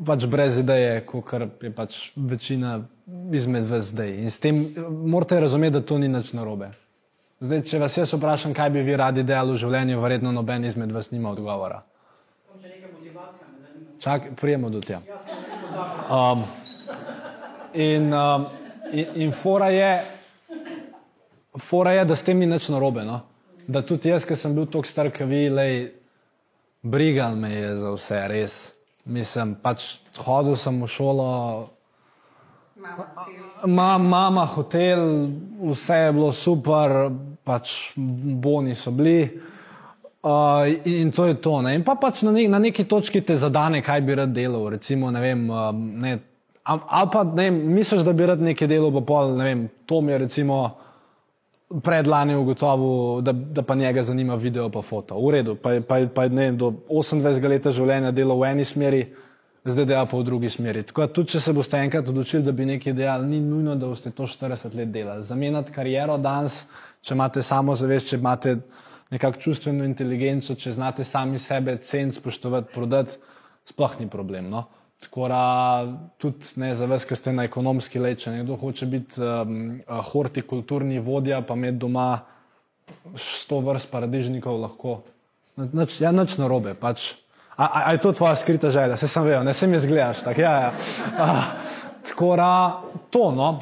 pač 0.05 0.26
brez 0.30 0.59
ideje, 0.61 1.01
kot 1.09 1.32
je 1.62 1.72
pač 1.74 1.99
večina 2.16 2.82
izmed 3.32 3.66
vas 3.70 3.88
zdaj. 3.90 4.12
In 4.22 4.30
s 4.30 4.38
tem 4.42 4.61
morate 4.88 5.40
razumeti, 5.40 5.78
da 5.78 5.82
to 5.82 5.99
ni 5.99 6.09
nič 6.09 6.32
narobe. 6.36 6.70
Zdaj, 7.40 7.62
če 7.70 7.78
vas 7.78 7.96
jaz 7.96 8.12
vprašam, 8.14 8.55
kaj 8.55 8.70
bi 8.74 8.82
vi 8.82 8.96
radi 8.99 9.22
delali 9.22 9.55
v 9.55 9.62
življenju, 9.62 10.01
verjetno 10.03 10.32
noben 10.34 10.64
izmed 10.66 10.92
vas 10.92 11.11
nima 11.14 11.30
odgovora. 11.30 11.82
Čak, 13.99 14.32
prijemo 14.38 14.70
do 14.70 14.80
pozabil. 14.82 15.03
Um, 16.11 16.44
in, 17.74 18.12
um, 18.14 18.46
in, 18.92 19.07
in 19.22 19.32
fora 19.32 19.70
je, 19.74 20.18
fora 21.57 21.92
je, 21.92 22.05
da 22.05 22.16
s 22.16 22.26
tem 22.26 22.38
ni 22.38 22.46
nič 22.46 22.68
narobe. 22.68 23.05
No? 23.05 23.22
Da 23.68 23.82
tudi 23.86 24.12
jaz, 24.12 24.26
ki 24.28 24.36
sem 24.36 24.55
bil 24.57 24.66
tako 24.66 24.88
star, 24.88 25.12
kot 25.14 25.28
vi, 25.28 25.49
lej, 25.53 25.92
brigal 26.82 27.36
me 27.36 27.53
je 27.55 27.72
za 27.78 27.94
vse, 27.96 28.20
res. 28.28 28.61
Mislim, 29.09 29.57
pač 29.62 29.99
hodil 30.24 30.57
sem 30.57 30.82
v 30.82 30.88
šolo, 30.92 31.28
Ma, 33.66 33.99
mama, 33.99 34.44
hotel, 34.46 35.28
vse 35.72 35.94
je 35.94 36.12
bilo 36.12 36.32
super, 36.32 37.11
pač 37.44 37.72
boni 37.96 38.74
so 38.74 38.92
bili. 38.94 39.40
Uh, 40.22 40.66
in 40.84 41.11
to 41.12 41.26
je 41.26 41.34
to. 41.42 41.61
Ne? 41.62 41.74
In 41.74 41.84
pa 41.86 41.94
pač 41.99 42.22
na, 42.22 42.30
ne, 42.34 42.46
na 42.51 42.59
neki 42.62 42.84
točki 42.90 43.20
te 43.26 43.36
zadane, 43.38 43.82
kaj 43.82 44.03
bi 44.07 44.14
rad 44.18 44.30
delal. 44.34 44.68
Recimo, 44.70 45.11
ne 45.11 45.22
vem, 45.22 45.44
uh, 45.51 45.70
ne, 45.74 46.18
ali 46.64 47.11
pa 47.12 47.24
ne 47.24 47.51
misliš, 47.51 48.05
da 48.07 48.12
bi 48.12 48.26
rad 48.26 48.42
nekaj 48.42 48.70
delal, 48.70 48.92
pa 48.94 49.03
pol, 49.07 49.34
ne 49.38 49.46
vem, 49.46 49.66
to 49.86 50.01
mi 50.01 50.12
je 50.12 50.18
recimo 50.26 50.59
predlani 51.85 52.37
ugotovil, 52.37 53.21
da, 53.23 53.33
da 53.33 53.62
pa 53.62 53.75
njega 53.75 54.03
zanima 54.03 54.35
video 54.35 54.71
pa 54.71 54.83
foto. 54.83 55.19
V 55.21 55.31
redu, 55.31 55.55
pa, 55.55 55.81
pa, 55.89 56.01
pa 56.14 56.25
je, 56.25 56.53
do 56.53 56.73
28 56.89 57.49
leta 57.49 57.73
življenja 57.73 58.12
delal 58.12 58.41
v 58.41 58.53
eni 58.53 58.64
smeri, 58.64 59.03
zdaj 59.69 59.85
dela 59.85 60.07
pa 60.09 60.16
v 60.16 60.25
drugi 60.25 60.51
smeri. 60.51 60.83
Tako 60.89 61.05
da 61.05 61.12
tudi, 61.12 61.35
če 61.35 61.43
se 61.45 61.53
boste 61.53 61.77
enkrat 61.77 62.09
odločili, 62.09 62.43
da 62.47 62.53
bi 62.57 62.66
nekaj 62.71 62.97
delali, 62.97 63.29
ni 63.35 63.41
nujno, 63.45 63.77
da 63.77 63.91
boste 63.91 64.11
to 64.16 64.27
40 64.27 64.77
let 64.79 64.93
delali. 64.95 65.27
Zamenjati 65.29 65.75
kariero 65.77 66.16
danes, 66.19 66.62
če 67.05 67.14
imate 67.14 67.45
samozavest, 67.45 68.09
če 68.09 68.16
imate 68.16 68.57
nekako 69.12 69.41
čustveno 69.45 69.85
inteligenco, 69.85 70.57
če 70.57 70.73
znate 70.73 71.05
sami 71.05 71.39
sebe 71.41 71.77
ceniti, 71.85 72.16
spoštovati, 72.21 72.73
prodati, 72.73 73.21
sploh 73.69 74.01
ni 74.01 74.09
problem. 74.09 74.49
No? 74.53 74.64
Tako 74.99 75.28
da 75.30 75.42
tudi 76.18 76.46
ne, 76.57 76.72
za 76.74 76.86
vas, 76.90 77.05
ki 77.07 77.16
ste 77.16 77.32
na 77.32 77.44
ekonomski 77.46 78.01
leč, 78.03 78.24
če 78.24 78.32
nekdo 78.34 78.57
hoče 78.59 78.86
biti 78.90 79.22
um, 79.22 79.78
hortikulturni 80.11 80.99
vodja, 80.99 81.38
pa 81.46 81.55
imeti 81.55 81.78
doma 81.84 82.09
sto 83.14 83.61
vrst 83.62 83.92
paradižnikov, 83.92 84.59
lahko. 84.59 84.99
Nič, 85.59 86.01
ja, 86.03 86.11
nič 86.14 86.36
narobe. 86.38 86.74
Pač. 86.78 87.12
A, 87.59 87.66
a, 87.66 87.80
a 87.90 87.92
je 87.94 88.03
to 88.03 88.12
tvoja 88.12 88.36
skrita 88.38 88.70
želja? 88.70 88.96
Se 88.96 89.09
sem 89.09 89.24
vedel, 89.26 89.42
ne 89.46 89.55
se 89.55 89.66
mi 89.66 89.78
zgledaš 89.78 90.22
tako. 90.26 90.40
Ja, 90.40 90.53
ja. 90.61 90.72
A, 91.18 91.42
tako 92.09 92.36
da 92.36 92.51
to, 93.11 93.30
no. 93.34 93.59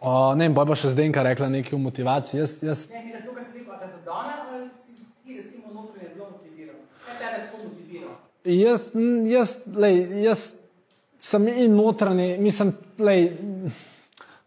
O, 0.00 0.34
ne 0.34 0.46
vem, 0.46 0.54
boj 0.54 0.68
pa 0.70 0.76
še 0.78 0.92
zdaj 0.94 1.10
nekaj 1.10 1.26
rekla 1.32 1.48
nekaj 1.50 1.74
o 1.76 1.82
motivaciji. 1.82 2.40
Jaz, 2.40 2.58
jaz, 2.62 2.86
Ne, 2.94 3.02
mi 3.04 3.18
to, 3.18 3.34
kar 3.34 3.44
si 3.44 3.58
rekel, 3.58 3.74
a 3.74 3.78
te 3.82 3.90
zadane, 3.90 4.36
ali 4.46 4.70
si 4.70 4.94
ti 4.94 5.36
recimo 5.42 5.74
notranje 5.74 6.14
zelo 6.14 6.30
motiviral? 6.30 6.78
Kaj 7.06 7.18
tebe 7.18 7.42
tako 7.42 7.56
motivira? 7.64 7.79
Jaz, 8.44 8.90
jaz, 9.28 9.58
lej, 9.76 10.24
jaz 10.24 10.54
sem 11.20 11.48
in 11.48 11.74
notranji, 11.76 12.38
mislim, 12.40 12.72
lej, 12.98 13.26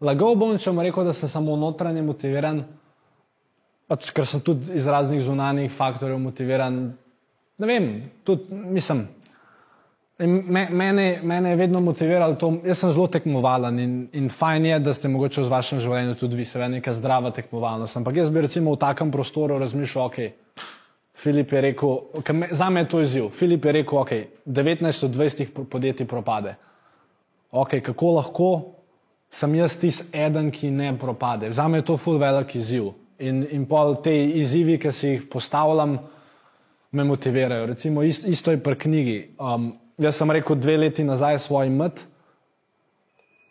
lagal 0.02 0.34
bom, 0.34 0.56
če 0.58 0.72
bom 0.72 0.82
rekel, 0.82 1.06
da 1.06 1.14
sem 1.14 1.30
samo 1.30 1.54
notranji 1.56 2.02
motiviran, 2.02 2.64
pač, 3.86 4.10
ker 4.10 4.26
sem 4.26 4.42
tudi 4.42 4.74
iz 4.74 4.88
raznih 4.90 5.22
zunanjih 5.22 5.70
faktorjev 5.78 6.18
motiviran. 6.18 6.80
Ne 7.62 7.70
vem, 7.70 7.90
tudi 8.26 8.50
mislim. 8.74 9.06
Me, 10.18 10.68
mene, 10.70 11.06
mene 11.26 11.50
je 11.50 11.58
vedno 11.58 11.80
motiviralo 11.82 12.36
to, 12.38 12.52
jaz 12.66 12.82
sem 12.82 12.92
zelo 12.94 13.08
tekmovalen 13.10 13.78
in, 13.82 13.94
in 14.14 14.28
fajn 14.30 14.66
je, 14.68 14.76
da 14.86 14.92
ste 14.94 15.10
mogoče 15.10 15.42
v 15.42 15.50
vašem 15.50 15.80
življenju 15.82 16.14
tudi 16.18 16.38
vi, 16.38 16.46
seveda 16.46 16.70
neka 16.76 16.94
zdrava 16.94 17.32
tekmovalnost. 17.34 17.98
Ampak 17.98 18.18
jaz 18.22 18.30
bi 18.30 18.44
recimo 18.46 18.74
v 18.74 18.82
takem 18.82 19.10
prostoru 19.14 19.58
razmišljal, 19.62 20.10
ok, 20.10 20.43
Filip 21.24 21.52
je 21.52 21.60
rekel, 21.60 21.98
me, 22.36 22.48
za 22.52 22.68
me 22.70 22.82
je 22.82 22.88
to 22.88 23.00
izziv. 23.00 23.28
Filip 23.32 23.64
je 23.64 23.72
rekel, 23.72 23.98
ok, 23.98 24.10
19 24.46 25.04
od 25.04 25.14
20 25.16 25.52
pro- 25.54 25.64
podjetij 25.64 26.06
propade. 26.06 26.54
Ok, 27.50 27.78
kako 27.82 28.10
lahko 28.18 28.48
sem 29.32 29.54
jaz 29.54 29.78
tisti 29.80 30.04
eden, 30.12 30.50
ki 30.50 30.70
ne 30.70 30.92
propade? 30.98 31.52
Za 31.52 31.68
me 31.68 31.78
je 31.80 31.86
to 31.88 31.96
ful 31.96 32.18
velik 32.20 32.54
izziv. 32.54 32.92
In, 33.18 33.46
in 33.50 33.64
pol 33.66 33.96
te 34.02 34.12
izzivi, 34.12 34.76
ki 34.78 34.92
si 34.92 35.08
jih 35.08 35.24
postavljam, 35.30 35.96
me 36.94 37.04
motivirajo. 37.04 37.66
Recimo 37.66 38.02
ist, 38.02 38.26
isto 38.28 38.50
je 38.50 38.60
pri 38.62 38.76
knjigi. 38.78 39.18
Um, 39.38 39.72
jaz 39.98 40.18
sem 40.18 40.30
rekel 40.30 40.56
dve 40.60 40.76
leti 40.76 41.04
nazaj 41.04 41.38
svoji 41.38 41.70
mat, 41.70 42.04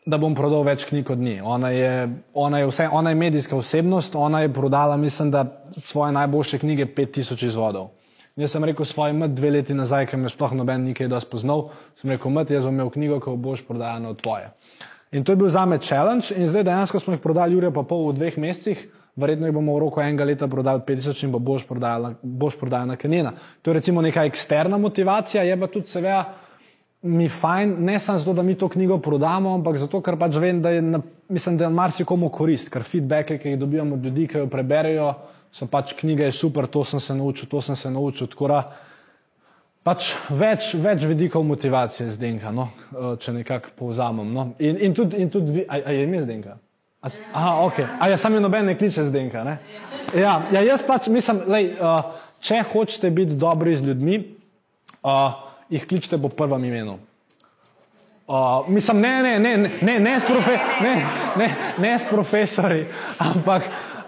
da 0.05 0.17
bom 0.17 0.35
prodal 0.35 0.65
več 0.67 0.85
knjig 0.89 1.09
od 1.09 1.19
nje. 1.19 1.41
Ona 1.43 1.69
je, 1.69 1.91
ona, 2.33 2.59
je 2.59 2.67
vse, 2.67 2.87
ona 2.91 3.13
je 3.13 3.15
medijska 3.15 3.55
osebnost, 3.55 4.15
ona 4.15 4.43
je 4.43 4.53
prodala, 4.53 4.97
mislim, 4.97 5.31
da 5.31 5.45
svoje 5.77 6.11
najboljše 6.11 6.59
knjige 6.59 6.85
5000 6.85 7.45
izvodov. 7.45 7.91
Jaz 8.35 8.51
sem 8.51 8.63
rekel 8.65 8.85
svojim 8.85 9.21
mat 9.21 9.31
dve 9.37 9.51
leti 9.53 9.75
nazaj, 9.77 10.07
ker 10.09 10.19
me 10.19 10.29
sploh 10.29 10.55
noben 10.57 10.87
nikaj 10.89 11.07
dosti 11.07 11.29
poznal, 11.31 11.67
sem 11.95 12.09
rekel, 12.09 12.33
mat, 12.33 12.51
jaz 12.51 12.65
bom 12.65 12.73
imel 12.73 12.89
knjigo, 12.89 13.19
ko 13.21 13.35
boš 13.37 13.61
prodajana 13.67 14.09
od 14.09 14.21
tvoje. 14.21 14.49
In 15.13 15.23
to 15.23 15.31
je 15.31 15.37
bil 15.37 15.49
za 15.53 15.65
me 15.69 15.77
challenge 15.77 16.33
in 16.35 16.47
zdaj 16.49 16.63
dejansko 16.65 16.99
smo 16.99 17.13
jih 17.13 17.21
prodali 17.21 17.53
Jurija 17.53 17.71
pa 17.71 17.83
pol 17.85 18.07
v 18.07 18.15
dveh 18.17 18.37
mesecih, 18.41 18.79
verjetno 19.15 19.45
jih 19.45 19.53
bomo 19.53 19.75
v 19.75 19.83
roku 19.83 20.01
enega 20.01 20.25
leta 20.25 20.47
prodali 20.49 20.81
5000 20.87 21.27
in 21.27 21.31
bo 21.35 21.39
boš 21.39 21.67
prodajala, 21.69 22.15
boš 22.23 22.57
prodajana 22.57 22.97
kanjena. 22.97 23.35
To 23.61 23.69
je 23.69 23.77
recimo 23.77 24.01
neka 24.01 24.25
eksterna 24.25 24.77
motivacija, 24.81 25.43
je 25.43 25.59
pa 25.59 25.67
tudi 25.67 25.93
seveda 25.93 26.23
mi 27.03 27.27
fajn, 27.29 27.75
ne 27.83 27.99
samo 27.99 28.17
zato, 28.17 28.33
da 28.33 28.43
mi 28.43 28.55
to 28.55 28.69
knjigo 28.69 28.97
prodamo, 28.97 29.53
ampak 29.55 29.77
zato, 29.77 29.99
ker 30.01 30.15
pač 30.19 30.37
vem, 30.39 30.61
da 30.63 30.71
je, 30.71 30.81
na, 30.81 31.01
mislim, 31.29 31.57
da 31.59 31.67
je 31.67 31.75
marsikomu 31.75 32.29
korist, 32.31 32.69
ker 32.71 32.85
feedbacke, 32.87 33.37
ki 33.37 33.53
jih 33.53 33.59
dobivamo 33.59 33.97
od 33.99 34.05
ljudi, 34.07 34.27
ki 34.31 34.43
jo 34.43 34.47
preberejo, 34.47 35.09
so 35.53 35.67
pač 35.67 35.93
knjige 35.99 36.31
super, 36.31 36.67
to 36.71 36.83
sem 36.87 37.03
se 37.03 37.15
naučil, 37.15 37.49
to 37.51 37.61
sem 37.61 37.75
se 37.75 37.91
naučil. 37.91 38.31
Tako 38.31 38.47
da 38.53 38.61
pač 39.83 40.13
več, 40.31 40.71
več 40.79 41.03
vidikov 41.03 41.43
motivacije 41.43 42.07
zdenka, 42.15 42.55
no, 42.55 42.69
eh, 42.71 43.13
če 43.19 43.35
nekako 43.35 43.75
povzamem. 43.83 44.31
No. 44.33 44.47
In, 44.63 44.79
in 44.79 44.95
tudi, 44.95 45.19
in 45.19 45.29
tudi 45.29 45.59
vi, 45.59 45.67
a, 45.67 45.83
a 45.83 45.97
je 45.97 46.07
ime 46.07 46.23
zdenka? 46.23 46.57
A 47.03 47.11
Aha, 47.35 47.55
ok. 47.67 47.79
A 47.99 48.07
ja, 48.07 48.17
sam 48.17 48.33
je 48.33 48.39
noben 48.39 48.65
ne 48.65 48.77
kliče 48.79 49.03
zdenka, 49.09 49.43
ne? 49.43 49.57
Ja, 50.15 50.37
ja 50.55 50.61
jaz 50.63 50.85
pač 50.87 51.11
mislim, 51.11 51.41
lej, 51.51 51.73
uh, 51.75 52.13
če 52.39 52.61
hočete 52.71 53.11
biti 53.11 53.35
dobri 53.35 53.75
z 53.75 53.89
ljudmi, 53.89 54.21
uh, 55.03 55.42
jih 55.69 55.87
kličite 55.87 56.17
po 56.17 56.29
prvem 56.29 56.65
imenu. 56.65 56.99
Uh, 58.27 58.69
mislim, 58.69 59.01
ne, 59.01 59.21
ne, 59.23 59.39
ne, 59.39 59.57
ne, 59.57 59.71
ne, 59.81 59.99
ne, 59.99 60.19
s 60.19 60.25
profe, 60.25 60.57
ne, 60.81 60.95
ne, 61.37 61.55
ne 61.77 61.99
s 61.99 62.05
profesori, 62.09 62.85
ampak, 63.19 63.63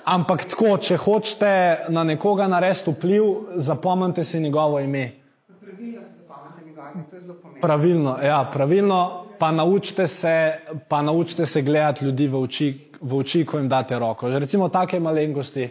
ampak 0.06 0.45
tako, 0.53 0.78
če 0.78 0.95
hočete 0.97 1.51
na 1.91 2.06
nekoga 2.08 2.47
narediti 2.47 2.93
vpliv, 2.93 3.24
zapomnite 3.60 4.24
si 4.24 4.39
njegovo 4.39 4.80
ime. 4.80 5.12
Pravilno 5.60 6.01
se 6.01 6.14
zapamete 6.16 6.64
njegove 6.66 6.91
ime, 6.95 7.03
to 7.10 7.16
je 7.16 7.22
zelo 7.22 7.34
pomembno. 7.34 7.62
Pravilno, 7.62 8.18
ja, 8.24 8.39
pravilno, 8.53 9.26
pa 9.39 9.51
naučite 9.51 10.08
se, 10.08 10.53
pa 10.88 11.01
naučite 11.01 11.45
se 11.45 11.62
gledati 11.62 12.06
ljudi 12.06 12.28
v 12.28 12.41
oči, 12.41 12.74
v 13.01 13.18
oči, 13.18 13.45
ko 13.45 13.58
jim 13.58 13.70
date 13.70 13.99
roko. 13.99 14.32
Že 14.32 14.39
Recimo 14.39 14.70
take 14.70 14.99
malenkosti 14.99 15.70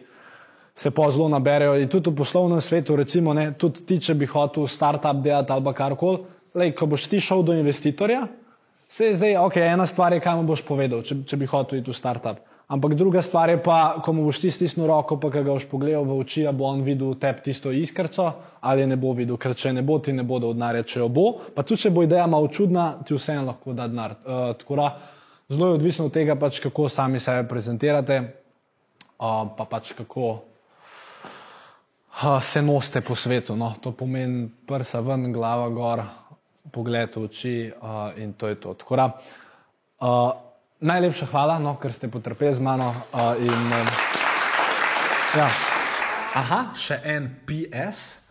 se 0.74 0.90
pa 0.90 1.10
zelo 1.10 1.28
naberejo 1.28 1.76
in 1.78 1.88
tudi 1.88 2.10
v 2.10 2.16
poslovnem 2.18 2.60
svetu, 2.60 2.96
recimo, 2.96 3.34
ne, 3.34 3.52
tudi 3.58 3.84
ti, 3.86 4.00
če 4.02 4.14
bi 4.18 4.26
hotel 4.26 4.66
startup 4.66 5.22
delati 5.22 5.52
ali 5.52 5.74
karkoli, 5.74 6.24
lej, 6.54 6.74
ko 6.74 6.86
boš 6.90 7.06
ti 7.08 7.20
šel 7.22 7.44
do 7.46 7.54
investitorja, 7.54 8.26
se 8.88 9.06
je 9.06 9.14
zdaj, 9.16 9.36
ok, 9.36 9.56
ena 9.56 9.86
stvar 9.86 10.12
je, 10.12 10.20
kaj 10.20 10.36
mu 10.36 10.48
boš 10.50 10.64
povedal, 10.66 11.02
če, 11.06 11.22
če 11.26 11.38
bi 11.38 11.46
hotel 11.50 11.78
iti 11.80 11.90
v 11.90 11.96
startup. 11.96 12.42
Ampak 12.74 12.94
druga 12.96 13.22
stvar 13.22 13.50
je 13.50 13.58
pa, 13.62 14.00
ko 14.02 14.12
mu 14.16 14.24
boš 14.24 14.40
ti 14.40 14.50
stisnil 14.50 14.88
roko, 14.88 15.18
pa 15.20 15.28
ga 15.28 15.42
boš 15.44 15.66
pogledal 15.70 16.06
v 16.08 16.16
oči, 16.16 16.46
bo 16.48 16.64
on 16.64 16.80
videl 16.82 17.12
tep 17.20 17.42
tisto 17.44 17.70
iskrco 17.70 18.32
ali 18.64 18.80
je 18.80 18.86
ne 18.88 18.96
bo 18.96 19.12
videl, 19.12 19.36
ker 19.36 19.52
če 19.52 19.74
ne 19.76 19.82
bo, 19.84 19.98
ti 20.00 20.14
ne 20.16 20.24
bo 20.24 20.38
dal 20.40 20.54
denarja, 20.56 20.86
če 20.88 21.02
jo 21.02 21.10
bo. 21.12 21.26
Pa 21.52 21.62
tudi, 21.62 21.82
če 21.82 21.90
bo 21.92 22.06
ideja 22.06 22.24
malo 22.26 22.48
čudna, 22.48 23.04
ti 23.04 23.12
vseeno 23.12 23.44
lahko 23.50 23.74
da 23.76 23.84
denar. 23.90 24.16
Uh, 24.24 24.46
tako 24.56 24.78
da 24.80 24.86
zelo 25.52 25.68
je 25.68 25.76
odvisno 25.76 26.06
od 26.08 26.14
tega, 26.16 26.38
pač, 26.40 26.62
kako 26.64 26.88
sami 26.88 27.20
sebe 27.20 27.44
prezentirate, 27.50 28.16
uh, 29.20 29.44
pa 29.52 29.68
pač 29.68 29.92
kako 29.92 30.53
uh, 32.22 32.42
se 32.42 32.62
noste 32.62 33.00
po 33.00 33.16
svetu. 33.16 33.56
No. 33.56 33.74
To 33.80 33.92
pomeni 33.92 34.48
prsa 34.66 35.00
ven, 35.00 35.32
glava 35.32 35.68
gor, 35.68 36.02
pogled 36.72 37.16
v 37.16 37.24
oči 37.26 37.56
uh, 37.70 38.14
in 38.16 38.34
to 38.34 38.48
je 38.48 38.60
to. 38.60 38.74
Tako 38.74 38.96
da, 38.96 39.06
uh, 40.00 40.32
najlepša 40.80 41.26
hvala, 41.26 41.58
no, 41.58 41.76
ker 41.80 41.92
ste 41.92 42.08
potrpeli 42.08 42.54
z 42.54 42.60
mano. 42.60 42.94
Uh, 43.12 43.34
in, 43.38 43.66
uh, 43.72 43.96
ja. 45.36 45.48
Aha, 46.34 46.60
še 46.74 46.98
en 47.06 47.30
PS. 47.46 48.26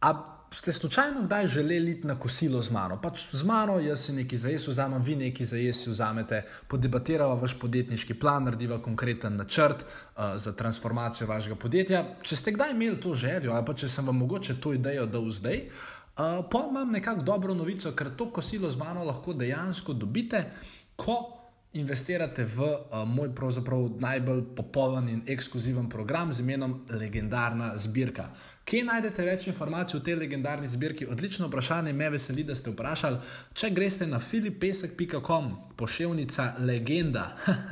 A 0.00 0.14
ste 0.52 0.72
slučajno 0.72 1.22
kdaj 1.22 1.46
želeli 1.46 1.92
iti 1.92 2.06
na 2.06 2.18
kosilo 2.20 2.62
z 2.62 2.70
mano? 2.70 3.00
Pač 3.00 3.24
z 3.32 3.44
mano, 3.44 3.78
jaz 3.80 4.04
si 4.06 4.12
nekaj 4.12 4.38
za 4.38 4.48
jaz 4.48 4.68
vzamem, 4.68 5.02
vi 5.02 5.16
nekaj 5.16 5.46
za 5.46 5.56
jaz 5.56 5.86
vzamete, 5.86 6.42
podebatirava 6.68 7.34
vaš 7.34 7.54
podjetniški 7.58 8.14
plan, 8.14 8.44
narediva 8.44 8.78
konkreten 8.82 9.36
načrt 9.36 9.84
uh, 9.84 10.36
za 10.36 10.52
transformacijo 10.52 11.26
vašega 11.26 11.56
podjetja. 11.56 12.04
Če 12.22 12.36
ste 12.36 12.52
kdaj 12.52 12.72
imeli 12.72 13.00
to 13.00 13.14
željo, 13.14 13.52
ali 13.52 13.66
pa 13.66 13.74
če 13.74 13.88
sem 13.88 14.06
vam 14.06 14.16
mogoče 14.16 14.60
to 14.60 14.74
idejo 14.76 15.06
dal 15.06 15.30
zdaj, 15.30 15.62
uh, 15.66 16.42
pa 16.50 16.66
imam 16.70 16.92
nekako 16.92 17.22
dobro 17.22 17.54
novico, 17.54 17.92
ker 17.96 18.12
to 18.16 18.30
kosilo 18.32 18.70
z 18.70 18.76
mano 18.76 19.04
lahko 19.04 19.32
dejansko 19.32 19.92
dobite, 19.92 20.44
ko 20.96 21.38
investirate 21.72 22.44
v 22.44 22.60
uh, 22.68 23.04
moj 23.08 23.30
pravzaprav 23.34 23.88
najbolj 24.00 24.42
popoln 24.56 25.08
in 25.08 25.22
ekskluziven 25.26 25.88
program 25.88 26.32
z 26.32 26.44
imenom 26.44 26.82
Legendarna 26.90 27.72
zbirka. 27.78 28.28
Kje 28.64 28.84
najdete 28.86 29.24
več 29.26 29.46
informacij 29.50 29.98
o 29.98 30.02
tej 30.06 30.16
legendarni 30.20 30.68
zbirki? 30.70 31.06
Odlično 31.10 31.48
vprašanje, 31.48 31.92
me 31.92 32.10
veseli, 32.14 32.44
da 32.46 32.54
ste 32.54 32.70
vprašali. 32.70 33.18
Če 33.58 33.72
greste 33.74 34.06
na 34.06 34.20
filipesek.com, 34.22 35.50
pošiljka 35.76 36.46
legenda, 36.62 37.26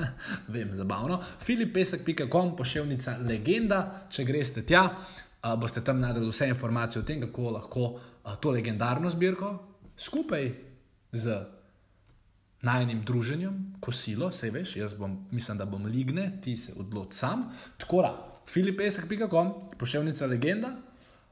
vem, 0.55 0.75
zabavno, 0.75 1.21
filipesek.com, 1.47 2.55
pošiljka 2.59 3.17
legenda, 3.23 3.81
če 4.11 4.27
greste 4.27 4.67
tja, 4.67 4.85
uh, 4.91 5.55
boste 5.61 5.85
tam 5.87 6.03
najdeli 6.03 6.31
vse 6.33 6.51
informacije 6.51 7.03
o 7.03 7.07
tem, 7.07 7.23
kako 7.29 7.57
lahko 7.61 7.89
uh, 7.95 8.37
to 8.43 8.51
legendarno 8.59 9.11
zbirko 9.11 9.55
skupaj 10.01 10.53
z 11.13 11.41
najnim 12.63 13.03
druženjem, 13.05 13.77
kosilo, 13.81 14.31
sej 14.33 14.53
veš, 14.53 14.75
jaz 14.77 14.95
bom, 14.95 15.17
mislim, 15.33 15.59
da 15.59 15.65
bom 15.65 15.87
ligne, 15.87 16.33
ti 16.45 16.57
se 16.57 16.73
odloč 16.77 17.15
sam. 17.17 17.49
Tako 17.81 18.03
da, 18.03 18.11
filipesek.com, 18.51 19.53
poševnica 19.79 20.27
legenda, 20.27 20.75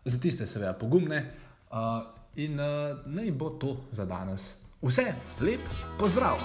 za 0.05 0.21
tiste 0.21 0.47
seveda 0.47 0.73
pogumne. 0.79 1.25
Uh, 1.71 2.03
in 2.39 2.61
uh, 2.61 3.03
naj 3.07 3.33
bo 3.35 3.51
to 3.61 3.77
za 3.93 4.07
danes. 4.09 4.55
Vse, 4.83 5.12
lep 5.43 5.61
pozdrav! 5.99 6.39